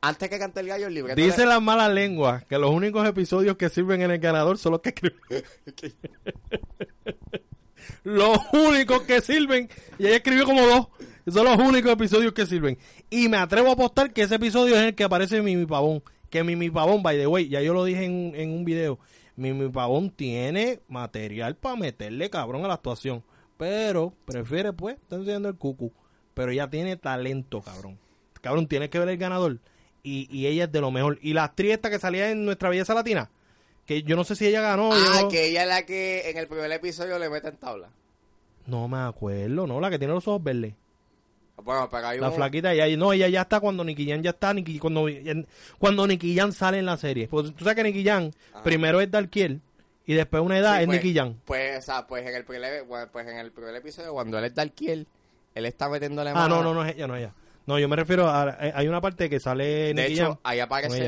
[0.00, 3.06] antes que cante el gallo, el libreto Dice de- las malas lenguas que los únicos
[3.08, 5.18] episodios que sirven en el ganador son los que escriben.
[8.04, 9.68] los únicos que sirven.
[9.98, 10.86] Y ella escribió como dos.
[11.32, 12.78] Son los únicos episodios que sirven.
[13.10, 16.02] Y me atrevo a apostar que ese episodio es el que aparece Mimi Pavón.
[16.30, 18.98] Que Mimi Pavón, by the way, ya yo lo dije en, en un video.
[19.36, 23.22] Mimi Pavón tiene material para meterle cabrón a la actuación.
[23.56, 25.92] Pero prefiere, pues, está enseñando el cucu.
[26.34, 27.98] Pero ella tiene talento, cabrón.
[28.40, 29.58] Cabrón, tienes que ver el ganador.
[30.04, 31.18] Y, y ella es de lo mejor.
[31.22, 33.30] Y la actriz esta que salía en Nuestra Belleza Latina.
[33.84, 34.90] Que yo no sé si ella ganó.
[34.92, 37.90] Ah, yo- que ella es la que en el primer episodio le mete en tabla.
[38.66, 39.80] No me acuerdo, ¿no?
[39.80, 40.74] La que tiene los ojos verdes.
[41.62, 44.30] Bueno, pero hay La un- flaquita, ella, no, ella ya está cuando Nicky Jam ya
[44.30, 45.06] está, Nicky, cuando,
[45.78, 47.26] cuando Nicky Jam sale en la serie.
[47.28, 48.30] Pues tú sabes que Nicky Ajá.
[48.62, 49.60] primero es Darkiel
[50.06, 51.34] y después una edad Sí, es pues, Nicky Jam.
[51.44, 54.54] Pues, o sea, pues en el primer, pues en el primer episodio, cuando él es
[54.54, 55.06] Darkiel,
[55.54, 57.34] él está metiéndole Ah, mano- no, no, no es ella, no es ella.
[57.66, 60.60] No, yo me refiero a, hay una parte que sale De Nicky hecho, Jam ahí
[60.60, 61.02] aparece.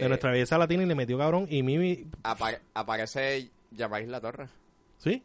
[0.00, 4.46] de nuestra belleza latina y le metió cabrón y Mimi, apa- aparece Yamais La Torre.
[4.98, 5.22] ¿sí?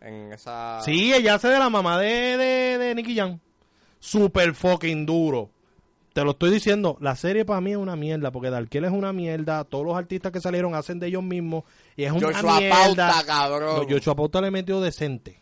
[0.00, 0.80] En esa.
[0.84, 3.38] Sí, ella hace de la mamá de, de, de Nicky Jam.
[4.00, 5.50] Super fucking duro.
[6.12, 9.12] Te lo estoy diciendo, la serie para mí es una mierda, porque Darkiel es una
[9.12, 11.62] mierda, todos los artistas que salieron hacen de ellos mismos,
[11.96, 12.74] y es una Joshua mierda.
[13.10, 13.76] Pauta, cabrón.
[13.88, 15.38] No, Joshua Pauta le metió decente.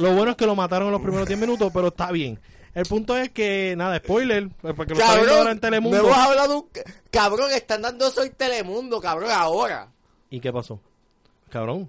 [0.00, 2.38] Lo bueno es que lo mataron en los primeros 10 minutos, pero está bien.
[2.74, 5.98] El punto es que, nada, spoiler, pues, porque lo está viendo ahora en Cabrón, Telemundo.
[5.98, 6.68] no hemos hablado un...
[7.10, 9.88] Cabrón, están dando Soy Telemundo, cabrón, ahora.
[10.30, 10.80] ¿Y qué pasó?
[11.50, 11.86] Cabrón.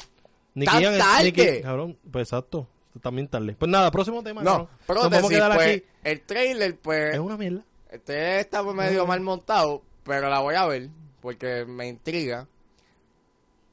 [0.54, 1.24] ¿Tan Jam es- tarde?
[1.34, 2.68] Nicky- cabrón, pues exacto.
[3.02, 3.56] También tarde.
[3.58, 4.42] Pues nada, próximo tema.
[4.42, 5.86] No, Nos vamos a quedar pues, aquí.
[6.04, 7.64] el trailer, pues, Es una mierda.
[7.90, 10.90] este está medio mal montado, pero la voy a ver,
[11.22, 12.48] porque me intriga.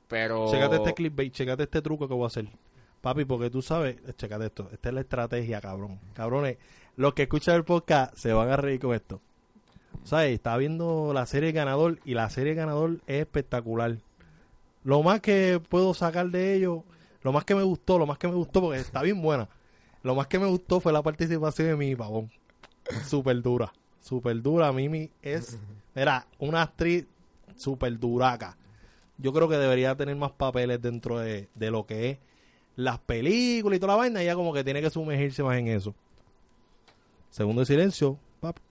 [0.08, 0.50] Pero...
[0.50, 2.46] Chécate este clickbait, chécate este truco que voy a hacer.
[3.00, 4.68] Papi, porque tú sabes, chécate esto.
[4.72, 5.98] Esta es la estrategia, cabrón.
[6.14, 6.58] Cabrones,
[6.96, 9.20] los que escuchan el podcast se van a reír con esto.
[10.04, 10.34] ¿Sabes?
[10.34, 13.98] Estaba viendo la serie Ganador y la serie Ganador es espectacular.
[14.84, 16.84] Lo más que puedo sacar de ello,
[17.22, 19.48] lo más que me gustó, lo más que me gustó, porque está bien buena.
[20.02, 22.30] Lo más que me gustó fue la participación de Mimi Pavón.
[23.06, 23.72] Súper dura.
[24.00, 24.72] Súper dura.
[24.72, 25.58] Mimi es,
[25.94, 27.06] mira, una actriz
[27.56, 28.56] súper duraca
[29.22, 32.18] yo creo que debería tener más papeles dentro de, de lo que es
[32.74, 34.22] las películas y toda la vaina.
[34.22, 35.94] Ella como que tiene que sumergirse más en eso.
[37.30, 38.18] Segundo de silencio.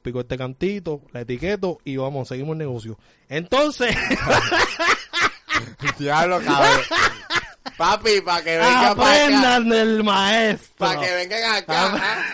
[0.02, 2.98] pico este cantito, la etiqueto y vamos, seguimos el negocio.
[3.30, 3.96] Entonces,
[5.98, 6.82] Diablo, cabrón.
[7.82, 8.92] Papi, para que venga para acá.
[8.92, 10.76] aprendan del maestro.
[10.78, 12.26] Para que vengan acá.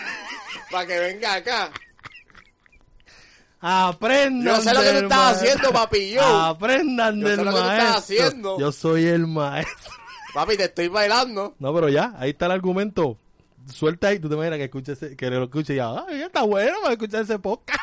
[0.70, 1.70] Para que venga acá.
[3.60, 5.48] Aprendan Yo sé lo que tú estás maestro.
[5.48, 6.10] haciendo, papi.
[6.10, 6.22] Yo.
[6.22, 7.98] Aprendan Yo del sé lo que tú estás maestro.
[7.98, 8.60] haciendo.
[8.60, 9.92] Yo soy el maestro.
[10.34, 11.54] Papi, te estoy bailando.
[11.58, 13.16] No, pero ya, ahí está el argumento.
[13.72, 16.42] Suelta ahí, tú te imaginas que escuche ese- que lo escuche y ya, ay, está
[16.42, 17.80] bueno para escuchar ese podcast.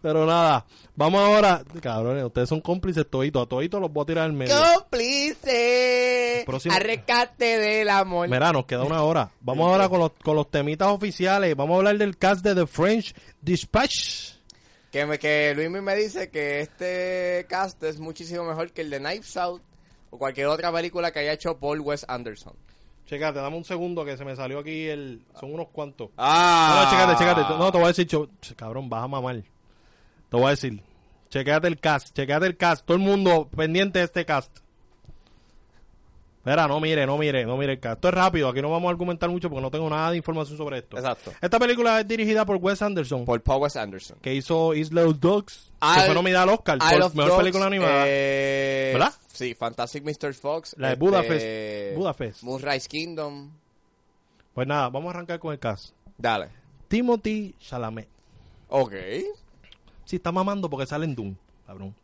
[0.00, 0.64] Pero nada,
[0.94, 4.54] vamos ahora, cabrones, ustedes son cómplices toditos, a toditos los voy a tirar al medio.
[4.74, 6.42] Cómplice.
[6.46, 6.74] Próximo.
[6.74, 8.28] Arrecate del amor.
[8.28, 9.30] Mira, nos queda una hora.
[9.40, 11.54] Vamos ahora con los, con los temitas oficiales.
[11.56, 14.34] Vamos a hablar del cast de The French Dispatch.
[14.90, 18.98] Que, me, que Luis me dice que este cast es muchísimo mejor que el de
[18.98, 19.62] Knives Out
[20.10, 22.54] o cualquier otra película que haya hecho Paul Wes Anderson.
[23.06, 25.22] Checate, dame un segundo que se me salió aquí el...
[25.40, 26.10] Son unos cuantos.
[26.18, 27.54] Ah, No, no, checate, checate.
[27.58, 28.06] No, te voy a decir,
[28.56, 29.42] cabrón, vas a mamar.
[30.30, 30.82] Te voy a decir.
[31.30, 32.84] Chequéate el cast, chequéate el cast.
[32.86, 34.50] Todo el mundo pendiente de este cast.
[36.38, 37.96] Espera, no mire, no mire, no mire el cast.
[37.98, 40.56] Esto es rápido, aquí no vamos a argumentar mucho porque no tengo nada de información
[40.56, 40.96] sobre esto.
[40.96, 41.32] Exacto.
[41.42, 44.16] Esta película es dirigida por Wes Anderson, Por Paul Wes Anderson.
[44.22, 48.04] que hizo Isle of Dogs, que fue nominada al Oscar por mejor Dogs, película animada.
[48.06, 49.12] eh, ¿Verdad?
[49.30, 50.32] Sí, Fantastic Mr.
[50.32, 50.74] Fox.
[50.78, 51.96] La de este, Budapest.
[51.98, 52.42] Budapest.
[52.44, 53.50] Moonrise Kingdom.
[54.54, 55.92] Pues nada, vamos a arrancar con el cast.
[56.16, 56.48] Dale.
[56.88, 58.08] Timothy Chalamet.
[58.68, 58.94] Ok.
[60.08, 61.34] Sí, está mamando porque sale en Doom,
[61.66, 61.94] cabrón.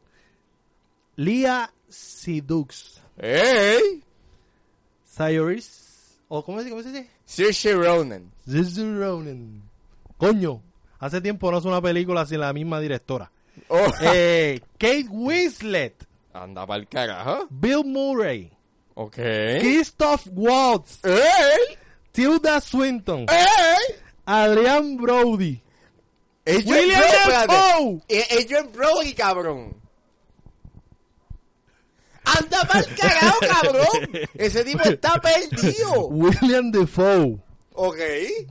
[1.17, 3.01] Lia Sidux.
[3.17, 4.05] ¡Ey!
[5.07, 6.19] Cyrus.
[6.29, 7.09] ¿O cómo se, cómo se dice?
[7.25, 8.31] Saoirse Ronan.
[8.47, 9.63] Ronan.
[10.19, 10.61] Coño,
[10.99, 13.31] hace tiempo no es una película sin la misma directora.
[13.69, 16.07] Oh, Eh, Kate Winslet.
[16.35, 17.47] anda pa'l carajo.
[17.49, 18.51] Bill Murray.
[18.97, 19.17] Ok.
[19.61, 21.03] Christoph Waltz.
[21.07, 21.79] ¡Ey!
[22.13, 23.25] Tilda Swinton.
[23.31, 23.97] ¡Ey!
[24.27, 25.63] Adrian Brody.
[26.47, 28.01] Adrian William.
[28.09, 29.77] Eh, Adrian Brody, cabrón.
[32.25, 34.29] Anda pa'l carajo, cabrón.
[34.35, 36.09] Ese tipo está perdido.
[36.09, 37.39] William Defoe.
[37.75, 37.99] Ok.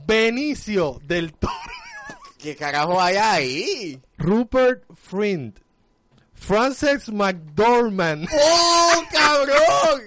[0.06, 1.52] Benicio del Toro.
[2.38, 4.02] ¿Qué carajo hay ahí?
[4.18, 5.58] Rupert Friend.
[6.34, 8.28] Frances McDormand.
[8.30, 10.02] ¡Oh, cabrón!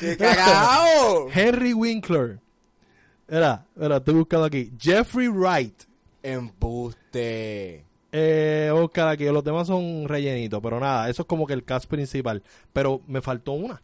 [0.00, 1.28] ¡Qué carajo!
[1.32, 2.40] Henry Winkler.
[3.28, 4.72] Era, era, estoy buscando aquí.
[4.80, 5.84] Jeffrey Wright.
[6.26, 7.84] Embuste.
[8.10, 9.24] Eh, buscar aquí.
[9.26, 12.42] Los demás son rellenitos, pero nada, eso es como que el cast principal.
[12.72, 13.82] Pero me faltó una.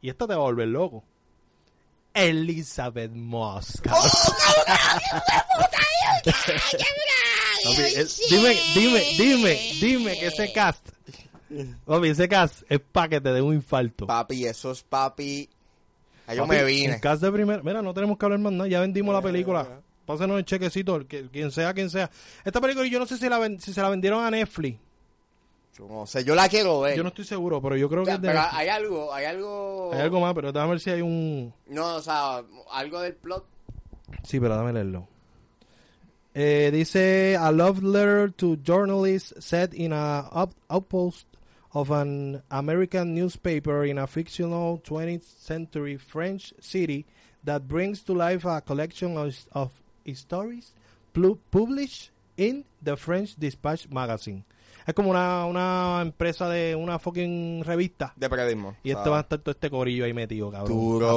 [0.00, 1.02] Y esta te va a volver loco.
[2.12, 3.80] Elizabeth Moss.
[3.80, 4.04] cabrón.
[7.64, 10.88] Papi, eh, dime, dime, dime, dime que ese cast.
[11.84, 14.06] Papi, ese cast es pa' que te dé un infarto.
[14.06, 15.48] Papi, esos papi.
[16.26, 16.94] Ahí yo Papi, me vine.
[16.94, 17.62] Un cast de primera.
[17.62, 18.68] Mira, no tenemos que hablar más nada.
[18.68, 19.80] Ya vendimos la película.
[20.06, 22.10] Pásenos el chequecito, el que, quien sea, quien sea.
[22.44, 24.78] Esta película yo no sé si, la ven- si se la vendieron a Netflix.
[25.78, 26.96] Yo no sé, yo la quiero ver.
[26.96, 28.58] Yo no estoy seguro, pero yo creo que es de pero Netflix.
[28.60, 29.90] hay algo, hay algo.
[29.92, 31.52] Hay algo más, pero déjame ver si hay un...
[31.66, 33.44] No, o sea, algo del plot.
[34.22, 35.08] Sí, pero dame leerlo.
[36.34, 40.28] Eh, dice, a love letter to journalists set in a
[40.68, 41.26] outpost
[41.72, 47.04] of an American newspaper in a fictional 20th century French city
[47.44, 49.70] that brings to life a collection of, of
[50.06, 50.74] stories
[51.50, 54.44] published in the French Dispatch magazine.
[54.86, 58.12] Es como una, una empresa de una fucking revista.
[58.16, 58.76] De periodismo.
[58.82, 60.76] Y O este sea, va a estar todo este corillo ahí metido, cabrón.
[60.76, 61.16] Duro.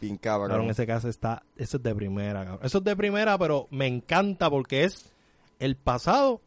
[0.00, 0.70] Bien Cabrón, cabrón.
[0.70, 2.60] ese caso está, eso es de primera, cabrón.
[2.66, 5.10] Eso es de primera, pero me encanta porque es
[5.58, 6.42] el pasado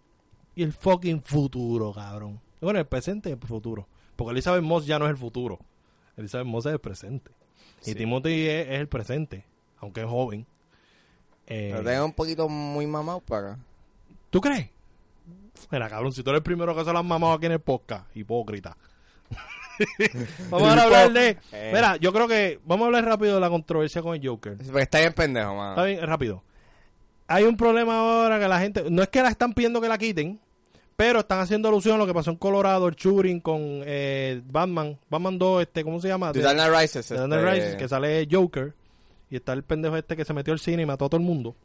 [0.55, 2.39] y el fucking futuro, cabrón.
[2.61, 3.87] Bueno, el presente y el futuro.
[4.15, 5.59] Porque Elizabeth Moss ya no es el futuro.
[6.15, 7.31] Elizabeth Moss es el presente.
[7.85, 7.95] Y.
[7.95, 9.45] Timothy es, es el presente,
[9.79, 10.45] aunque es joven.
[11.47, 13.57] Eh, Lo tengo un poquito muy mamado para.
[14.29, 14.69] ¿Tú crees?
[15.71, 17.59] Mira, cabrón, si tú eres el primero que se lo han mamado aquí en el
[17.59, 18.77] podcast, hipócrita.
[20.49, 21.37] vamos a hablar de...
[21.51, 21.71] Eh.
[21.73, 22.59] Mira, yo creo que...
[22.65, 24.57] Vamos a hablar rápido de la controversia con el Joker.
[24.57, 25.71] Porque está bien pendejo, mano.
[25.71, 26.43] Está bien, rápido.
[27.27, 28.83] Hay un problema ahora que la gente...
[28.89, 30.39] No es que la están pidiendo que la quiten,
[30.95, 34.97] pero están haciendo alusión a lo que pasó en Colorado, el shooting con eh, Batman.
[35.09, 36.31] Batman 2, este, ¿cómo se llama?
[36.31, 37.07] The Dark Knight Rises.
[37.07, 38.73] The Dark este, Knight Rises, que sale Joker.
[39.33, 41.25] Y está el pendejo este que se metió al cine y mató a todo el
[41.25, 41.55] mundo.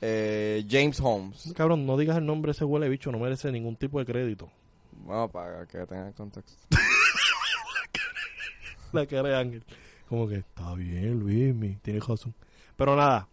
[0.00, 1.52] eh, James Holmes.
[1.56, 4.48] Cabrón, no digas el nombre ese huele bicho, no merece ningún tipo de crédito.
[4.92, 6.54] Bueno, para que tengan contexto.
[8.92, 9.64] La cara de Ángel.
[10.08, 12.32] Como que está bien, Luis, tienes razón.
[12.76, 13.26] Pero nada.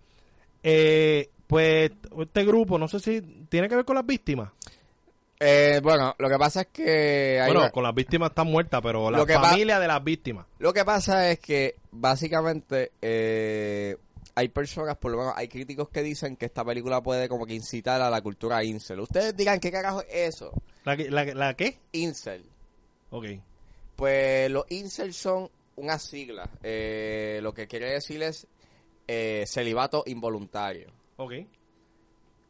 [0.64, 4.50] Eh, pues este grupo, no sé si tiene que ver con las víctimas.
[5.46, 7.40] Eh, bueno, lo que pasa es que...
[7.42, 9.88] hay bueno, una- con las víctimas están muertas, pero la Lo que pa- familia de
[9.88, 10.46] las víctimas.
[10.60, 13.98] Lo que pasa es que básicamente eh,
[14.36, 17.54] hay personas, por lo menos hay críticos que dicen que esta película puede como que
[17.54, 19.00] incitar a la cultura incel.
[19.02, 20.52] Ustedes digan, ¿qué carajo es eso?
[20.86, 21.78] ¿La, la, la qué?
[21.92, 22.44] Incel.
[23.10, 23.26] Ok.
[23.96, 26.50] Pues los incel son unas siglas.
[26.64, 28.48] Eh, lo que quiere decir es
[29.08, 30.88] eh, celibato involuntario.
[31.18, 31.34] Ok.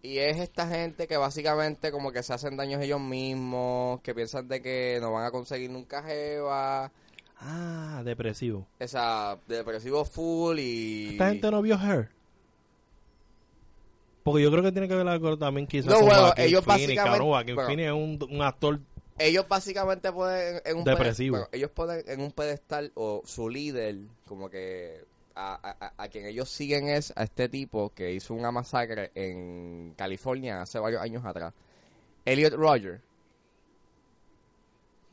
[0.04, 4.48] Y es esta gente que básicamente como que se hacen daños ellos mismos, que piensan
[4.50, 6.92] de que no van a conseguir nunca jeva,
[7.40, 8.68] Ah, depresivo.
[8.80, 11.10] esa depresivo full y...
[11.14, 12.10] Esta gente no vio Her.
[14.24, 16.64] Porque yo creo que tiene que ver algo también quizás No, con bueno, Joaquin ellos
[16.64, 17.28] Phoenix, básicamente- cabrón.
[17.28, 17.70] Joaquin bueno.
[17.70, 18.80] Phoenix es un, un actor
[19.20, 21.34] ellos básicamente pueden en un Depresivo.
[21.38, 23.98] bueno, ellos pueden en un pedestal o su líder
[24.28, 25.06] como que
[25.36, 30.62] a, a- quien ellos siguen es a este tipo que hizo una masacre en California
[30.62, 31.54] hace varios años atrás.
[32.26, 33.02] Elliot Roger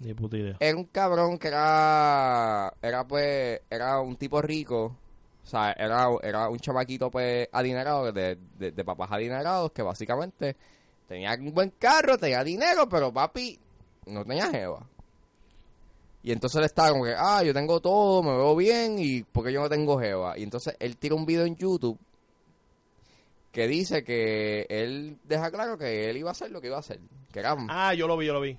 [0.00, 0.56] ni puta idea.
[0.60, 4.96] era un cabrón que era era pues era un tipo rico
[5.44, 10.56] o sea era, era un chamaquito pues adinerado de, de, de papás adinerados que básicamente
[11.06, 13.58] tenía un buen carro tenía dinero pero papi
[14.06, 14.86] no tenía jeva
[16.22, 19.52] Y entonces él estaba como que, ah, yo tengo todo, me veo bien y porque
[19.52, 20.38] yo no tengo jeva.
[20.38, 21.98] Y entonces él tira un video en YouTube
[23.52, 26.80] que dice que él deja claro que él iba a hacer lo que iba a
[26.80, 27.00] hacer.
[27.32, 28.56] Que era, Ah, yo lo vi, yo lo vi.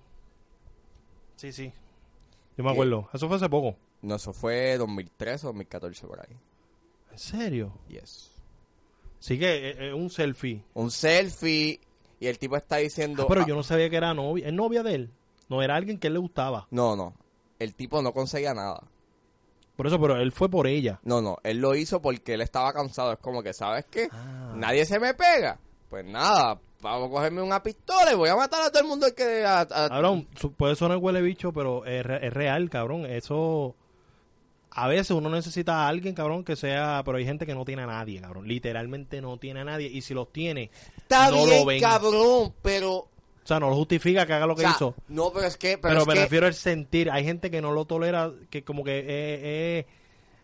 [1.35, 1.71] Sí, sí.
[2.57, 3.09] Yo me acuerdo.
[3.13, 3.75] Eso fue hace poco.
[4.01, 6.35] no, eso fue 2013 o 2014 por ahí.
[7.11, 7.73] ¿En serio?
[7.89, 8.31] Yes.
[9.19, 10.63] Sí que es, es un selfie.
[10.73, 11.79] Un selfie
[12.19, 13.23] y el tipo está diciendo...
[13.23, 14.47] Ah, pero ah, yo no sabía que era novia.
[14.47, 15.11] ¿Es novia de él?
[15.49, 16.67] No, era alguien que él le gustaba.
[16.71, 17.13] No, no.
[17.61, 18.81] El tipo no conseguía nada.
[19.75, 20.99] Por eso, pero él fue por ella.
[21.03, 21.37] No, no.
[21.43, 23.13] Él lo hizo porque él estaba cansado.
[23.13, 24.09] Es como que, ¿sabes qué?
[24.11, 24.53] Ah.
[24.55, 25.59] Nadie se me pega.
[25.89, 29.05] Pues nada, vamos a cogerme una pistola y voy a matar a todo el mundo
[29.07, 29.43] el que...
[29.45, 30.27] a- a- Cabrón,
[30.57, 33.05] puede sonar huele bicho, pero es, es real, cabrón.
[33.05, 33.75] Eso.
[34.73, 37.01] A veces uno necesita a alguien, cabrón, que sea.
[37.03, 38.47] Pero hay gente que no tiene a nadie, cabrón.
[38.47, 39.87] Literalmente no tiene a nadie.
[39.87, 41.81] Y si los tiene, Está no bien, lo ven.
[41.81, 43.07] cabrón, pero...
[43.43, 44.95] O sea, no lo justifica que haga lo que o sea, hizo.
[45.07, 45.77] No, pero es que...
[45.77, 47.09] Pero, Pero, es me que- refiero al sentir.
[47.09, 48.99] Hay gente que no lo tolera, que como que.
[48.99, 49.87] Eh, eh,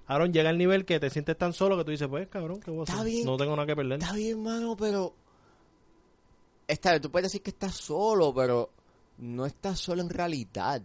[0.08, 2.72] Aaron, llega al nivel que te sientes tan solo que tú dices, pues, cabrón, ¿qué
[2.72, 3.06] voy a Está hacer?
[3.08, 3.26] bien.
[3.26, 4.00] No tengo nada que perder.
[4.02, 5.14] Está bien, mano, pero...
[6.68, 8.72] Está bien, tú puedes decir que estás solo, pero
[9.20, 10.82] no estás solo en realidad.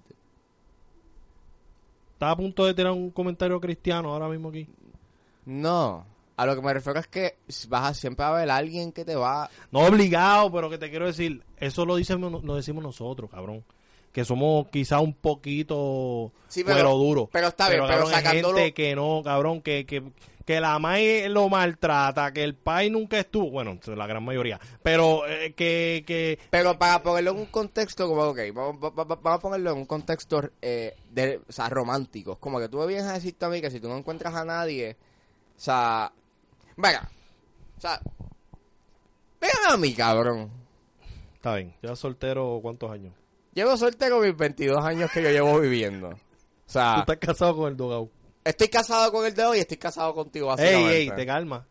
[2.13, 4.69] Estaba a punto de tirar un comentario cristiano ahora mismo aquí.
[5.47, 6.05] No.
[6.43, 7.37] A lo que me refiero es que
[7.69, 9.49] vas a siempre a ver a alguien que te va...
[9.71, 13.65] No obligado, pero que te quiero decir, eso lo, decimos, lo decimos nosotros, cabrón.
[14.13, 17.29] Que somos quizá un poquito Sí, pero- cuero duro.
[17.33, 20.03] pero está bien, pero cabrón, hay gente que no, cabrón, que, que,
[20.45, 25.27] que la mai lo maltrata, que el pai nunca estuvo, bueno, la gran mayoría, pero
[25.27, 29.39] eh, que, que Pero para ponerlo en un contexto, como, ok, vamos, va- va- vamos
[29.39, 32.37] a ponerlo en un contexto eh, de, o sea, romántico.
[32.37, 34.45] Como que tú me vienes a decirte a mí que si tú no encuentras a
[34.45, 34.97] nadie,
[35.57, 36.13] o sea,
[36.77, 37.11] venga,
[37.77, 38.01] o sea,
[39.41, 40.51] véngame a mí, cabrón.
[41.35, 43.13] está bien, ya soltero cuántos años.
[43.55, 46.09] Llevo soltero mis 22 años que yo llevo viviendo.
[46.09, 46.19] O Tú
[46.67, 48.09] sea, estás casado con el dogao.
[48.45, 51.67] estoy casado con el hoy y estoy casado contigo, Ey, ey, te calma.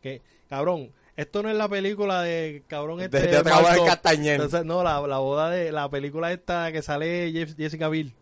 [0.00, 3.86] Que, cabrón, esto no es la película de cabrón este De- de de Marco-.
[4.14, 8.14] Entonces, no, la, la boda de la película esta que sale Jessica Biel.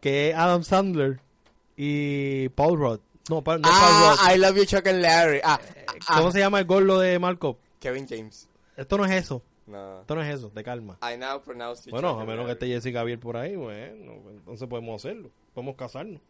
[0.00, 1.20] Que es Adam Sandler
[1.76, 3.00] y Paul Rudd.
[3.30, 4.18] No, Pa- no Paul Rudd.
[4.20, 5.40] Ah, I love you, Chuck and Larry.
[5.44, 5.58] Ah,
[6.08, 7.58] ah, ¿Cómo se llama el gordo de Marco?
[7.78, 8.48] Kevin James.
[8.76, 9.42] Esto no es eso.
[9.66, 10.00] No.
[10.00, 10.98] Esto no es eso, te calma.
[11.00, 13.54] I now pronounce you Bueno, Chuck a and menos que esté Jessica Biel por ahí,
[13.56, 15.30] bueno, entonces podemos hacerlo.
[15.54, 16.20] Podemos casarnos.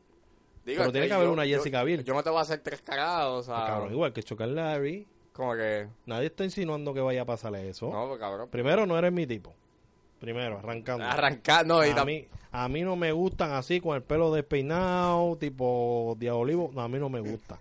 [0.64, 2.04] Digo, Pero tiene es que haber yo- una Jessica Biel.
[2.04, 5.06] Yo no te voy a hacer tres cagados, o sea, Cabrón, igual que chocar Larry.
[5.32, 7.90] como que, Nadie está insinuando que vaya a pasarle eso.
[7.90, 8.50] no, pues, cabrón.
[8.50, 9.54] Primero, no eres mi tipo.
[10.20, 11.04] Primero, arrancando.
[11.04, 15.36] Arrancar, no, y a, mí, a mí no me gustan así, con el pelo despeinado,
[15.38, 16.70] tipo diabolivo.
[16.74, 17.58] No, a mí no me gusta.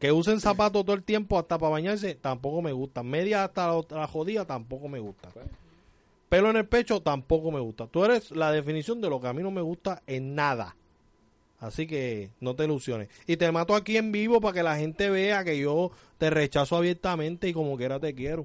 [0.00, 3.04] Que usen zapatos todo el tiempo hasta para bañarse, tampoco me gusta.
[3.04, 5.28] Media hasta la, la jodida, tampoco me gusta.
[6.28, 7.86] Pelo en el pecho, tampoco me gusta.
[7.86, 10.74] Tú eres la definición de lo que a mí no me gusta en nada.
[11.60, 13.08] Así que no te ilusiones.
[13.28, 16.76] Y te mato aquí en vivo para que la gente vea que yo te rechazo
[16.76, 18.44] abiertamente y como quiera te quiero.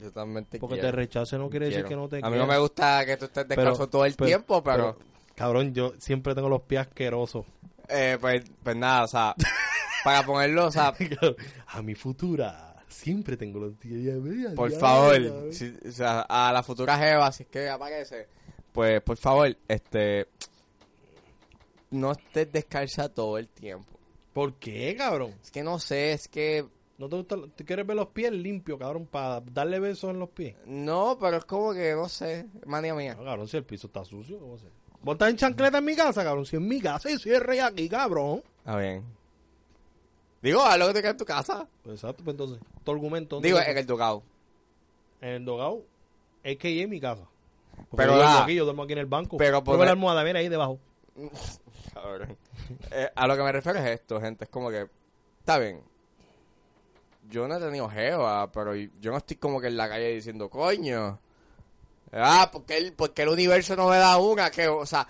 [0.00, 0.88] Yo también te Porque quiero.
[0.88, 3.26] te rechace no quiere decir que no te A mí no me gusta que tú
[3.26, 4.96] estés descalzo todo el tiempo, pero,
[5.34, 7.44] Cabrón, yo siempre tengo los pies asquerosos.
[7.88, 9.34] eh, pues, pues nada, o sea,
[10.04, 10.94] para ponerlo, o sea,
[11.68, 14.14] a mi futura siempre tengo los pies
[14.54, 18.28] por favor, si- o sea, a la futura Jeva, si es que aparece,
[18.72, 20.28] pues, por favor, este,
[21.90, 23.92] no estés descalza todo el tiempo.
[24.32, 25.34] ¿Por qué, cabrón?
[25.42, 26.66] Es que no sé, es que
[26.98, 27.36] ¿No te gusta?
[27.54, 30.56] ¿Tú quieres ver los pies limpios, cabrón, para darle besos en los pies?
[30.66, 33.14] no, pero es como que no sé, manía mía.
[33.14, 34.66] No, cabrón, si el piso está sucio, ¿cómo se?
[35.02, 36.46] ¿Vos estás en chancleta en mi casa, cabrón?
[36.46, 38.42] Si en mi casa y cierre aquí, cabrón.
[38.58, 39.04] Está bien.
[40.42, 41.68] Digo, haz lo que te queda en tu casa.
[41.82, 43.36] Pues exacto, pues entonces, tu argumento.
[43.36, 44.22] ¿dónde Digo, en el tocado.
[45.20, 45.82] en el dogao,
[46.42, 47.24] es que en mi casa.
[47.90, 49.36] Porque Pero yo duermo aquí, yo duermo aquí en el banco.
[49.36, 50.78] pero poner- la almohada, mira ahí debajo.
[51.94, 52.36] Cabrón.
[52.90, 54.44] Eh, a lo que me refiero es esto, gente.
[54.44, 54.88] Es como que,
[55.40, 55.80] está bien.
[57.28, 60.48] Yo no he tenido jeva, pero yo no estoy como que en la calle diciendo,
[60.48, 61.18] coño.
[62.12, 65.06] Ah, porque el, porque el universo no me da una, que, o sea,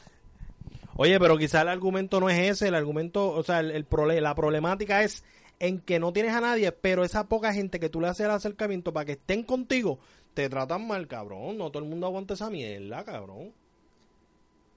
[0.99, 4.19] Oye, pero quizá el argumento no es ese, el argumento, o sea, el, el prole-
[4.23, 5.25] la problemática es
[5.59, 8.31] en que no tienes a nadie, pero esa poca gente que tú le haces el
[8.33, 9.99] acercamiento para que estén contigo,
[10.33, 11.59] te tratan mal, cabrón.
[11.59, 13.53] No todo el mundo aguanta esa mierda, cabrón.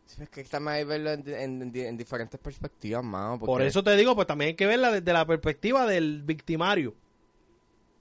[0.07, 3.39] sí, es que también hay que verlo en, en- en diferentes perspectivas, mano.
[3.39, 6.95] Por eso te digo, pues también hay que verla desde la perspectiva del victimario.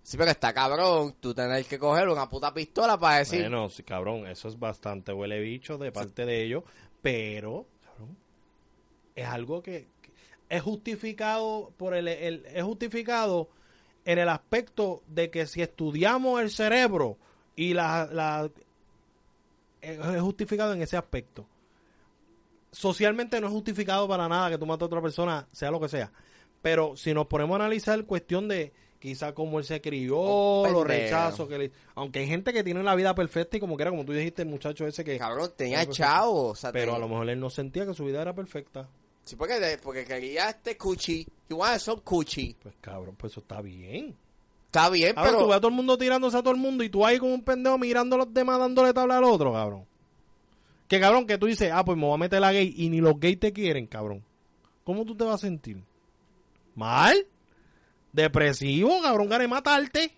[0.08, 3.82] Sí, pero está cabrón, tú tener que coger una puta pistola para decir, Bueno, sí,
[3.82, 6.64] cabrón, eso es bastante huele bicho de parte de ellos,
[7.02, 8.16] pero, cabrón,
[9.14, 9.86] es algo que,
[10.48, 13.50] es justificado por el, el- es justificado
[14.06, 17.18] en el aspecto de que si estudiamos el cerebro
[17.54, 18.50] y la, la
[19.82, 21.46] es justificado en ese aspecto.
[22.72, 25.90] socialmente no es justificado para nada que tú mates a otra persona, sea lo que
[25.90, 26.10] sea.
[26.62, 30.86] Pero si nos ponemos a analizar cuestión de quizá cómo él se crió, Un los
[30.86, 31.72] rechazos que le...
[31.94, 34.48] Aunque hay gente que tiene la vida perfecta y como quiera, como tú dijiste, el
[34.48, 35.18] muchacho ese que...
[35.18, 35.98] Cabrón, tenía Algo así.
[36.02, 36.48] chavo.
[36.48, 38.88] O sea, Pero a lo mejor él no sentía que su vida era perfecta.
[39.24, 41.26] Sí, porque, de- porque quería este cuchi.
[41.50, 42.56] Igual son cuchi.
[42.62, 44.16] Pues cabrón, pues eso está bien.
[44.66, 45.42] Está bien, Ahora pero...
[45.42, 47.32] tú ves a todo el mundo tirándose a todo el mundo y tú ahí como
[47.34, 49.86] un pendejo mirando a los demás dándole tabla al otro, cabrón.
[50.88, 53.00] Que cabrón, que tú dices, ah, pues me voy a meter la gay y ni
[53.00, 54.24] los gays te quieren, cabrón.
[54.84, 55.82] ¿Cómo tú te vas a sentir?
[56.74, 57.26] ¿Mal?
[58.12, 59.28] ¿Depresivo, cabrón?
[59.28, 60.14] ¿Gané matarte?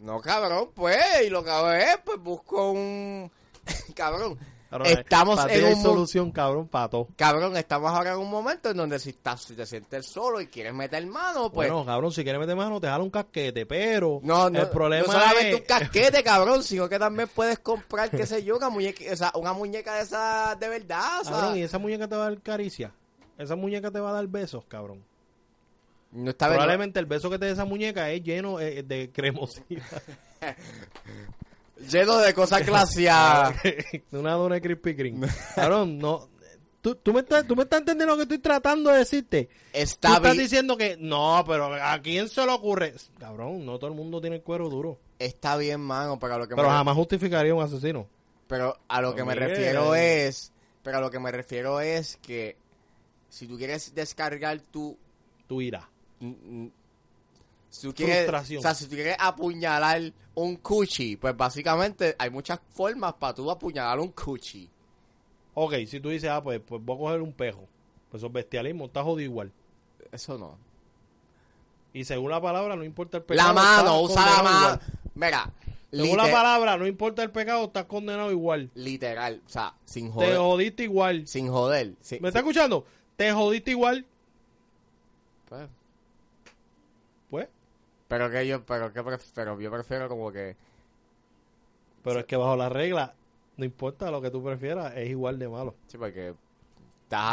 [0.00, 0.96] No, cabrón, pues.
[1.26, 3.30] Y lo que hago es, pues busco un...
[3.94, 4.38] cabrón.
[4.70, 7.08] Cabrón, Estamos para en un solución, cabrón, para todo.
[7.16, 10.46] Cabrón, estamos ahora en un momento en donde si estás, si te sientes solo y
[10.46, 11.68] quieres meter mano, pues...
[11.68, 15.08] bueno, cabrón, si quieres meter mano, te jala un casquete, pero no, no, el problema
[15.08, 15.60] no solamente es...
[15.60, 19.32] un casquete, cabrón, sino que también puedes comprar, qué sé yo, una muñeca, o sea,
[19.34, 22.30] una muñeca de esas de verdad, o sea, Cabrón, y esa muñeca te va a
[22.30, 22.94] dar caricia.
[23.38, 25.04] Esa muñeca te va a dar besos, cabrón.
[26.12, 26.56] No está bien.
[26.58, 30.02] Probablemente el beso que te dé esa muñeca es lleno eh, de cremosidad.
[31.90, 33.56] Lleno de cosas glaciadas.
[34.12, 35.28] Una dona de Krispy Kreme.
[35.54, 36.28] Cabrón, no.
[36.82, 39.46] ¿Tú, tú, me estás, tú me estás entendiendo lo que estoy tratando de decirte.
[39.46, 42.94] Tú Está estás bien, diciendo que no, pero ¿a quién se le ocurre?
[43.18, 44.98] Cabrón, no todo el mundo tiene el cuero duro.
[45.18, 48.06] está bien, mano, pero a lo que Pero me, jamás justificaría un asesino.
[48.46, 52.56] pero a lo que me refiero es, pero a lo que me refiero es que
[53.28, 54.98] si tú quieres descargar tu
[55.46, 55.89] Tu ira.
[56.20, 58.58] Si tú quieres, Frustración.
[58.58, 63.50] o sea, si tú quieres apuñalar un cuchi, pues básicamente hay muchas formas para tú
[63.50, 64.68] apuñalar un cuchi.
[65.54, 67.66] Ok, si tú dices, ah, pues, pues voy a coger un pejo.
[68.10, 69.52] Pues eso es bestialismo, está jodido igual.
[70.12, 70.56] Eso no.
[71.92, 73.48] Y según la palabra, no importa el pecado.
[73.48, 74.80] La mano, usa la mano.
[75.14, 75.52] Mira,
[75.92, 78.70] Según la palabra, no importa el pecado, estás condenado igual.
[78.74, 80.36] literal, o sea, sin Te joder.
[80.38, 81.26] jodiste igual.
[81.26, 81.94] Sin joder.
[82.00, 82.84] sin- ¿Me estás escuchando?
[83.16, 84.06] Te jodiste igual.
[85.48, 85.68] Pues,
[88.10, 90.54] pero que yo, pero que pref- pero yo prefiero como que
[92.02, 93.14] pero es que bajo la regla,
[93.56, 95.74] no importa lo que tú prefieras, es igual de malo.
[95.86, 96.34] sí, porque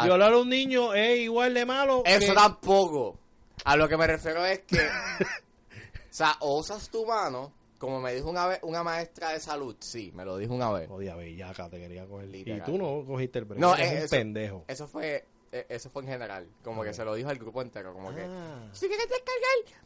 [0.04, 2.02] Violar a un niño es igual de malo.
[2.04, 3.16] Eso que- tampoco.
[3.64, 8.12] A lo que me refiero es que, o sea, o usas tu mano, como me
[8.14, 10.88] dijo una vez una maestra de salud, sí, me lo dijo una vez.
[10.88, 12.28] Jodida bellaca, te quería coger.
[12.28, 12.64] Y Literal.
[12.64, 13.60] tú no cogiste el break.
[13.60, 14.64] No, eh, un eso- pendejo.
[14.66, 17.92] Eso fue, eh, eso fue en general, como que se lo dijo al grupo entero,
[17.94, 19.80] como que, Ah, si quieres descargar,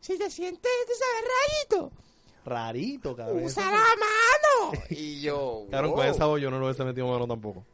[0.00, 1.92] si te sientes desagradito,
[2.44, 3.44] rarito, cabrón.
[3.44, 4.82] usa la mano.
[4.90, 6.10] Y yo, Cabrón, con wow.
[6.14, 7.64] esa voz yo no lo hubiese metido mano tampoco.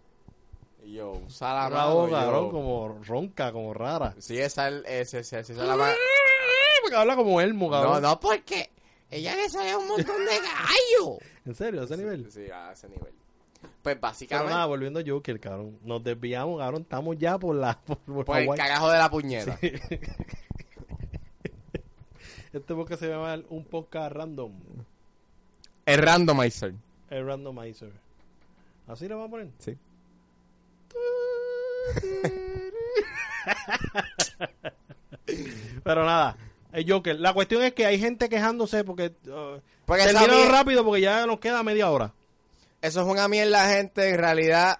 [0.84, 1.94] Y yo, usa la La mano.
[1.94, 4.14] voz, cabrón, como ronca, como rara.
[4.18, 5.94] Sí, esa es, esa, esa, esa es la mano.
[6.82, 8.02] Porque habla como Elmo, No, cabrón.
[8.02, 8.70] no, porque
[9.10, 11.18] ella le sale un montón de gallo.
[11.46, 11.80] ¿En serio?
[11.80, 12.30] ¿A ese nivel?
[12.30, 13.14] Sí, a ese nivel.
[13.62, 15.78] Pues Pero básicamente, nada, volviendo a Joker, cabrón.
[15.82, 16.82] Nos desviamos, cabrón.
[16.82, 17.80] Estamos ya por la...
[17.80, 19.58] Por, por por el cagajo de la puñeta.
[22.54, 24.52] Este porque se llama un podcast random.
[25.86, 26.72] El randomizer.
[27.10, 27.90] El randomizer.
[28.86, 29.48] ¿Así le vamos a poner?
[29.58, 29.76] Sí.
[35.82, 36.36] Pero nada,
[36.72, 37.18] el Joker.
[37.18, 39.12] La cuestión es que hay gente quejándose porque...
[39.26, 40.12] Uh, Porque
[40.48, 42.12] rápido porque ya nos queda media hora.
[42.80, 44.10] Eso es una mierda, gente.
[44.10, 44.78] En realidad,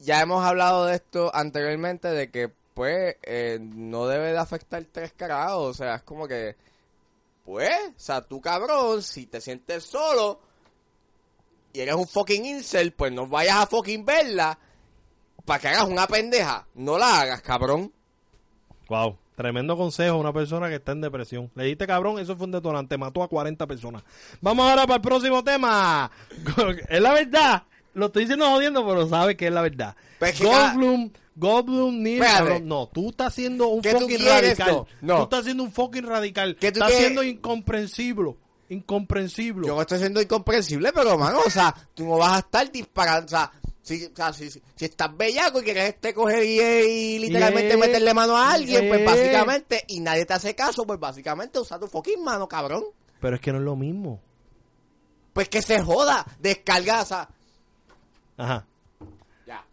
[0.00, 5.12] ya hemos hablado de esto anteriormente, de que, pues, eh, no debe de afectar tres
[5.12, 5.70] carajos.
[5.70, 6.56] O sea, es como que,
[7.44, 10.40] pues, o sea, tú cabrón, si te sientes solo
[11.72, 14.58] y eres un fucking incel, pues no vayas a fucking verla
[15.44, 16.66] para que hagas una pendeja.
[16.74, 17.92] No la hagas, cabrón.
[18.88, 19.18] Wow.
[19.34, 21.50] Tremendo consejo a una persona que está en depresión.
[21.56, 24.04] Le diste cabrón, eso fue un detonante, mató a 40 personas.
[24.40, 26.08] Vamos ahora para el próximo tema.
[26.88, 27.64] es la verdad.
[27.94, 29.96] Lo estoy diciendo jodiendo, pero sabe que es la verdad.
[30.18, 34.16] Pues que cada- Goldblum, Goldblum, Neil, cabrón, no, tú estás siendo un ¿Qué tú fucking
[34.18, 34.86] quieres, radical.
[35.00, 35.16] no?
[35.16, 36.56] Tú estás siendo un fucking radical.
[36.56, 37.06] ¿Qué tú estás quieres?
[37.06, 38.36] siendo incomprensible.
[38.68, 39.66] Incomprensible.
[39.66, 43.26] Yo no estoy siendo incomprensible, pero, mano, o sea, tú no vas a estar disparando,
[43.26, 43.52] o sea,
[43.82, 47.68] si, o sea, si, si, si estás bellaco y quieres este coger y, y literalmente
[47.68, 47.76] Yeah.
[47.78, 51.86] meterle mano a alguien, pues básicamente, y nadie te hace caso, pues básicamente usa tu
[51.86, 52.84] fucking mano, cabrón.
[53.20, 54.20] Pero es que no es lo mismo.
[55.32, 57.28] Pues que se joda, descarga, o sea,
[58.36, 58.66] Ajá.
[59.46, 59.64] ya,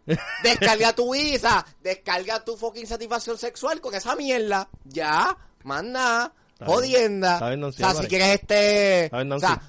[0.42, 6.30] descarga tu visa, descarga tu fucking satisfacción sexual con esa mierda, ya, Está bien.
[6.66, 9.60] jodienda, bien, o sea, si quieres este, bien, o sea,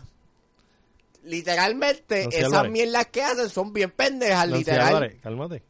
[1.23, 2.71] literalmente, esas Álvarez.
[2.71, 4.87] mierdas que hacen son bien pendejas, literal.
[4.87, 5.63] Álvarez, cálmate.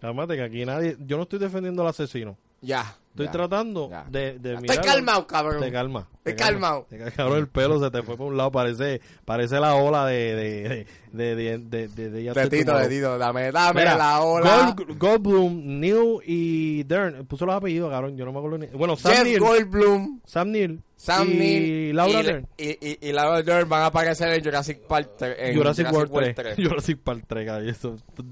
[0.00, 0.96] Cálmate, que aquí nadie...
[1.00, 2.38] Yo no estoy defendiendo al asesino.
[2.62, 2.96] Ya.
[3.10, 4.04] Estoy Ya, tratando ya.
[4.08, 5.60] de, de Estoy mirar- calmado, cabrón.
[5.60, 6.08] Te calma.
[6.22, 6.68] Te calma.
[6.84, 6.86] calmado.
[6.90, 8.52] Te cabrón, el pelo se te fue por un lado.
[8.52, 12.58] Parece, parece la ola de, de, de, de, de, de, de, de- ya De estoy
[12.58, 12.88] Tito, tomado.
[12.88, 14.74] de Tito, dame, dame la ola.
[14.76, 17.26] Gold- Goldblum, Neil y Dern.
[17.26, 18.16] Puso los apellidos, cabrón.
[18.18, 18.66] Yo no me acuerdo ni.
[18.66, 19.40] Bueno, Sam Jeff Neill.
[19.40, 20.82] Goldblum, Sam Neill.
[20.96, 22.48] Sam y Neill Laura y, Dern.
[22.58, 25.36] y, Laura Dern van a aparecer en Jurassic Park 3.
[25.38, 26.56] en Jurassic, World 3.
[26.58, 27.74] Jurassic Park 3, cabrón.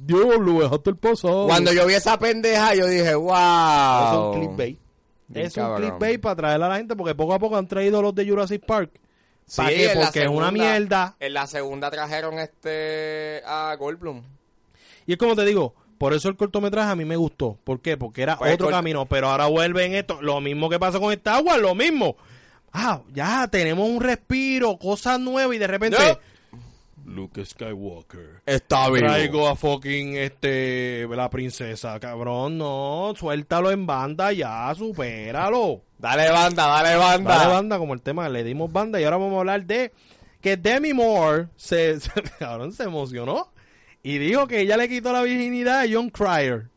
[0.05, 1.47] Dios, lo dejaste el pozo.
[1.47, 3.33] Cuando yo vi esa pendeja, yo dije, wow.
[3.33, 4.79] Es un clickbait.
[5.35, 5.83] Es un cabrón.
[5.83, 8.65] clickbait para traer a la gente porque poco a poco han traído los de Jurassic
[8.65, 8.91] Park.
[9.47, 9.63] Sí,
[9.95, 11.17] Porque es una mierda.
[11.21, 14.23] En la segunda trajeron este a Goldblum.
[15.07, 17.59] Y es como te digo, por eso el cortometraje a mí me gustó.
[17.65, 17.97] ¿Por qué?
[17.97, 19.07] Porque era Pues otro camino.
[19.07, 20.21] Pero ahora vuelven esto.
[20.21, 22.17] Lo mismo que pasa con Star Wars, lo mismo.
[22.73, 25.97] Ah, ya tenemos un respiro, cosas nuevas y de repente...
[25.99, 26.19] No.
[27.09, 28.43] Luke Skywalker.
[28.47, 35.83] Está Traigo a fucking este la princesa, cabrón, no, suéltalo en banda ya, supéralo.
[35.99, 37.37] Dale banda, dale banda.
[37.37, 39.93] Dale banda como el tema, le dimos banda y ahora vamos a hablar de
[40.41, 43.53] que Demi Moore se, se- cabrón, se emocionó
[44.03, 46.69] y dijo que ella le quitó la virginidad a John Cryer,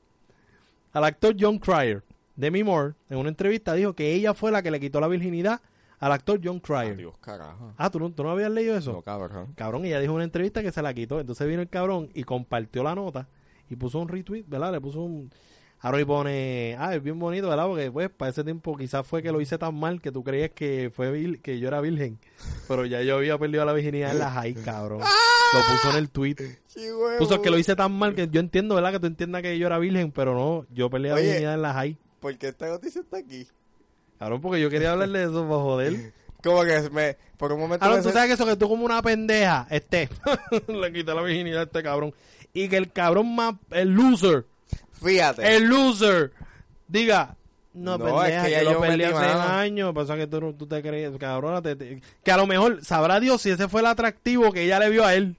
[0.93, 2.03] al actor John Cryer.
[2.35, 5.61] Demi Moore en una entrevista dijo que ella fue la que le quitó la virginidad
[6.01, 6.97] al actor John Cryer.
[6.97, 7.73] Dios, carajo.
[7.77, 8.91] Ah, ¿tú no, tú no habías leído eso?
[8.91, 9.53] No, cabrón.
[9.55, 11.19] Cabrón, ella dijo en una entrevista que se la quitó.
[11.19, 13.29] Entonces vino el cabrón y compartió la nota
[13.69, 14.71] y puso un retweet, ¿verdad?
[14.71, 15.31] Le puso un.
[15.79, 16.75] Ahora y pone.
[16.79, 17.67] Ah, es bien bonito, ¿verdad?
[17.67, 20.49] Porque pues para ese tiempo quizás fue que lo hice tan mal que tú creías
[20.55, 22.19] que fue que yo era virgen.
[22.67, 25.01] Pero ya yo había perdido la virginidad en la high, cabrón.
[25.53, 26.35] Lo puso en el tweet.
[27.19, 28.93] Puso que lo hice tan mal que yo entiendo, ¿verdad?
[28.93, 31.23] Que tú entiendas que yo era virgen, pero no, yo perdí la Oye.
[31.23, 31.97] virginidad en la high.
[32.21, 33.47] ¿Por qué esta noticia está aquí?
[34.21, 36.13] Cabrón, porque yo quería hablarle de eso para joder.
[36.43, 38.69] Como que me, por un momento Ahora me tú sen- sabes que eso que tú
[38.69, 40.09] como una pendeja, este,
[40.67, 42.13] le quité la virginidad a este cabrón.
[42.53, 44.45] Y que el cabrón más, el loser,
[44.91, 45.55] Fíjate.
[45.55, 46.31] el loser,
[46.87, 47.35] diga,
[47.73, 49.91] no, No, pendeja, es que que, ya lo yo perdí hace años.
[49.95, 53.19] Pasa que tú, no- tú te crees, cabrona, te- te- que a lo mejor sabrá
[53.19, 55.35] Dios si ese fue el atractivo que ella le vio a él.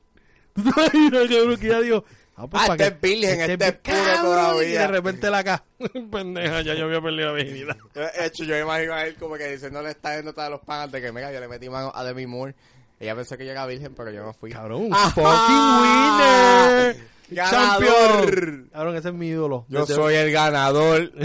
[0.54, 2.04] ¿Tú te imaginas, cabrón, que ella dijo,
[2.36, 4.68] ah, Ah, pa' este que- es virgen, este es puro todavía.
[4.68, 5.64] Y de repente la acá,
[6.10, 7.76] pendeja, ya yo había perdido la virginidad.
[7.94, 10.90] De hecho, yo me imagino a él como que diciéndole está yendo a los panas
[10.92, 12.54] de que, mira, yo le metí mano a Demi Moore.
[13.00, 14.52] Ella pensó que yo era virgen, pero yo no fui.
[14.52, 15.10] Cabrón, Ajá.
[15.10, 17.12] fucking winner.
[17.30, 18.30] ¡Ganador!
[18.30, 18.68] Champion.
[18.72, 19.66] Cabrón, ese es mi ídolo.
[19.68, 21.10] Yo Desde- soy el ganador.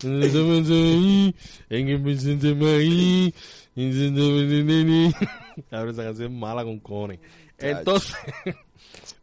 [0.00, 0.22] En
[1.88, 3.34] el presente maíz,
[3.74, 5.12] en
[5.70, 7.18] Cabrón, esa canción es mala con Cone.
[7.58, 8.14] Entonces,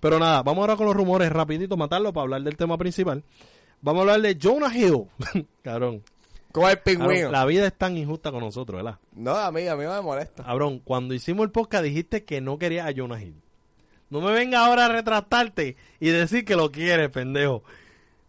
[0.06, 3.24] pero nada, vamos ahora con los rumores rapidito, matarlo para hablar del tema principal.
[3.82, 5.08] Vamos a hablar de Jonah Hill.
[5.64, 6.04] Cabrón,
[6.52, 7.32] Como el pingüino.
[7.32, 9.00] la vida es tan injusta con nosotros, ¿verdad?
[9.14, 10.44] No, a mí, a mí me molesta.
[10.44, 13.42] Cabrón, cuando hicimos el podcast dijiste que no querías a Jonah Hill.
[14.12, 17.64] No me venga ahora a retractarte y decir que lo quieres, pendejo.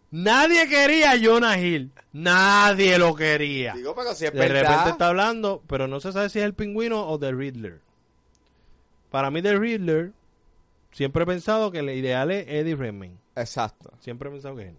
[0.09, 1.91] Nadie quería a Jonah Hill.
[2.11, 3.75] Nadie lo quería.
[3.75, 4.61] Digo, pero si es de verdad.
[4.63, 7.81] repente está hablando, pero no se sabe si es el pingüino o The Riddler.
[9.11, 10.13] Para mí, The Riddler,
[10.97, 13.17] siempre he pensado que el ideal es Eddie Redmayne.
[13.35, 13.91] Exacto.
[13.99, 14.77] Siempre he pensado que es él.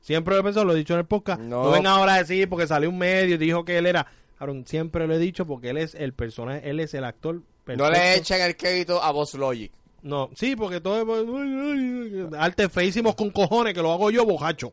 [0.00, 1.40] Siempre lo he pensado, lo he dicho en el podcast.
[1.40, 1.70] No, No.
[1.72, 4.06] venga ahora a decir porque salió un medio y dijo que él era.
[4.38, 7.42] Cabrón, siempre lo he dicho porque él es el personaje, él es el actor No
[7.64, 7.90] perfecto.
[7.90, 9.72] le echen el crédito a Boss Logic.
[10.02, 12.32] No, sí, porque todo es...
[12.38, 14.72] Arte feísimos con cojones, que lo hago yo, bojacho.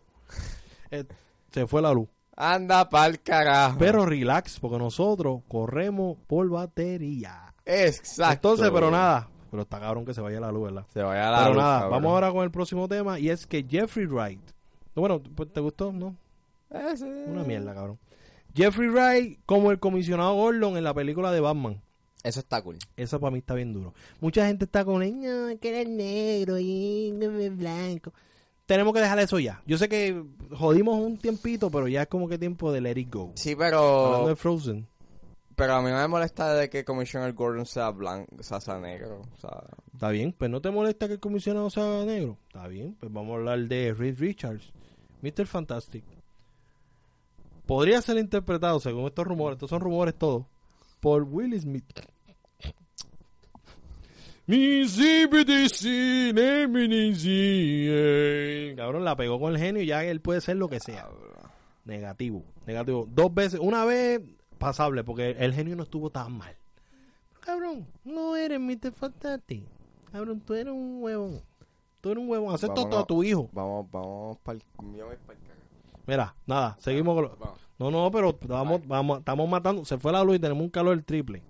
[0.92, 1.04] Eh,
[1.52, 2.08] se fue la luz.
[2.38, 3.78] Anda pa'l carajo.
[3.80, 7.54] Pero relax, porque nosotros corremos por batería.
[7.66, 8.34] Exacto.
[8.34, 9.28] Entonces, pero nada.
[9.56, 10.86] Pero está cabrón que se vaya la luz, ¿verdad?
[10.94, 11.92] Se vaya la pero luz, nada, cabrón.
[11.92, 13.18] vamos ahora con el próximo tema.
[13.20, 14.42] Y es que Jeffrey Wright.
[14.96, 15.94] Bueno, pues, ¿te gustó?
[15.94, 16.14] ¿No?
[16.72, 17.06] Eh, sí.
[17.06, 17.98] Una mierda, cabrón.
[18.54, 21.82] Jeffrey Wright como el comisionado Gordon en la película de Batman.
[22.22, 22.78] Eso está cool.
[22.98, 23.94] Eso para mí está bien duro.
[24.20, 27.14] Mucha gente está con él, no, que eres negro y
[27.52, 28.12] blanco.
[28.66, 29.62] Tenemos que dejar eso ya.
[29.66, 30.22] Yo sé que
[30.52, 33.32] jodimos un tiempito, pero ya es como que tiempo de let it go.
[33.36, 34.28] Sí, Hablando pero...
[34.28, 34.88] de Frozen.
[35.56, 39.22] Pero a mí me molesta de que Commissioner Gordon sea blanco, sea, sea negro.
[39.36, 39.64] O sea,
[39.96, 42.38] Está bien, pues no te molesta que el comisionado sea negro.
[42.48, 44.74] Está bien, pues vamos a hablar de Reed Richards,
[45.22, 45.48] Mr.
[45.48, 46.04] Fantastic.
[47.66, 50.46] Podría ser interpretado, según estos rumores, estos son rumores todos,
[51.00, 51.86] por Will Smith.
[58.76, 61.08] Cabrón, la pegó con el genio y ya él puede ser lo que sea.
[61.86, 63.08] Negativo, negativo.
[63.10, 64.22] Dos veces, una vez
[64.56, 66.56] pasable, porque el genio no estuvo tan mal.
[67.40, 68.92] Cabrón, no eres Mr.
[68.92, 69.64] Fantastic.
[70.12, 71.42] Cabrón, tú eres un huevón.
[72.02, 72.54] Tú eres un huevón.
[72.54, 73.04] Acepto Vámonos.
[73.04, 73.50] a tu hijo.
[73.52, 75.16] vamos, vamos pa'l carajo.
[76.08, 77.38] Mira, nada, seguimos con lo...
[77.78, 79.84] No, no, pero vamos, vamos, estamos matando.
[79.86, 81.44] Se fue la luz y tenemos un calor triple.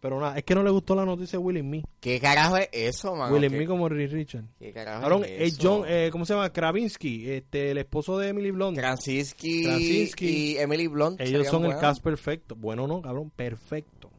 [0.00, 1.82] Pero nada, es que no le gustó la noticia de Will Me.
[2.00, 3.34] ¿Qué carajo es eso, mano?
[3.34, 4.44] Will ¿Qué, Me como Reed Richard.
[4.58, 5.62] qué carajo Cabrón, es es eso?
[5.62, 6.52] John, eh, ¿cómo se llama?
[6.52, 8.78] Kravinsky, este, el esposo de Emily Blunt.
[8.78, 10.26] Krasinski, Krasinski.
[10.26, 11.20] y Emily Blunt.
[11.20, 12.54] Ellos son el cast perfecto.
[12.54, 14.10] Bueno, no, cabrón, perfecto.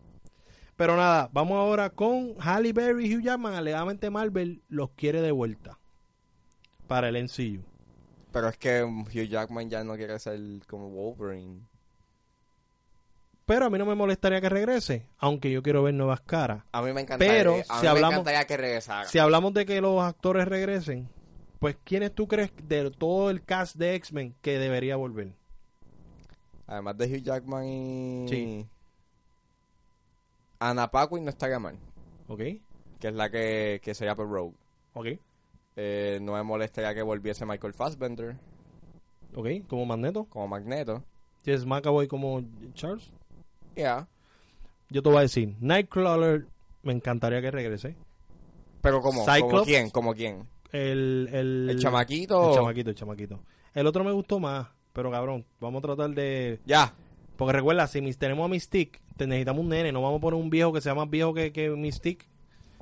[0.76, 3.54] Pero nada, vamos ahora con Halle Berry y Hugh Jackman.
[3.54, 5.78] Alegadamente Marvel los quiere de vuelta
[6.88, 7.64] para el MCU.
[8.32, 11.69] Pero es que Hugh Jackman ya no quiere ser como Wolverine.
[13.50, 16.64] Pero a mí no me molestaría que regrese, aunque yo quiero ver nuevas caras.
[16.72, 19.06] A mí me encantaría, Pero, a mí si me hablamos- encantaría que regresara.
[19.06, 21.10] Si hablamos de que los actores regresen,
[21.58, 25.34] pues ¿quiénes tú crees de todo el cast de X-Men que debería volver?
[26.68, 28.28] Además de Hugh Jackman y...
[28.30, 28.68] Sí.
[30.60, 31.76] Anna Paquin no estaría mal.
[32.28, 32.40] ¿Ok?
[33.00, 34.54] Que es la que, que sería por Rogue.
[34.94, 35.08] ¿Ok?
[35.76, 38.36] Eh, no me molestaría que volviese Michael Fassbender
[39.34, 39.48] ¿Ok?
[39.68, 40.26] Como Magneto.
[40.26, 41.04] como Magneto.
[41.44, 42.44] Jess McAvoy como
[42.76, 43.10] Charles.
[44.90, 46.46] Yo te voy a decir, Nightcrawler
[46.84, 47.96] me encantaría que regrese.
[48.82, 50.48] Pero como, como quién, como quién.
[50.72, 52.50] El, el, El chamaquito.
[52.50, 53.40] El chamaquito, el chamaquito.
[53.74, 56.60] El otro me gustó más, pero cabrón, vamos a tratar de...
[56.66, 56.94] Ya.
[57.38, 60.40] Porque recuerda, si mis- tenemos a Mystique, te necesitamos un nene, no vamos a poner
[60.40, 62.26] un viejo que sea más viejo que, que Mystique,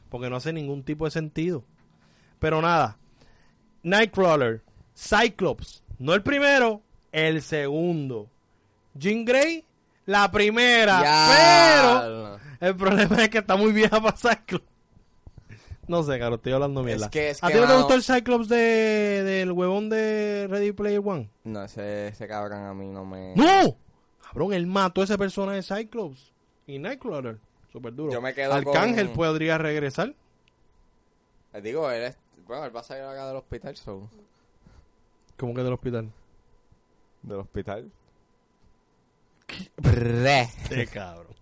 [0.10, 1.64] porque no hace ningún tipo de sentido.
[2.40, 2.98] Pero nada,
[3.84, 4.62] Nightcrawler,
[4.96, 8.30] Cyclops, no el primero, el segundo.
[8.96, 9.64] Jean Grey,
[10.08, 11.00] la primera,
[12.60, 14.66] pero el problema es que está muy vieja para Cyclops.
[15.88, 17.10] No sé, caro, estoy hablando mierda.
[17.10, 18.58] que- es ¿A ti no te gustó el Cyclops de,
[19.24, 21.30] del huevón de Ready Player One?
[21.46, 23.34] No, ese, ese cabrón a mí no me...
[23.36, 23.78] ¡No!
[24.22, 26.34] Cabrón, él mató a ese personaje de Cyclops.
[26.66, 27.38] Y Nightcrawler.
[27.72, 28.12] Súper duro.
[28.12, 30.14] Yo me quedo Arcángel con- podría regresar.
[31.54, 32.18] Eh, Digo, él es...
[32.46, 34.10] Bueno, él va a salir acá del hospital, so...
[35.38, 36.12] Como que del hospital.
[37.22, 37.92] ¿Del hospital?
[39.50, 41.36] Eh, cabrón.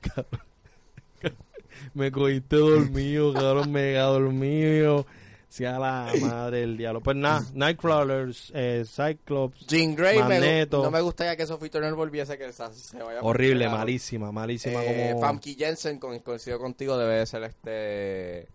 [0.00, 0.40] Cabrón.
[1.94, 5.06] Me cogiste dormido, cabrón, mega dormido.
[5.48, 7.00] Sea la madre del diablo.
[7.00, 9.66] Pues nada, Nightcrawler, eh, Cyclops.
[9.66, 10.82] Jean Grey, me, Magneto.
[10.82, 15.10] no me gustaría que Sophie Turner volviese, que se, se vaya Horrible, malísima, malísima Eh,
[15.12, 15.22] como...
[15.22, 18.48] Famke Jensen, con, coincido contigo, debe de ser este...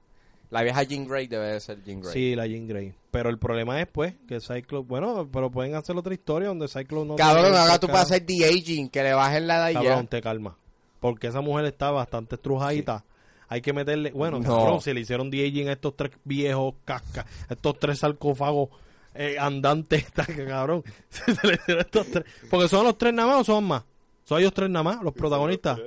[0.52, 2.14] La vieja Jean Grey debe de ser Jean Grey.
[2.14, 2.94] Sí, la Jean Grey.
[3.10, 4.88] Pero el problema es, pues, que Cyclops...
[4.88, 7.16] Bueno, pero pueden hacer otra historia donde Cyclops no...
[7.16, 10.10] Cabrón, ahora tú puedes hacer de aging, que le bajen la edad y Cabrón, ya.
[10.10, 10.58] te calma.
[11.00, 13.04] Porque esa mujer está bastante estrujadita.
[13.48, 14.12] Hay que meterle...
[14.12, 14.58] Bueno, No.
[14.58, 18.70] cabrón, si le hicieron de aging a estos tres viejos cascas, estos tres sarcófagos
[19.16, 20.84] eh, andantes, está que cabrón.
[21.10, 22.26] Se le hicieron estos tres...
[22.50, 23.84] Porque son los tres nada más o son más.
[24.26, 25.80] Son ellos tres nada más, los protagonistas.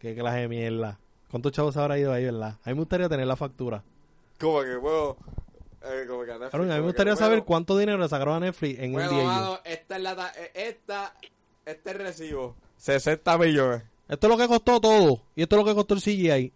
[0.00, 0.98] Qué clase de mierda.
[1.32, 2.58] ¿Cuántos chavos habrá ido ahí, verdad?
[2.62, 3.82] A mí me gustaría tener la factura.
[4.38, 5.16] Como que, huevo...
[5.84, 8.36] Eh, como que a Netflix, Cabrón, a mí me gustaría saber cuánto dinero le sacaron
[8.36, 9.24] a Netflix en un día.
[9.24, 10.32] mano, esta es la...
[10.38, 11.14] eh, Esta...
[11.66, 12.54] Este recibo.
[12.76, 13.82] 60 millones.
[14.08, 15.22] Esto es lo que costó todo.
[15.34, 16.52] Y esto es lo que costó el CGI.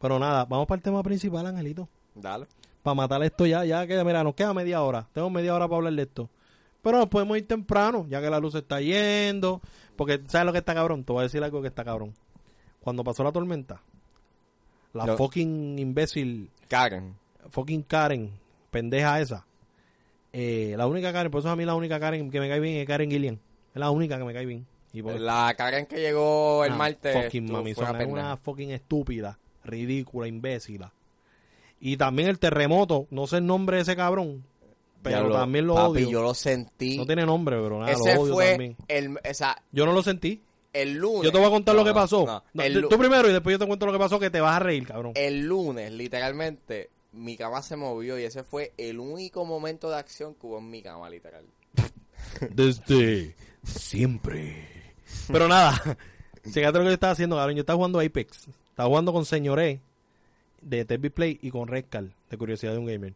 [0.00, 1.88] Pero nada, vamos para el tema principal, Angelito.
[2.14, 2.46] Dale.
[2.82, 5.08] Para matar esto ya, ya que, mira, nos queda media hora.
[5.12, 6.28] Tengo media hora para hablar de esto.
[6.82, 9.62] Pero nos podemos ir temprano, ya que la luz está yendo.
[9.96, 11.02] Porque, ¿sabes lo que está cabrón?
[11.04, 12.12] Te voy a decir algo que está cabrón.
[12.84, 13.80] Cuando pasó la tormenta,
[14.92, 15.16] la No.
[15.16, 17.16] fucking imbécil, Karen.
[17.48, 18.30] fucking Karen,
[18.70, 19.46] pendeja esa.
[20.34, 22.76] Eh, la única Karen, por eso a mí la única Karen que me cae bien
[22.76, 23.34] es Karen Gillian.
[23.72, 24.66] Es la única que me cae bien.
[24.92, 27.24] Y por- La Karen que llegó el una martes...
[27.24, 30.92] Fucking mamizona, es una fucking estúpida, ridícula, imbécila.
[31.80, 34.44] Y también el terremoto, no sé el nombre de ese cabrón,
[35.02, 36.10] pero también lo papi, odio.
[36.10, 36.96] yo lo sentí.
[36.98, 38.76] No tiene nombre, pero nada, Ese lo odio fue también.
[38.88, 39.16] el...
[39.16, 40.42] O sea, Yo no lo sentí.
[40.74, 41.22] El lunes...
[41.22, 42.26] Yo te voy a contar No, lo que pasó.
[42.26, 42.42] no.
[42.52, 44.56] No, El tú- primero y después yo te cuento lo que pasó que te vas
[44.56, 45.12] a reír, cabrón.
[45.14, 50.34] el lunes, literalmente, mi cama se movió y ese fue el único momento de acción
[50.34, 51.44] que hubo en mi cama, literal.
[52.50, 54.68] Desde siempre.
[55.32, 55.72] Pero nada,
[56.42, 57.56] fíjate lo que yo estaba haciendo, cabrón.
[57.56, 58.48] Yo estaba jugando Apex.
[58.70, 59.80] Estaba jugando con Señoré
[60.60, 63.14] de TV Play y con Redcal, de Curiosidad de un Gamer.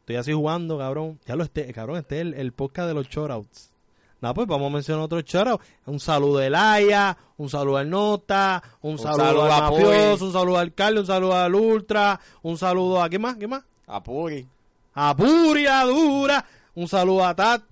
[0.00, 1.18] Estoy así jugando, cabrón.
[1.26, 3.70] Ya lo esté, cabrón, este es el, el podcast de los shoutouts.
[4.20, 5.60] Nada, pues vamos a mencionar otro shoutout.
[5.86, 10.32] Un saludo a Elaya, un saludo al Nota, un, saludo, saludo al a mafioso, un
[10.32, 13.36] saludo al alcalde, un saludo al ultra, un saludo a ¿qué más?
[13.36, 13.62] ¿Qué más?
[13.86, 14.46] Apuri.
[14.94, 16.44] a Puria Dura,
[16.74, 17.62] un saludo a Tat,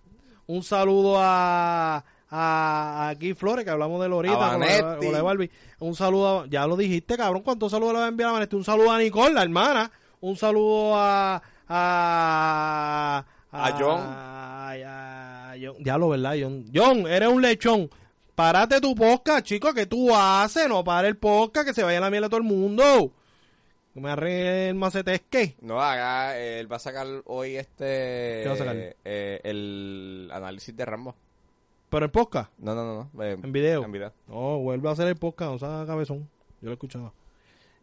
[0.47, 1.97] un saludo a,
[2.31, 5.51] a, a Guy Flores, que hablamos de Lorita, A con la, con la de Barbie.
[5.81, 8.57] Un saludo, a- ya lo dijiste, cabrón, ¿cuántos saludos le va a enviar a Vanetti?
[8.57, 9.91] Un saludo a Nicole, la hermana,
[10.23, 11.43] un saludo a...
[11.71, 14.01] A, A John.
[14.01, 15.18] a- a
[15.67, 15.77] John.
[15.85, 16.65] Ya lo, ¿verdad, John?
[16.75, 17.91] John, eres un lechón.
[18.35, 22.11] Párate tu podcast, chico, que tú haces, no para el podcast, que se vaya la
[22.11, 23.13] mierda todo el mundo.
[23.95, 25.57] Que me arregle el macetesque.
[25.61, 28.41] No, haga, él va a sacar hoy este...
[28.43, 28.77] ¿Qué va a sacar?
[29.05, 31.17] eh, el análisis de Rambo.
[31.91, 33.11] Pero el podcast, No, no, no.
[33.13, 33.25] no.
[33.25, 33.83] eh, en video.
[33.85, 34.13] En video.
[34.29, 36.29] No, vuelve a hacer el podcast, no sea cabezón.
[36.61, 37.13] Yo lo escuchaba.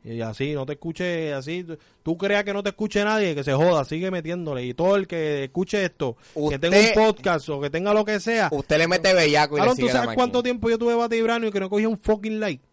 [0.07, 1.63] Y así, no te escuche así.
[1.63, 4.63] tú- Tú creas que no te escuche nadie, que se joda, sigue metiéndole.
[4.63, 6.15] Y todo el que escuche esto,
[6.49, 8.49] que tenga un podcast o que tenga lo que sea.
[8.51, 10.15] Usted le mete bellaco y Aaron, le ¿tú sigue la sabes máquina.
[10.21, 12.63] cuánto tiempo yo tuve bate vibranio y que no cogía un fucking like?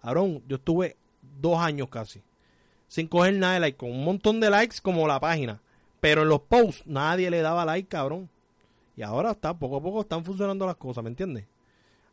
[0.00, 0.96] Aaron, yo estuve
[1.40, 2.22] dos años casi.
[2.88, 5.60] Sin coger nada de like, con un montón de likes como la página.
[6.00, 8.30] Pero en los posts nadie le daba like, cabrón.
[8.96, 11.44] Y ahora está, poco a poco están funcionando las cosas, ¿me entiendes?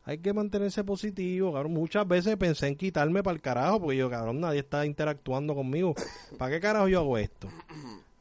[0.08, 1.74] Hay que mantenerse positivo, cabrón.
[1.74, 5.94] Muchas veces pensé en quitarme para el carajo, porque yo, cabrón, nadie está interactuando conmigo.
[6.38, 7.46] ¿Para qué carajo yo hago esto?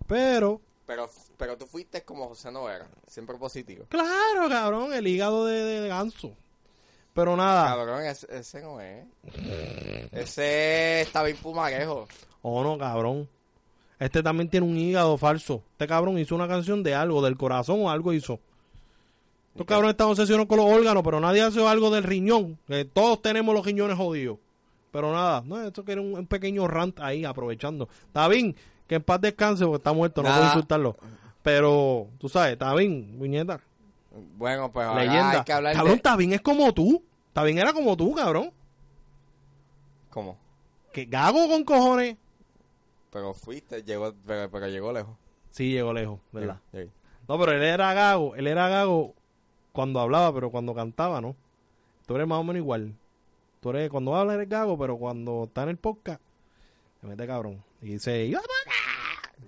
[0.06, 3.86] Pero, Pero, pero tú fuiste como José Novera, siempre positivo.
[3.88, 6.34] claro, cabrón, el hígado de, de- de ganso.
[7.14, 9.06] Pero nada, Cabrón, ese, ese no es.
[10.12, 12.08] Ese está bien pumarejo.
[12.42, 13.28] Oh, no, cabrón.
[14.00, 15.64] Este también tiene un hígado falso.
[15.72, 18.40] Este cabrón hizo una canción de algo, del corazón o algo hizo.
[19.58, 22.60] Estos cabrones están obsesionados con los órganos, pero nadie hace algo del riñón.
[22.68, 24.38] Que todos tenemos los riñones jodidos.
[24.92, 27.90] Pero nada, no, esto que era un, un pequeño rant ahí, aprovechando.
[28.30, 28.56] Bien,
[28.86, 30.96] que en paz descanse porque está muerto, no puedo insultarlo.
[31.42, 33.60] Pero, tú sabes, bien, viñeta.
[34.38, 35.32] Bueno, pues ahora Leyenda.
[35.40, 36.18] hay que hablar Cabrón, de...
[36.18, 37.04] bien, es como tú.
[37.44, 38.52] Bien, era como tú, cabrón.
[40.12, 40.38] ¿Cómo?
[40.94, 42.16] Que gago con cojones.
[43.12, 45.16] Pero fuiste, llegó, pero, pero llegó lejos.
[45.50, 46.60] Sí, llegó lejos, ¿verdad?
[46.72, 46.90] Sí, sí.
[47.28, 49.16] No, pero él era gago, él era gago
[49.78, 51.36] cuando hablaba, pero cuando cantaba, ¿no?
[52.08, 52.96] Tú eres más o menos igual.
[53.62, 56.20] Tú eres, cuando habla eres gago, pero cuando está en el podcast,
[57.00, 57.64] se mete cabrón.
[57.82, 58.72] Y dice, "Iba pa'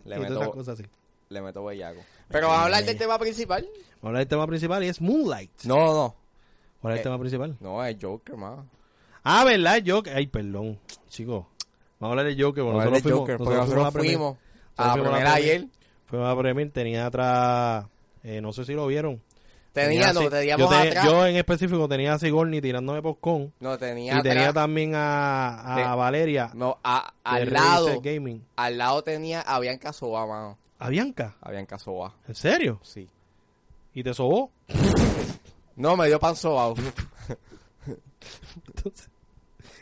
[0.06, 0.89] Le acá", y todas esas meto, cosas así.
[1.30, 2.01] le meto bellaco.
[2.27, 3.64] Pero vamos a hablar del tema principal.
[3.65, 5.64] Vamos a hablar del tema principal y es Moonlight.
[5.64, 6.15] No, no.
[6.81, 7.57] ¿Cuál es el Eh, tema principal?
[7.60, 8.60] No, es Joker, más.
[9.23, 9.81] Ah, ¿verdad?
[9.85, 10.15] Joker.
[10.15, 10.80] Ay, perdón,
[11.10, 11.45] chicos.
[11.99, 12.64] Vamos a hablar de Joker.
[12.64, 14.38] Vamos a hablar nosotros fuimos, Joker, porque nosotros fuimos a la nosotros fuimos
[14.76, 15.68] fuimos a la primera ayer.
[16.06, 17.85] Fuimos a la premier, tenía atrás,
[18.23, 19.22] eh, no sé si lo vieron.
[19.73, 21.05] Tenía, no, teníamos yo, tenía- atrás.
[21.05, 23.53] yo en específico tenía a Sigourney tirándome poscon.
[23.59, 26.49] no, tenía Y tenía también a, a Te- Valeria.
[26.53, 28.01] No, a- al lado.
[28.01, 28.43] Gaming.
[28.55, 30.57] Al lado tenía a Bianca Soba, mano.
[30.79, 31.35] ¿A Bianca?
[31.41, 32.15] A Bianca Soba.
[32.27, 32.79] ¿En serio?
[32.83, 33.07] Sí.
[33.93, 34.51] ¿Y te sobó?
[35.75, 36.75] No, me dio pan sobao.
[38.67, 39.09] Entonces,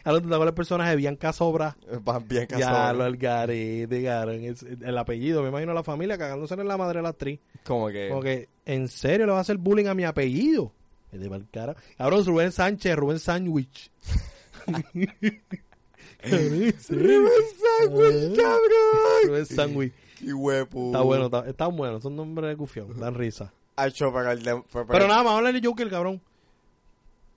[0.09, 1.77] acuerdas el personaje de Bianca Sobra.
[2.03, 4.55] Pan Bianca Ya, lo algarete, cabrón.
[4.81, 7.39] El apellido, me imagino la familia cagándose en la madre de la actriz.
[7.65, 8.09] Como que...
[8.09, 10.71] Como que, ¿en serio le va a hacer bullying a mi apellido?
[11.11, 11.75] Es de mal cara.
[11.97, 13.91] Cabrón, Rubén Sánchez, Rubén Sandwich.
[16.23, 19.27] Rubén Sándwich, cabrón.
[19.27, 19.93] Rubén Sandwich.
[20.19, 20.87] ¡Qué huevo!
[20.87, 22.01] Está bueno, está, está bueno.
[22.01, 23.53] Son nombres de gufión, dan risa.
[23.75, 26.19] Pero el nada, a hablar de Joker, cabrón.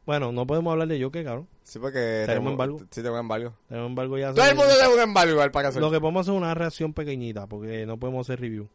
[0.07, 1.49] Bueno, no podemos hablar de Joker, cabrón.
[1.71, 2.25] Sí, porque...
[2.27, 2.81] Tenemos embargo.
[2.91, 3.55] Sí, tengo embargo.
[3.69, 5.81] Sin embargo, ya Todo el mundo tiene un embargo al parecer.
[5.81, 8.69] Lo que podemos hacer es una reacción pequeñita, porque no podemos hacer review.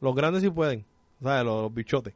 [0.00, 0.84] Los grandes sí pueden,
[1.22, 1.44] ¿sabes?
[1.44, 2.14] Los, los bichotes.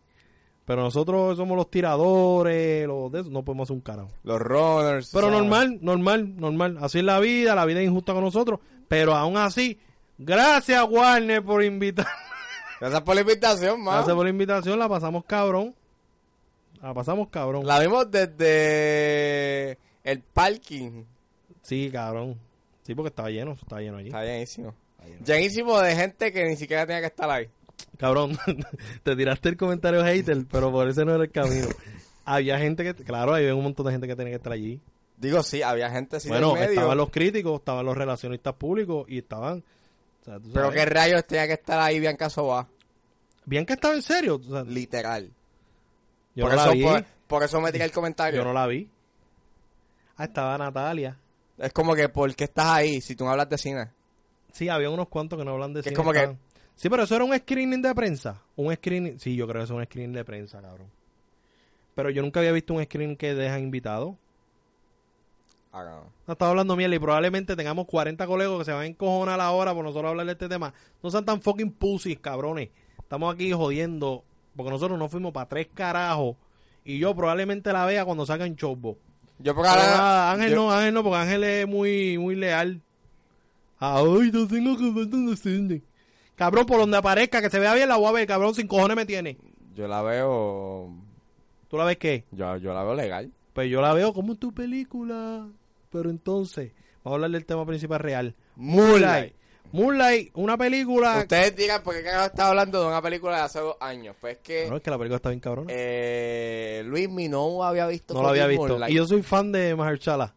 [0.64, 4.10] Pero nosotros somos los tiradores, los de eso, no podemos hacer un carajo.
[4.24, 5.10] Los runners.
[5.12, 5.38] Pero ¿sabes?
[5.38, 6.78] normal, normal, normal.
[6.80, 8.58] Así es la vida, la vida es injusta con nosotros.
[8.88, 9.78] Pero aún así,
[10.18, 12.08] gracias Warner por invitar.
[12.80, 13.94] Gracias por la invitación, man.
[13.94, 15.72] Gracias por la invitación, la pasamos cabrón.
[16.82, 17.64] La pasamos cabrón.
[17.64, 21.04] La vimos desde el parking.
[21.62, 22.38] Sí, cabrón.
[22.82, 24.08] Sí, porque estaba lleno, estaba lleno allí.
[24.08, 24.74] Está llenísimo.
[25.24, 27.48] Llenísimo de gente que ni siquiera tenía que estar ahí.
[27.98, 28.38] Cabrón,
[29.02, 31.68] te tiraste el comentario hater, pero por ese no era el camino.
[32.24, 34.80] Había gente que, claro, había un montón de gente que tenía que estar allí.
[35.16, 36.70] Digo, sí, había gente así bueno, medio.
[36.70, 39.64] estaban los críticos, estaban los relacionistas públicos y estaban...
[40.20, 42.68] o sea, tú Pero qué rayos tenía que estar ahí Bianca Soba.
[43.44, 44.36] Bien que estaba en serio.
[44.36, 45.32] o sea, Literal.
[46.36, 46.82] yo por, no eso, la vi.
[46.84, 48.38] por, por eso me tiré el comentario.
[48.40, 48.88] Yo no la vi.
[50.22, 51.18] Ah, estaba Natalia.
[51.58, 53.88] Es como que, ¿por qué estás ahí si tú no hablas de cine?
[54.52, 56.36] Sí, había unos cuantos que no hablan de Que es cine, como que-
[56.76, 58.40] Sí, pero eso era un screening de prensa.
[58.54, 59.18] Un screening...
[59.18, 60.88] Sí, yo creo que eso es un screening de prensa, cabrón.
[61.96, 64.14] Pero yo nunca había visto un screening que dejan invitados.
[65.72, 66.12] Ah, no.
[66.26, 69.74] No estaba hablando miel y probablemente tengamos 40 colegas que se van a encojonar ahora
[69.74, 70.72] por nosotros hablar de este tema.
[71.02, 72.68] No sean tan fucking pussies, cabrones.
[72.98, 74.24] Estamos aquí jodiendo
[74.54, 76.36] porque nosotros no fuimos para tres carajos
[76.84, 78.56] y yo probablemente la vea cuando salga en.
[79.42, 79.82] Yo por ahora...
[79.82, 82.80] nada, Ángel yo- no, Ángel no, porque Ángel es muy, muy leal.
[83.78, 85.82] Ay, no tengo que ver dónde cine.
[86.36, 88.96] Cabrón, por donde aparezca, que se vea bien la voy a ver, cabrón, sin cojones
[88.96, 89.36] me tiene.
[89.74, 90.90] Yo la veo...
[91.68, 92.24] ¿Tú la ves qué?
[92.30, 93.32] Yo, yo la veo legal.
[93.52, 95.46] Pues yo la veo como tu película.
[95.90, 98.34] Pero entonces, vamos a hablar del tema principal real.
[98.56, 99.34] Moonlight.
[99.72, 101.18] Moonlight, una película.
[101.20, 104.14] Ustedes digan por qué carajo estaba hablando de una película de hace dos años.
[104.20, 105.68] Pues es que No, es que la película está bien cabrona.
[105.72, 108.68] eh, Luis no había visto no la había visto.
[108.68, 108.92] Moonlight.
[108.92, 110.34] Y yo soy fan de Mahershala.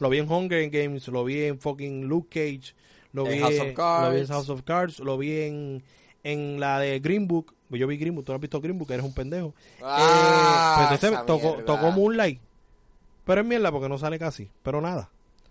[0.00, 2.74] Lo vi en Hunger Games, lo vi en fucking Luke Cage,
[3.12, 4.30] lo En vi House of lo vi en Cards.
[4.30, 5.82] House of Cards, lo vi en,
[6.24, 8.88] en la de Green Book, Yo vi Green Book, tú no has visto Green Book,
[8.88, 9.54] que eres un pendejo.
[9.82, 12.40] Ah, Eh, pues entonces esa tocó, tocó Moonlight.
[13.26, 14.48] Pero es mierda porque no sale casi.
[14.62, 15.10] Pero nada.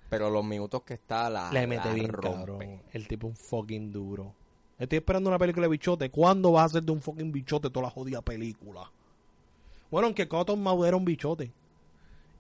[0.09, 1.51] Pero los minutos que está la.
[1.51, 2.81] Le mete la bien, cabrón.
[2.91, 4.33] El tipo un fucking duro.
[4.79, 6.09] Estoy esperando una película de bichote.
[6.09, 8.91] ¿Cuándo vas a hacer de un fucking bichote toda la jodida película?
[9.91, 11.51] Bueno, aunque Cottonmouth era un bichote.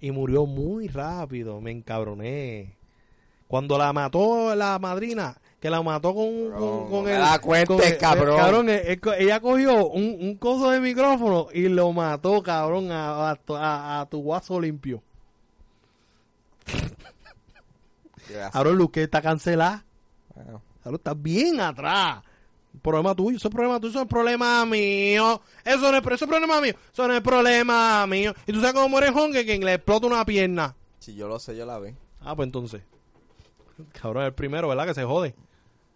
[0.01, 1.59] Y murió muy rápido.
[1.61, 2.75] Me encabroné.
[3.47, 7.15] Cuando la mató la madrina, que la mató con, con, no el...
[7.65, 8.69] con el- cabrón.
[8.69, 14.05] ella cogió un, un coso de micrófono y lo mató, cabrón, a, a a- a
[14.05, 15.01] tu guaso limpio.
[18.53, 19.85] Ahora Luque está cancelada.
[20.33, 20.61] Claro,
[20.95, 22.23] está bien atrás.
[22.81, 25.41] Problema tuyo, eso es problema tuyo, eso es problema mío.
[25.65, 28.33] Eso no es, eso es problema mío, eso no es problema mío.
[28.45, 30.75] Y tú sabes cómo muere Hongue, que le explota una pierna.
[30.99, 31.95] Si yo lo sé, yo la vi.
[32.21, 32.81] Ah, pues entonces.
[33.99, 34.85] Cabrón, el primero, ¿verdad?
[34.85, 35.35] Que se jode.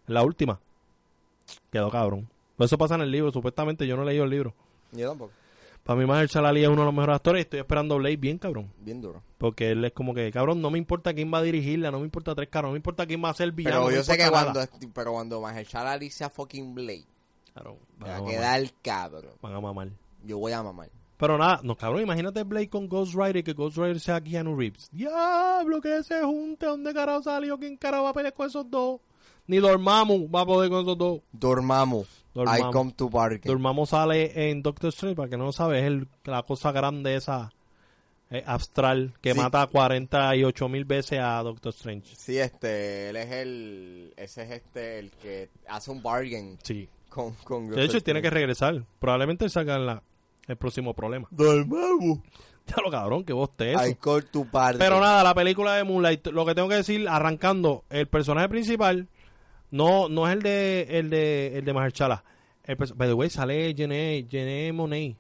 [0.08, 0.60] La última.
[1.72, 2.30] Quedó cabrón.
[2.58, 4.54] Eso pasa en el libro, supuestamente yo no he leído el libro.
[4.92, 5.32] Yo tampoco.
[5.84, 8.38] Para mí, Maher Chalali es uno de los mejores actores y estoy esperando Blade bien,
[8.38, 8.72] cabrón.
[8.80, 9.22] Bien duro.
[9.38, 12.06] Porque él es como que, cabrón, no me importa quién va a dirigirla, no me
[12.06, 13.82] importa tres caras, no me importa quién va a ser villano.
[13.82, 14.62] Pero no yo sé que cuando,
[14.94, 17.06] pero cuando Mahershala Ali sea fucking Blade,
[17.54, 19.34] Claro, va a a quedar cabrón.
[19.42, 19.90] Van a mamar.
[20.24, 20.90] Yo voy a mamar.
[21.18, 24.58] Pero nada, no, cabrón, imagínate Blade con Ghost Rider y que Ghost Rider sea Keanu
[24.58, 24.90] Reeves.
[24.92, 27.58] Diablo, que se junte, ¿dónde carajo salió?
[27.60, 29.02] ¿Quién carajo va a pelear con esos dos?
[29.48, 31.20] Ni Dormammu va a poder con esos dos.
[31.34, 32.06] Dormammu.
[32.36, 33.42] I come to bargain.
[33.46, 37.16] Dormammu sale en Doctor Strange, para que no lo sabe, es el- la cosa grande
[37.16, 37.52] esa
[38.32, 39.40] eh, astral que Sí.
[39.40, 42.16] mata 48 mil veces a Doctor Strange.
[42.16, 46.90] Sí, este, él es el, ese es este, el que hace un bargain Sí.
[47.10, 48.84] con, con De hecho, tiene que regresar.
[49.00, 50.02] Probablemente en la,
[50.48, 51.28] el próximo problema.
[51.30, 52.22] Dormammu.
[52.66, 53.86] Ya lo cabrón, que vos te eso.
[53.86, 54.80] I come to bargain.
[54.80, 59.10] Pero nada, la película de Moonlight, lo que tengo que decir, arrancando, el personaje principal
[59.74, 62.24] no no es el de el de el de Mahershala.
[62.64, 65.18] El by the way, sale Jenny, Jenny Monet.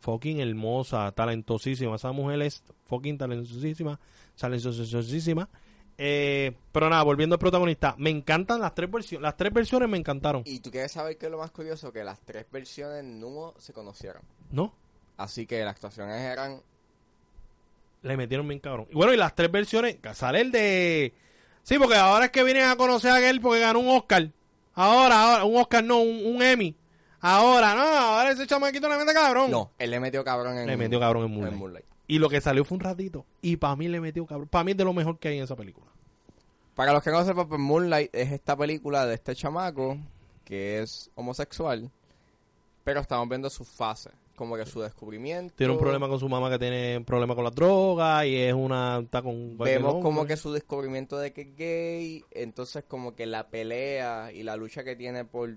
[0.00, 1.94] Fucking hermosa, talentosísima.
[1.94, 3.98] Esa mujer es fucking talentosísima,
[4.36, 5.48] talentosísima.
[5.96, 9.22] Eh, pero nada, volviendo al protagonista, me encantan las tres versiones.
[9.22, 10.42] Las tres versiones me encantaron.
[10.44, 13.72] Y tú quieres saber qué es lo más curioso, que las tres versiones no se
[13.72, 14.22] conocieron.
[14.50, 14.74] ¿No?
[15.16, 16.60] Así que las actuaciones eran
[18.02, 18.88] Le metieron bien cabrón.
[18.90, 21.14] Y bueno, y las tres versiones, sale el de...
[21.62, 24.30] Sí, porque ahora es que vienen a conocer a aquel porque ganó un Oscar.
[24.74, 26.76] Ahora, ahora, un Oscar no, un, un Emmy.
[27.20, 29.50] Ahora, no, ahora ese chamaquito le mete cabrón.
[29.50, 31.58] No, él le metió cabrón en Le metió cabrón en en Moonlight.
[31.58, 31.86] Moonlight.
[32.08, 33.24] Y lo que salió fue un ratito.
[33.42, 34.48] Y para mí le metió cabrón.
[34.48, 35.86] Para mí es de lo mejor que hay en esa película.
[36.74, 39.98] Para los que no sepan, pues Moonlight es esta película de este chamaco
[40.44, 41.90] que es homosexual,
[42.82, 44.10] pero estamos viendo su fase,
[44.42, 45.54] como que su descubrimiento.
[45.56, 48.52] Tiene un problema con su mamá que tiene un problema con la droga y es
[48.52, 48.98] una...
[48.98, 53.50] Está con Vemos como que su descubrimiento de que es gay, entonces como que la
[53.50, 55.54] pelea y la lucha que tiene por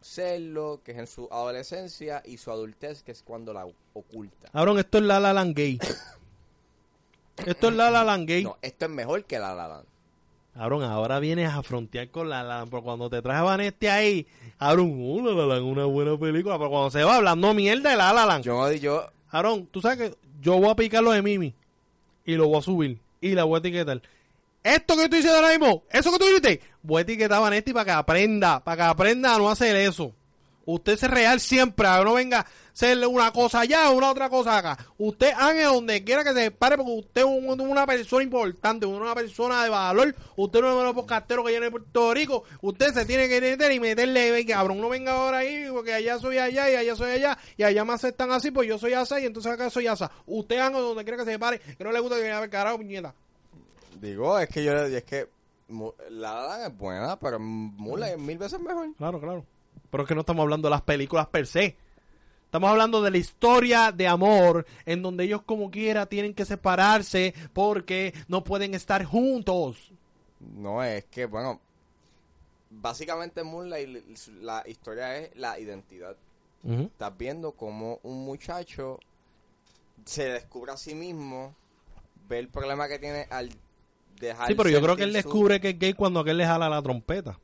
[0.00, 4.50] serlo, que es en su adolescencia, y su adultez, que es cuando la oculta.
[4.50, 5.78] Cabrón, esto es La La Land gay.
[7.46, 8.42] esto es La La Land gay.
[8.42, 9.86] No, esto es mejor que la La Land.
[10.54, 14.26] Cabrón, ahora vienes a frontear con la la pero cuando te traes a Vanesti ahí,
[14.56, 18.12] cabrón, uh, la la una buena película, pero cuando se va hablando mierda de la
[18.12, 21.52] la Land, Yo, yo, cabrón, tú sabes que yo voy a picar lo de Mimi
[22.24, 24.00] y lo voy a subir y la voy a etiquetar.
[24.62, 27.72] Esto que estoy diciendo ahora mismo, eso que tú dijiste, voy a etiquetar a Vanesti
[27.72, 30.12] para que aprenda, para que aprenda a no hacer eso.
[30.66, 34.76] Usted es real siempre, a no venga hacerle una cosa allá, una otra cosa acá.
[34.98, 39.14] Usted haga donde quiera que se pare porque usted es un- una persona importante, una
[39.14, 40.14] persona de valor.
[40.36, 42.42] Usted no es uno de los que viene de Puerto Rico.
[42.62, 46.18] Usted se tiene que meter y meterle, "Ven, cabrón, no venga ahora ahí porque allá
[46.18, 49.14] soy allá y allá soy allá y allá me aceptan así, pues yo soy así
[49.22, 50.10] y entonces acá soy asa.
[50.26, 52.50] Usted haga donde quiera que se pare, que no le gusta que venga a ver
[52.50, 53.14] carajo, piñeta.
[54.00, 55.28] digo, es que yo, es que
[55.68, 58.88] Mu- la Land es buena, pero Moonlight es mil veces mejor.
[58.98, 59.46] Claro, claro.
[59.90, 61.76] Pero es que no estamos hablando de las películas per se.
[62.54, 67.34] Estamos hablando de la historia de amor en donde ellos como quiera tienen que separarse
[67.52, 69.90] porque no pueden estar juntos.
[70.38, 71.60] No, es que, bueno,
[72.70, 74.06] básicamente Moonlight,
[74.40, 76.14] la historia es la identidad.
[76.64, 79.00] Estás viendo como un muchacho
[80.04, 81.56] se descubre a sí mismo,
[82.28, 83.50] ve el problema que tiene al
[84.20, 86.46] dejar Sí, pero yo creo que él su- descubre que es gay cuando aquel le
[86.46, 87.36] jala la trompeta.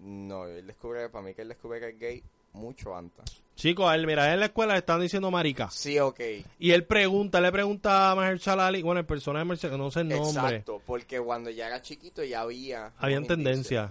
[0.00, 2.22] No, él descubre, para mí que él descubre que es gay
[2.52, 3.47] mucho antes.
[3.58, 5.68] Chicos, a él, mira, en la escuela le están diciendo marica.
[5.68, 6.20] Sí, ok.
[6.60, 10.00] Y él pregunta, le pregunta a Mahershala Ali, bueno, el personaje de Mahershala, no sé
[10.02, 10.28] el nombre.
[10.30, 12.92] Exacto, porque cuando ya era chiquito ya había...
[12.98, 13.90] Habían tendencia.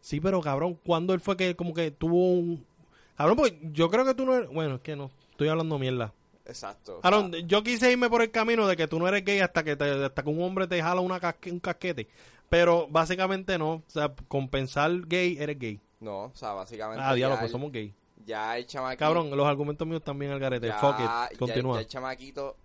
[0.00, 2.66] Sí, pero cabrón, ¿cuándo él fue que como que tuvo un...
[3.16, 4.50] Cabrón, porque yo creo que tú no eres...
[4.50, 6.12] Bueno, es que no, estoy hablando mierda.
[6.44, 6.98] Exacto.
[7.02, 9.76] sea, yo quise irme por el camino de que tú no eres gay hasta que,
[9.76, 12.08] te- hasta que un hombre te jala una casque- un casquete.
[12.50, 13.74] Pero básicamente no.
[13.74, 15.80] O sea, con pensar gay, eres gay.
[16.00, 17.00] no, o sea, básicamente...
[17.00, 17.94] Ah, diablo, pues somos gay.
[18.26, 18.98] Ya el chamaquito...
[18.98, 20.68] Cabrón, los argumentos míos también al garete.
[20.68, 20.96] ya, Fuck
[21.32, 21.38] it.
[21.38, 21.76] Continúa.
[21.76, 22.56] ya el chamaquito,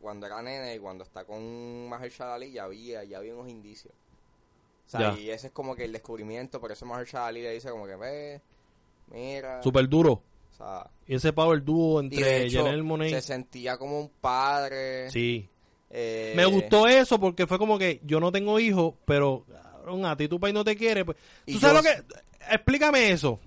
[0.00, 3.92] cuando era nene y cuando está con Mahershala Ali, ya había, ya había unos indicios.
[4.86, 5.18] O sea, Ya.
[5.20, 7.96] y ese es como que el descubrimiento, por eso Mahershala Ali le dice como que,
[7.96, 8.40] ve,
[9.12, 9.62] mira...
[9.62, 10.12] Super duro.
[10.52, 13.10] O sea, Y ese power dúo entre Janelle Monáe.
[13.10, 15.10] se sentía como un padre.
[15.10, 15.48] Sí.
[15.90, 20.16] eh, Me gustó eso porque fue como que yo no tengo hijos, pero cabrón, a
[20.16, 21.04] ti tu país no te quiere.
[21.04, 22.16] Pues, ¿Tú sabes yo- lo que?
[22.54, 23.38] Explícame eso.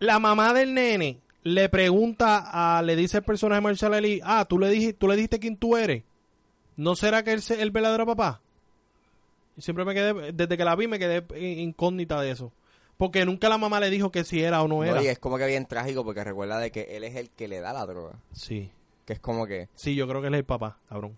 [0.00, 4.44] La mamá del nene le pregunta a, le dice el personaje de Marshall Ali, ah,
[4.46, 6.02] tú le dijiste, tú le dijiste quién tú eres.
[6.76, 8.40] ¿No será que él es el verdadero papá?
[9.56, 11.24] Y siempre me quedé, desde que la vi me quedé
[11.60, 12.52] incógnita de eso.
[12.96, 15.02] Porque nunca la mamá le dijo que si era o no No, era.
[15.02, 17.60] y es como que bien trágico porque recuerda de que él es el que le
[17.60, 18.18] da la droga.
[18.32, 18.70] Sí.
[19.06, 21.16] Que es como que Sí, yo creo que él es el papá, cabrón.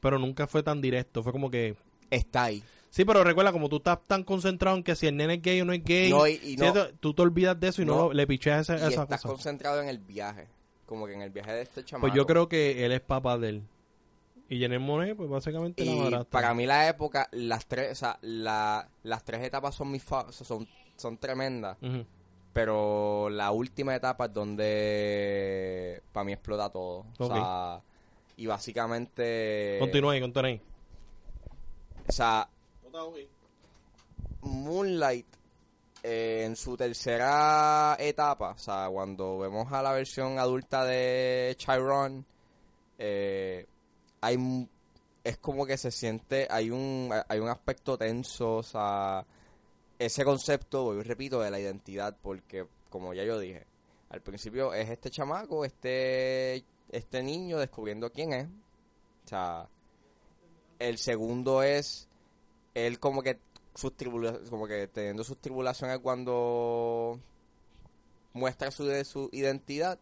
[0.00, 1.76] Pero nunca fue tan directo, fue como que...
[2.10, 2.62] está ahí.
[2.94, 5.62] Sí, pero recuerda, como tú estás tan concentrado en que si el nene es gay
[5.62, 6.94] o no es gay, No, y- y no- ¿cierto?
[7.00, 9.28] tú te olvidas de eso y no, le picheas esa, Y esa estás cosa.
[9.28, 10.46] concentrado en el viaje.
[10.84, 12.02] Como que en el viaje de este chamaco.
[12.08, 13.62] Pues yo creo que él es papá de él.
[14.50, 16.28] Y Jenner Monet, pues básicamente la Y madrastra.
[16.30, 20.30] para mí la época, las tres, o sea, la- las tres etapas son mis fa-
[20.30, 21.78] son, son tremendas.
[22.52, 27.06] Pero la última etapa es donde para mí explota todo.
[27.18, 27.80] O sea,
[28.36, 29.78] y básicamente...
[29.80, 30.60] Continúa ahí, continúa ahí.
[32.06, 32.48] O sea,
[34.42, 35.26] Moonlight
[36.02, 42.26] eh, en su tercera etapa, o sea, cuando vemos a la versión adulta de Chiron,
[42.98, 43.66] eh,
[44.20, 44.68] hay
[45.24, 49.24] es como que se siente, hay un hay un aspecto tenso, o sea,
[49.98, 53.64] ese concepto, vuelvo y repito, de la identidad, porque como ya yo dije,
[54.10, 59.68] al principio es este chamaco, este este niño descubriendo quién es, o sea,
[60.80, 62.08] el segundo es
[62.74, 63.38] él como que
[63.74, 63.92] sus
[64.50, 67.18] como que teniendo sus tribulaciones cuando
[68.32, 69.98] muestra su, de su identidad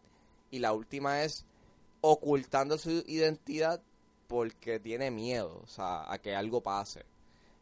[0.49, 1.45] y la última es
[2.01, 3.81] ocultando su identidad
[4.27, 7.05] porque tiene miedo, o sea, a que algo pase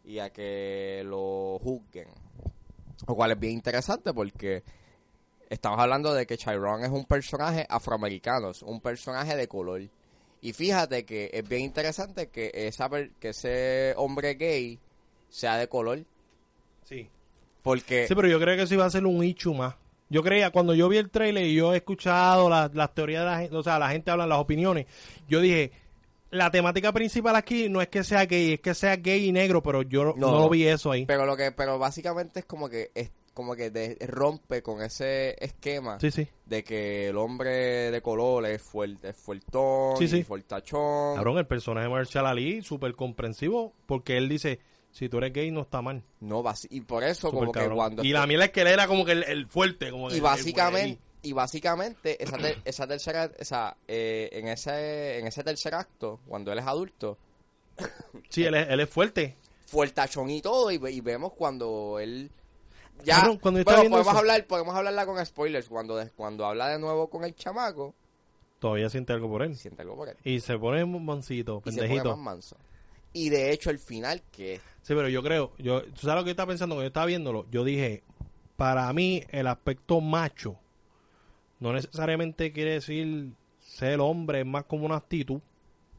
[0.04, 2.08] y a que lo juzguen.
[3.08, 4.64] Lo cual es bien interesante porque
[5.50, 9.82] estamos hablando de que Chiron es un personaje afroamericano, es un personaje de color.
[10.42, 14.80] Y fíjate que es bien interesante que, esa, que ese hombre gay
[15.30, 16.00] sea de color.
[16.84, 17.10] Sí.
[17.62, 19.76] Porque Sí, pero yo creo que eso iba a ser un ichu más.
[20.10, 23.30] Yo creía, cuando yo vi el trailer y yo he escuchado las, las teorías de
[23.30, 24.88] la gente, o sea, la gente habla las opiniones,
[25.28, 25.72] yo dije,
[26.32, 29.62] la temática principal aquí no es que sea gay, es que sea gay y negro,
[29.62, 31.06] pero yo no, No, no vi eso ahí.
[31.06, 35.36] pero lo que pero básicamente es como que es como que de- rompe con ese
[35.44, 36.28] esquema Sí, sí.
[36.46, 40.18] de que el hombre de color es fuerte, es fuertón, Sí, sí.
[40.18, 41.16] y fuertachón.
[41.16, 44.60] Cabrón, el personaje de Marshall Ali, súper comprensivo, porque él dice,
[44.92, 46.04] si tú eres gay no está mal.
[46.20, 49.06] No, y por eso como que cuando y la miel es que él era como
[49.06, 53.32] que el, el fuerte, como y el- el básicamente y básicamente esa, ter- esa tercera
[53.38, 57.18] esa eh, en ese en ese tercer acto cuando él es adulto.
[58.30, 59.36] Sí, él es, él es fuerte.
[59.66, 62.30] fuertachón y todo y, ve- y vemos cuando él
[63.04, 67.10] ya cuando bueno, podemos eso- hablar podemos hablarla con spoilers cuando cuando habla de nuevo
[67.10, 67.94] con el chamaco
[68.60, 69.56] Todavía siente algo por él.
[69.56, 72.10] siente algo por él Y se pone mansito, y se pone pendejito.
[72.18, 72.58] más manso
[73.14, 76.30] y de hecho el final que Sí, pero yo creo, yo, ¿tú sabes lo que
[76.30, 77.46] yo estaba pensando cuando yo estaba viéndolo?
[77.52, 78.04] Yo dije,
[78.56, 80.58] para mí el aspecto macho
[81.60, 85.42] no necesariamente quiere decir ser hombre, es más como una actitud.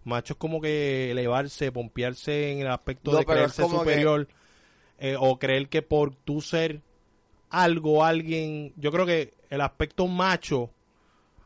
[0.03, 4.27] Macho es como que elevarse, pompearse en el aspecto No, de creerse superior
[4.99, 6.83] eh, o creer que por tú ser
[7.51, 10.71] algo, alguien, yo creo que el aspecto macho,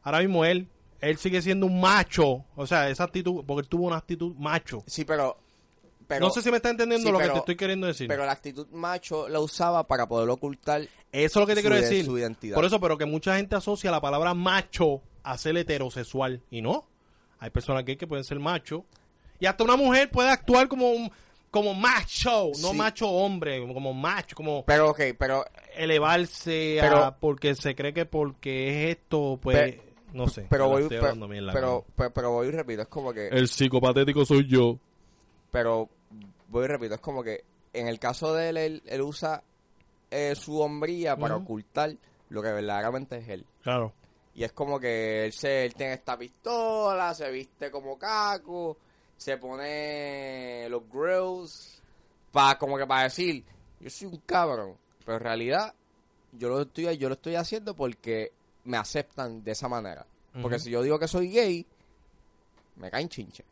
[0.03, 0.69] ahora mismo él,
[1.01, 4.83] él sigue siendo un macho, o sea, esa actitud, porque él tuvo una actitud macho.
[4.87, 5.44] sí pero
[6.07, 8.09] pero no sé si me está entendiendo sí, lo que te estoy queriendo decir.
[8.09, 11.69] pero la actitud macho la usaba para poder ocultar Eso es lo que te su
[11.69, 12.05] quiero de- decir.
[12.05, 12.55] su identidad.
[12.55, 16.43] Por eso, pero que mucha gente asocia la palabra macho a ser heterosexual.
[16.51, 16.85] Y no.
[17.39, 18.85] Hay personas gay que pueden ser macho.
[19.41, 21.11] Y hasta una mujer puede actuar como un,
[21.51, 22.77] como macho, no Sí.
[22.77, 25.45] macho hombre, como macho, como pero ok pero
[25.77, 29.83] elevarse Pero- a porque se cree que porque es esto, pues Pero-
[30.13, 30.47] no sé.
[30.51, 34.79] pero voy pero, pero, pero voy y repito es como que el psicopatético soy yo.
[35.55, 35.89] Pero
[36.49, 39.41] voy y repito es como que en el caso de él él, él usa
[40.11, 41.95] eh, su hombría para ocultar
[42.29, 43.47] lo que verdaderamente es él.
[43.63, 43.93] Claro.
[44.35, 48.77] y es como que él se él tiene esta pistola se viste como caco
[49.17, 51.81] se pone los grills
[52.33, 53.45] para como que para decir
[53.79, 55.73] yo soy un cabrón pero en realidad
[56.33, 58.33] yo lo estoy yo lo estoy haciendo porque
[58.65, 60.05] me aceptan de esa manera.
[60.41, 61.65] Porque si yo digo que soy gay
[62.75, 63.45] me caen chinche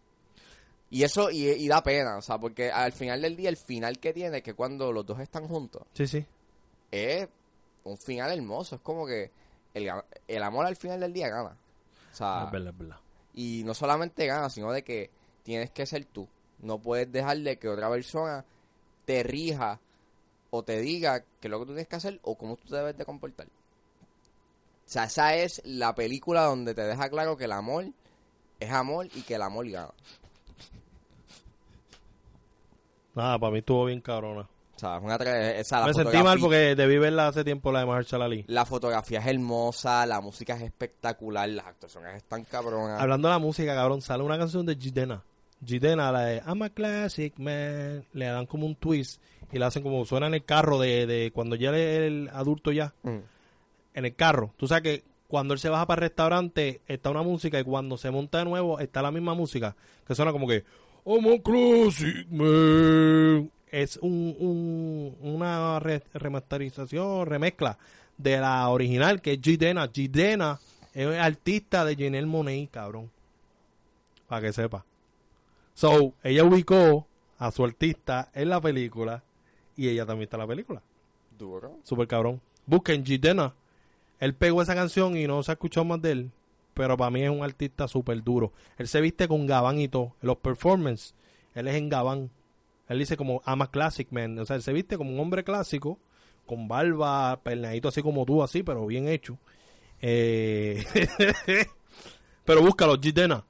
[0.93, 3.98] y eso y, y da pena o sea porque al final del día el final
[3.98, 6.24] que tiene que cuando los dos están juntos Sí, sí.
[6.93, 7.28] es
[7.85, 8.77] un final hermoso.
[8.77, 9.31] Es como que
[9.74, 9.90] el,
[10.28, 11.56] el amor al final del día gana.
[12.12, 12.97] O sea, Es verdad, es verdad.
[13.35, 15.10] y no solamente gana, sino de que
[15.43, 16.28] tienes que ser tú.
[16.60, 18.44] No puedes dejar de que otra persona
[19.05, 19.81] te rija
[20.51, 22.77] o te diga qué es lo que tú tienes que hacer o cómo tú te
[22.77, 23.47] debes de comportar.
[23.48, 23.51] O
[24.93, 27.86] sea, esa es la película donde te deja claro que el amor
[28.60, 29.93] es amor y que el amor gana.
[33.14, 34.48] Nada, para mí estuvo bien cabrona.
[34.74, 37.70] O sea, es una tra- esa, la Me sentí mal porque debí verla hace tiempo,
[37.70, 38.44] la de Mahershala Ali.
[38.48, 43.01] La fotografía es hermosa, la música es espectacular, las actuaciones están cabronas.
[43.01, 45.22] Hablando de la música, cabrón, sale una canción de Jidena.
[45.64, 48.05] Jidena, la de I'm a Classic Man.
[48.12, 49.22] Le dan como un twist
[49.52, 52.72] y la hacen como suena en el carro de, de cuando ya es el adulto
[52.72, 52.94] ya.
[53.02, 53.18] Mm.
[53.94, 54.55] En el carro.
[54.56, 57.97] Tú sabes que cuando él se baja para el restaurante está una música y cuando
[57.98, 59.76] se monta de nuevo está la misma música.
[60.06, 60.64] Que suena como que
[61.04, 63.50] I'm a Classic Man.
[63.70, 67.78] Es un, un- una re- remasterización, remezcla
[68.18, 69.88] de la original que es Jidena.
[69.92, 70.60] Jidena
[70.94, 73.10] es artista de Janelle Monáe, cabrón.
[74.28, 74.84] Para que sepa.
[75.74, 77.06] So, ella ubicó
[77.38, 79.22] a su artista en la película
[79.76, 80.82] y ella también está en la película.
[81.38, 81.78] Duro.
[81.82, 82.40] Super cabrón.
[82.66, 83.54] Busquen Jidena.
[84.20, 86.30] Él pegó esa canción y no se ha escuchado más de él.
[86.74, 88.52] Pero para mí es un artista súper duro.
[88.78, 90.14] Él se viste con gabán y todo.
[90.22, 91.14] En los performances,
[91.54, 92.30] él es en gabán.
[92.88, 94.38] Él dice como I'm a classic man.
[94.38, 95.98] O sea, él se viste como un hombre clásico.
[96.46, 99.38] Con barba, peinadito así como tú, así, pero bien hecho.
[100.00, 100.84] Eh,
[102.44, 103.44] pero búscalo, Jidena.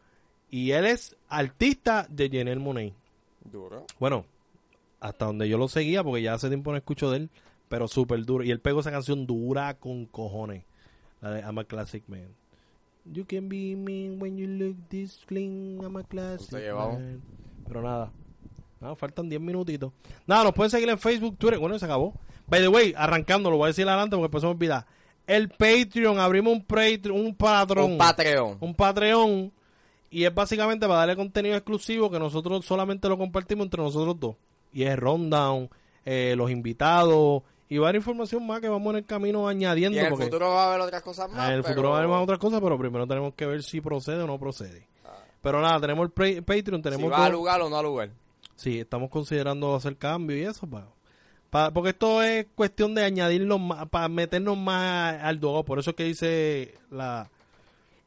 [0.51, 2.93] Y él es artista de Janelle Monáe.
[3.43, 3.87] Duro.
[3.99, 4.27] Bueno,
[5.01, 7.31] hasta donde yo lo seguía, porque ya hace tiempo no escucho de él,
[7.69, 8.45] pero súper duro.
[8.45, 10.65] Y él pegó esa canción dura con cojones.
[11.23, 12.29] La de I'm a Classic Man.
[13.05, 15.81] You can be mean when you look this clean.
[15.83, 17.23] I'm a classic man.
[17.67, 18.13] Pero nada.
[18.81, 19.93] Nada, faltan 10 minutitos.
[20.27, 21.59] Nada, nos pueden seguir en Facebook, Twitter.
[21.59, 22.15] Bueno, se acabó.
[22.47, 24.87] By the way, arrancando, lo voy a decir adelante porque después se me olvida.
[25.27, 28.59] El Patreon, abrimos un Patreon, Un Patreon.
[28.61, 29.53] un Patreon
[30.11, 34.37] y es básicamente para darle contenido exclusivo que nosotros solamente lo compartimos entre nosotros dos.
[34.73, 35.71] Y es rundown,
[36.05, 37.43] eh, los invitados
[37.75, 39.99] y varias información más que vamos en el camino Y añadiendo.
[39.99, 41.49] en el porque futuro va a haber otras cosas más.
[41.49, 43.63] en el pero- futuro va a haber más otras cosas, pero primero tenemos que ver
[43.63, 44.87] si procede o no procede.
[45.41, 48.11] Pero nada, tenemos el Patreon, Si tenemos va a lugar o no a lugar.
[48.55, 50.87] Sí, estamos considerando hacer cambio y eso, pa,
[51.51, 55.65] pa- porque esto es cuestión de añadirnos más, para meternos más al dogado.
[55.65, 57.29] Por eso es que dice la...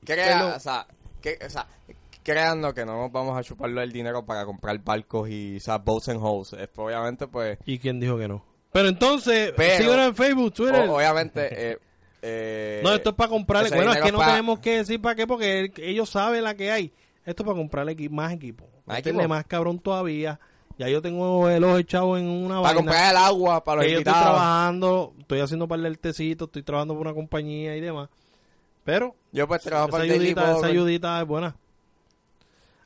[0.05, 0.87] Crea, Pero- o sea,
[1.21, 1.67] que, o sea,
[2.23, 5.77] creando que no nos vamos a chuparlo el dinero para comprar barcos y, o sea,
[5.79, 6.53] boats and hoes.
[6.53, 8.43] Es, obviamente, pues, ¿Y quién dijo que no?
[8.75, 10.89] Pero entonces, Pero- síguenos en Facebook, Twitter.
[10.89, 11.77] o- obviamente, eh,
[12.21, 13.69] eh, no, esto es para comprarle.
[13.73, 16.69] Bueno, es que no tenemos que decir para qué, porque el- ellos saben la que
[16.71, 16.91] hay.
[17.25, 18.65] Esto es para comprarle equi- más equipo.
[18.85, 19.29] ¿Más Meterle equipo?
[19.33, 20.41] más cabrón todavía.
[20.77, 22.75] Ya yo tengo el ojo echado en una para vaina.
[22.75, 26.63] comprar el agua para los que yo estoy trabajando, estoy haciendo para el tecito, estoy
[26.63, 28.09] trabajando por una compañía y demás.
[28.83, 31.55] Pero Yo pues trabajo para el Daily ayudita, esa ayudita es buena.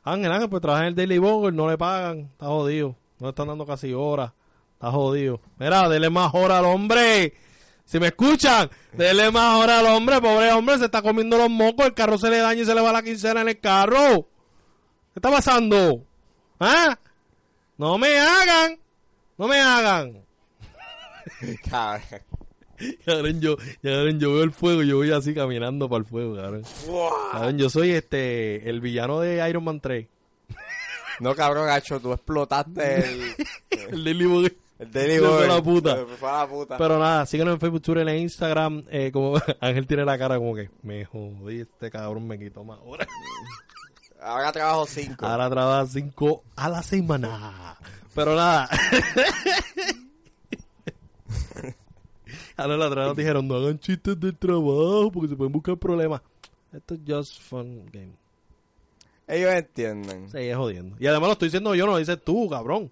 [0.04, 2.94] Ángel, Ángel, pues trabaja en el Daily Bugle, no le pagan, está jodido.
[3.18, 4.32] No le están dando casi horas,
[4.80, 5.42] está jodido.
[5.58, 7.34] Mira, dele más horas al hombre.
[7.84, 11.84] Si me escuchan, dele más horas al hombre, pobre hombre, se está comiendo los mocos,
[11.84, 14.28] el carro se le daña y se le va la quincena en el carro.
[15.12, 16.02] ¿Qué está pasando?
[16.58, 16.98] ¿Ah?
[17.76, 18.78] No me hagan,
[19.36, 20.24] no me hagan.
[21.68, 22.04] Cabrón.
[23.04, 26.62] Cabrón, yo, cabrón, yo veo el fuego, yo voy así caminando para el fuego, cabrón.
[27.32, 30.06] Cabrón, yo soy este, el villano de Iron Man 3.
[31.20, 33.04] No, cabrón, gacho, tú explotaste
[33.90, 34.56] el, El Bugle.
[34.80, 35.46] El Daily Se fue Bugle.
[35.48, 35.96] la puta.
[35.96, 36.76] Se fue a la puta.
[36.78, 38.84] Pero nada, síguenos en Facebook, Twitter, en Instagram.
[38.90, 42.78] Eh, como Ángel tiene la cara como que me jodí, este cabrón me quitó más
[42.84, 43.06] horas.
[44.22, 45.24] Ahora trabajo cinco.
[45.24, 47.78] Ahora trabaja 5 a la semana.
[48.14, 48.68] Pero nada.
[52.56, 55.76] Ahora la otra vez nos dijeron, no hagan chistes del trabajo porque se pueden buscar
[55.78, 56.20] problemas.
[56.72, 58.12] Esto es just fun game.
[59.26, 60.28] Ellos entienden.
[60.30, 60.96] Sí, es jodiendo.
[61.00, 62.90] Y además lo estoy diciendo yo, no lo dices tú, cabrón.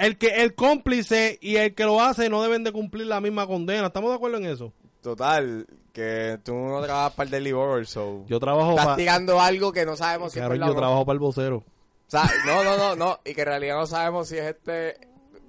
[0.00, 3.46] El que el cómplice y el que lo hace no deben de cumplir la misma
[3.46, 3.88] condena.
[3.88, 4.72] ¿Estamos de acuerdo en eso?
[5.02, 8.24] Total, que tú no trabajas para el Daily Bugle, so...
[8.26, 8.96] Yo trabajo Estás para...
[8.96, 11.56] tirando algo que no sabemos si es verdad yo trabajo para el vocero.
[11.58, 11.64] O
[12.10, 13.20] sea, no, no, no, no.
[13.24, 14.96] Y que en realidad no sabemos si es este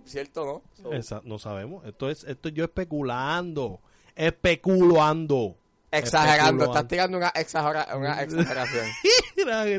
[0.05, 0.61] cierto o no.
[0.83, 1.85] So, Esa- no sabemos.
[1.85, 3.79] Esto es esto es yo especulando.
[4.15, 5.55] Especulando.
[5.91, 6.65] Exagerando.
[6.65, 8.85] Estás tirando una, exagera- una exageración.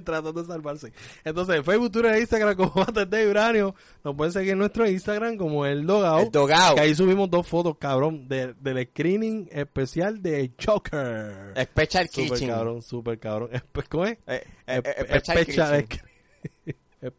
[0.04, 0.92] Tratando de salvarse.
[1.24, 3.74] Entonces, Facebook, Twitter e Instagram como Bates de Uranio.
[4.04, 6.20] Nos pueden seguir en nuestro Instagram como el Dogao.
[6.20, 6.74] El dogao.
[6.74, 11.54] Que ahí subimos dos fotos, cabrón, de- del screening especial de Joker.
[11.62, 12.48] Special Super Kitchen.
[12.48, 13.50] cabrón, super cabrón.
[13.88, 14.18] ¿Cómo es?
[14.26, 15.86] Eh, eh, eh, Special.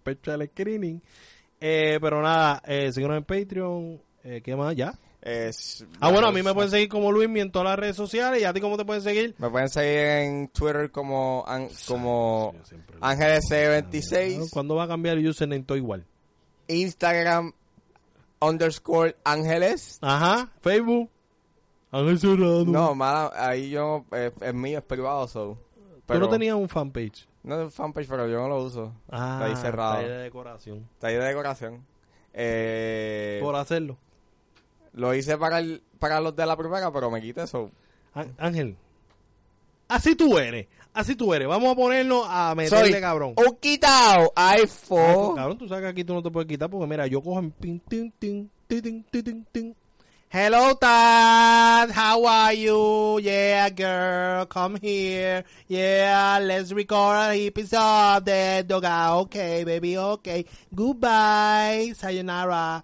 [0.02, 1.02] Special screening.
[1.60, 4.02] Eh, pero nada, eh, síguenos en Patreon.
[4.24, 4.76] Eh, ¿Qué más?
[4.76, 4.94] ¿Ya?
[5.26, 8.42] Es- Ah, bueno, a mí me pueden seguir como Luismi en todas las redes sociales.
[8.42, 9.34] ¿Y a ti cómo te pueden seguir?
[9.38, 12.54] Me pueden seguir en Twitter como, an- como
[13.00, 14.50] Ángeles C26.
[14.52, 15.64] ¿Cuándo va a cambiar el username?
[15.64, 16.06] Todo igual.
[16.68, 17.54] Instagram
[18.42, 19.98] underscore Ángeles.
[20.02, 21.10] Ajá, Facebook.
[21.92, 22.66] Ángel Serrano.
[22.66, 25.58] No, mala, ahí yo, eh, es mío, es privado, so.
[25.76, 27.28] Tú Pero, no tenías un fanpage.
[27.44, 28.94] No es fanpage, pero yo no lo uso.
[29.10, 29.94] Ah, está ahí cerrado.
[30.00, 30.78] está ahí de decoración.
[30.96, 31.86] Está ahí de decoración.
[32.34, 33.98] Eh, Por hacerlo.
[34.94, 37.70] Lo hice para, el, para los de la primera, pero me quité eso.
[38.38, 38.76] Ángel.
[39.88, 40.68] Así tú eres.
[40.94, 41.48] Así tú eres.
[41.48, 43.34] Vamos a ponernos a meterle, Soy cabrón.
[43.36, 45.36] un quitado iPhone.
[45.36, 47.52] Cabrón, tú sabes que aquí tú no te puedes quitar porque mira, yo cojo en
[47.52, 49.76] pin, tin, tin, tin, tin, tin, tin, tin.
[50.36, 51.92] Hello, Tad.
[51.92, 53.20] How are you?
[53.22, 54.48] Yeah, girl.
[54.48, 55.46] Come here.
[55.68, 59.16] Yeah, let's record a episode de Doga.
[59.22, 59.96] Okay, baby.
[59.96, 60.44] Okay.
[60.74, 61.94] Goodbye.
[61.96, 62.84] Sayonara.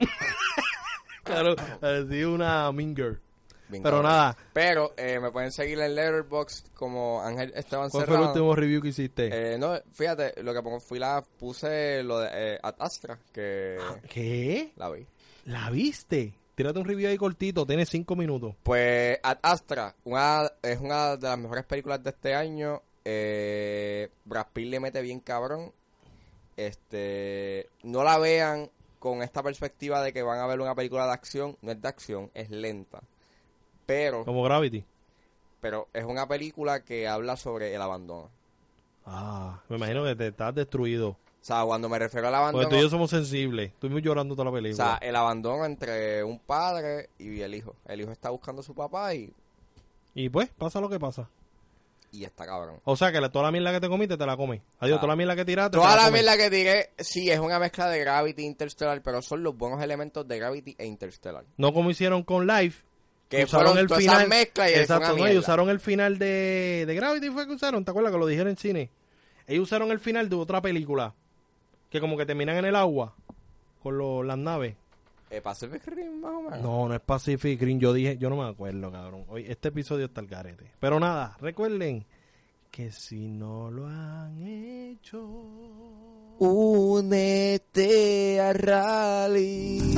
[1.24, 2.70] claro, parecía una.
[3.70, 4.12] Bien, Pero cabrón.
[4.12, 4.36] nada.
[4.52, 8.82] Pero eh, me pueden seguir en Letterboxd como Ángel Esteban ¿Cuál fue el último review
[8.82, 9.54] que hiciste?
[9.54, 13.78] Eh, no, fíjate, lo que pongo, fui la, puse lo de eh, Ad Astra, que
[14.08, 14.72] ¿Qué?
[14.76, 15.06] la vi.
[15.44, 16.34] ¿La viste?
[16.56, 17.64] Tírate un review ahí cortito.
[17.64, 18.56] Tienes cinco minutos.
[18.64, 22.82] Pues Ad Astra una, es una de las mejores películas de este año.
[23.04, 25.72] Eh, Brad Pitt le mete bien cabrón.
[26.56, 28.68] Este, no la vean
[29.00, 31.56] con esta perspectiva de que van a ver una película de acción.
[31.62, 33.00] No es de acción, es lenta.
[33.86, 34.84] Pero, Como Gravity.
[35.60, 38.30] pero es una película que habla sobre el abandono.
[39.04, 41.08] Ah, me imagino que te estás destruido.
[41.10, 43.70] O sea, cuando me refiero al Porque abandono, tú y yo somos sensibles.
[43.72, 44.84] Estuvimos llorando toda la o película.
[44.98, 47.74] sea, el abandono entre un padre y el hijo.
[47.86, 49.32] El hijo está buscando a su papá y,
[50.14, 51.28] y pues, pasa lo que pasa.
[52.12, 52.80] Y está cabrón.
[52.84, 54.60] O sea, que la- toda la mierda que te comiste te la comes.
[54.80, 55.00] Adiós, Ah.
[55.00, 55.76] toda la mierda que tiraste.
[55.76, 56.12] Toda te la comes.
[56.22, 59.82] mierda que tiré, sí, es una mezcla de Gravity e Interstellar, pero son los buenos
[59.82, 61.44] elementos de Gravity e Interstellar.
[61.56, 62.82] No como hicieron con Life.
[63.28, 64.16] Que usaron el final.
[64.16, 67.92] esas mezclas y Exacto, no, usaron el final de, de Gravity fue que usaron, ¿te
[67.92, 68.90] acuerdas que lo dijeron en cine?
[69.46, 71.14] Ellos usaron el final de otra película.
[71.90, 73.14] Que como que terminan en el agua.
[73.82, 74.74] Con lo- las naves.
[75.30, 76.60] Eh, Pacific Rim, más o menos.
[76.60, 77.78] No, no es Pacific Rim.
[77.78, 79.24] Yo dije, yo no me acuerdo, cabrón.
[79.28, 80.72] Hoy, este episodio está al garete.
[80.80, 82.04] Pero nada, recuerden
[82.70, 85.22] que si no lo han hecho.
[86.38, 89.94] Únete a Rally.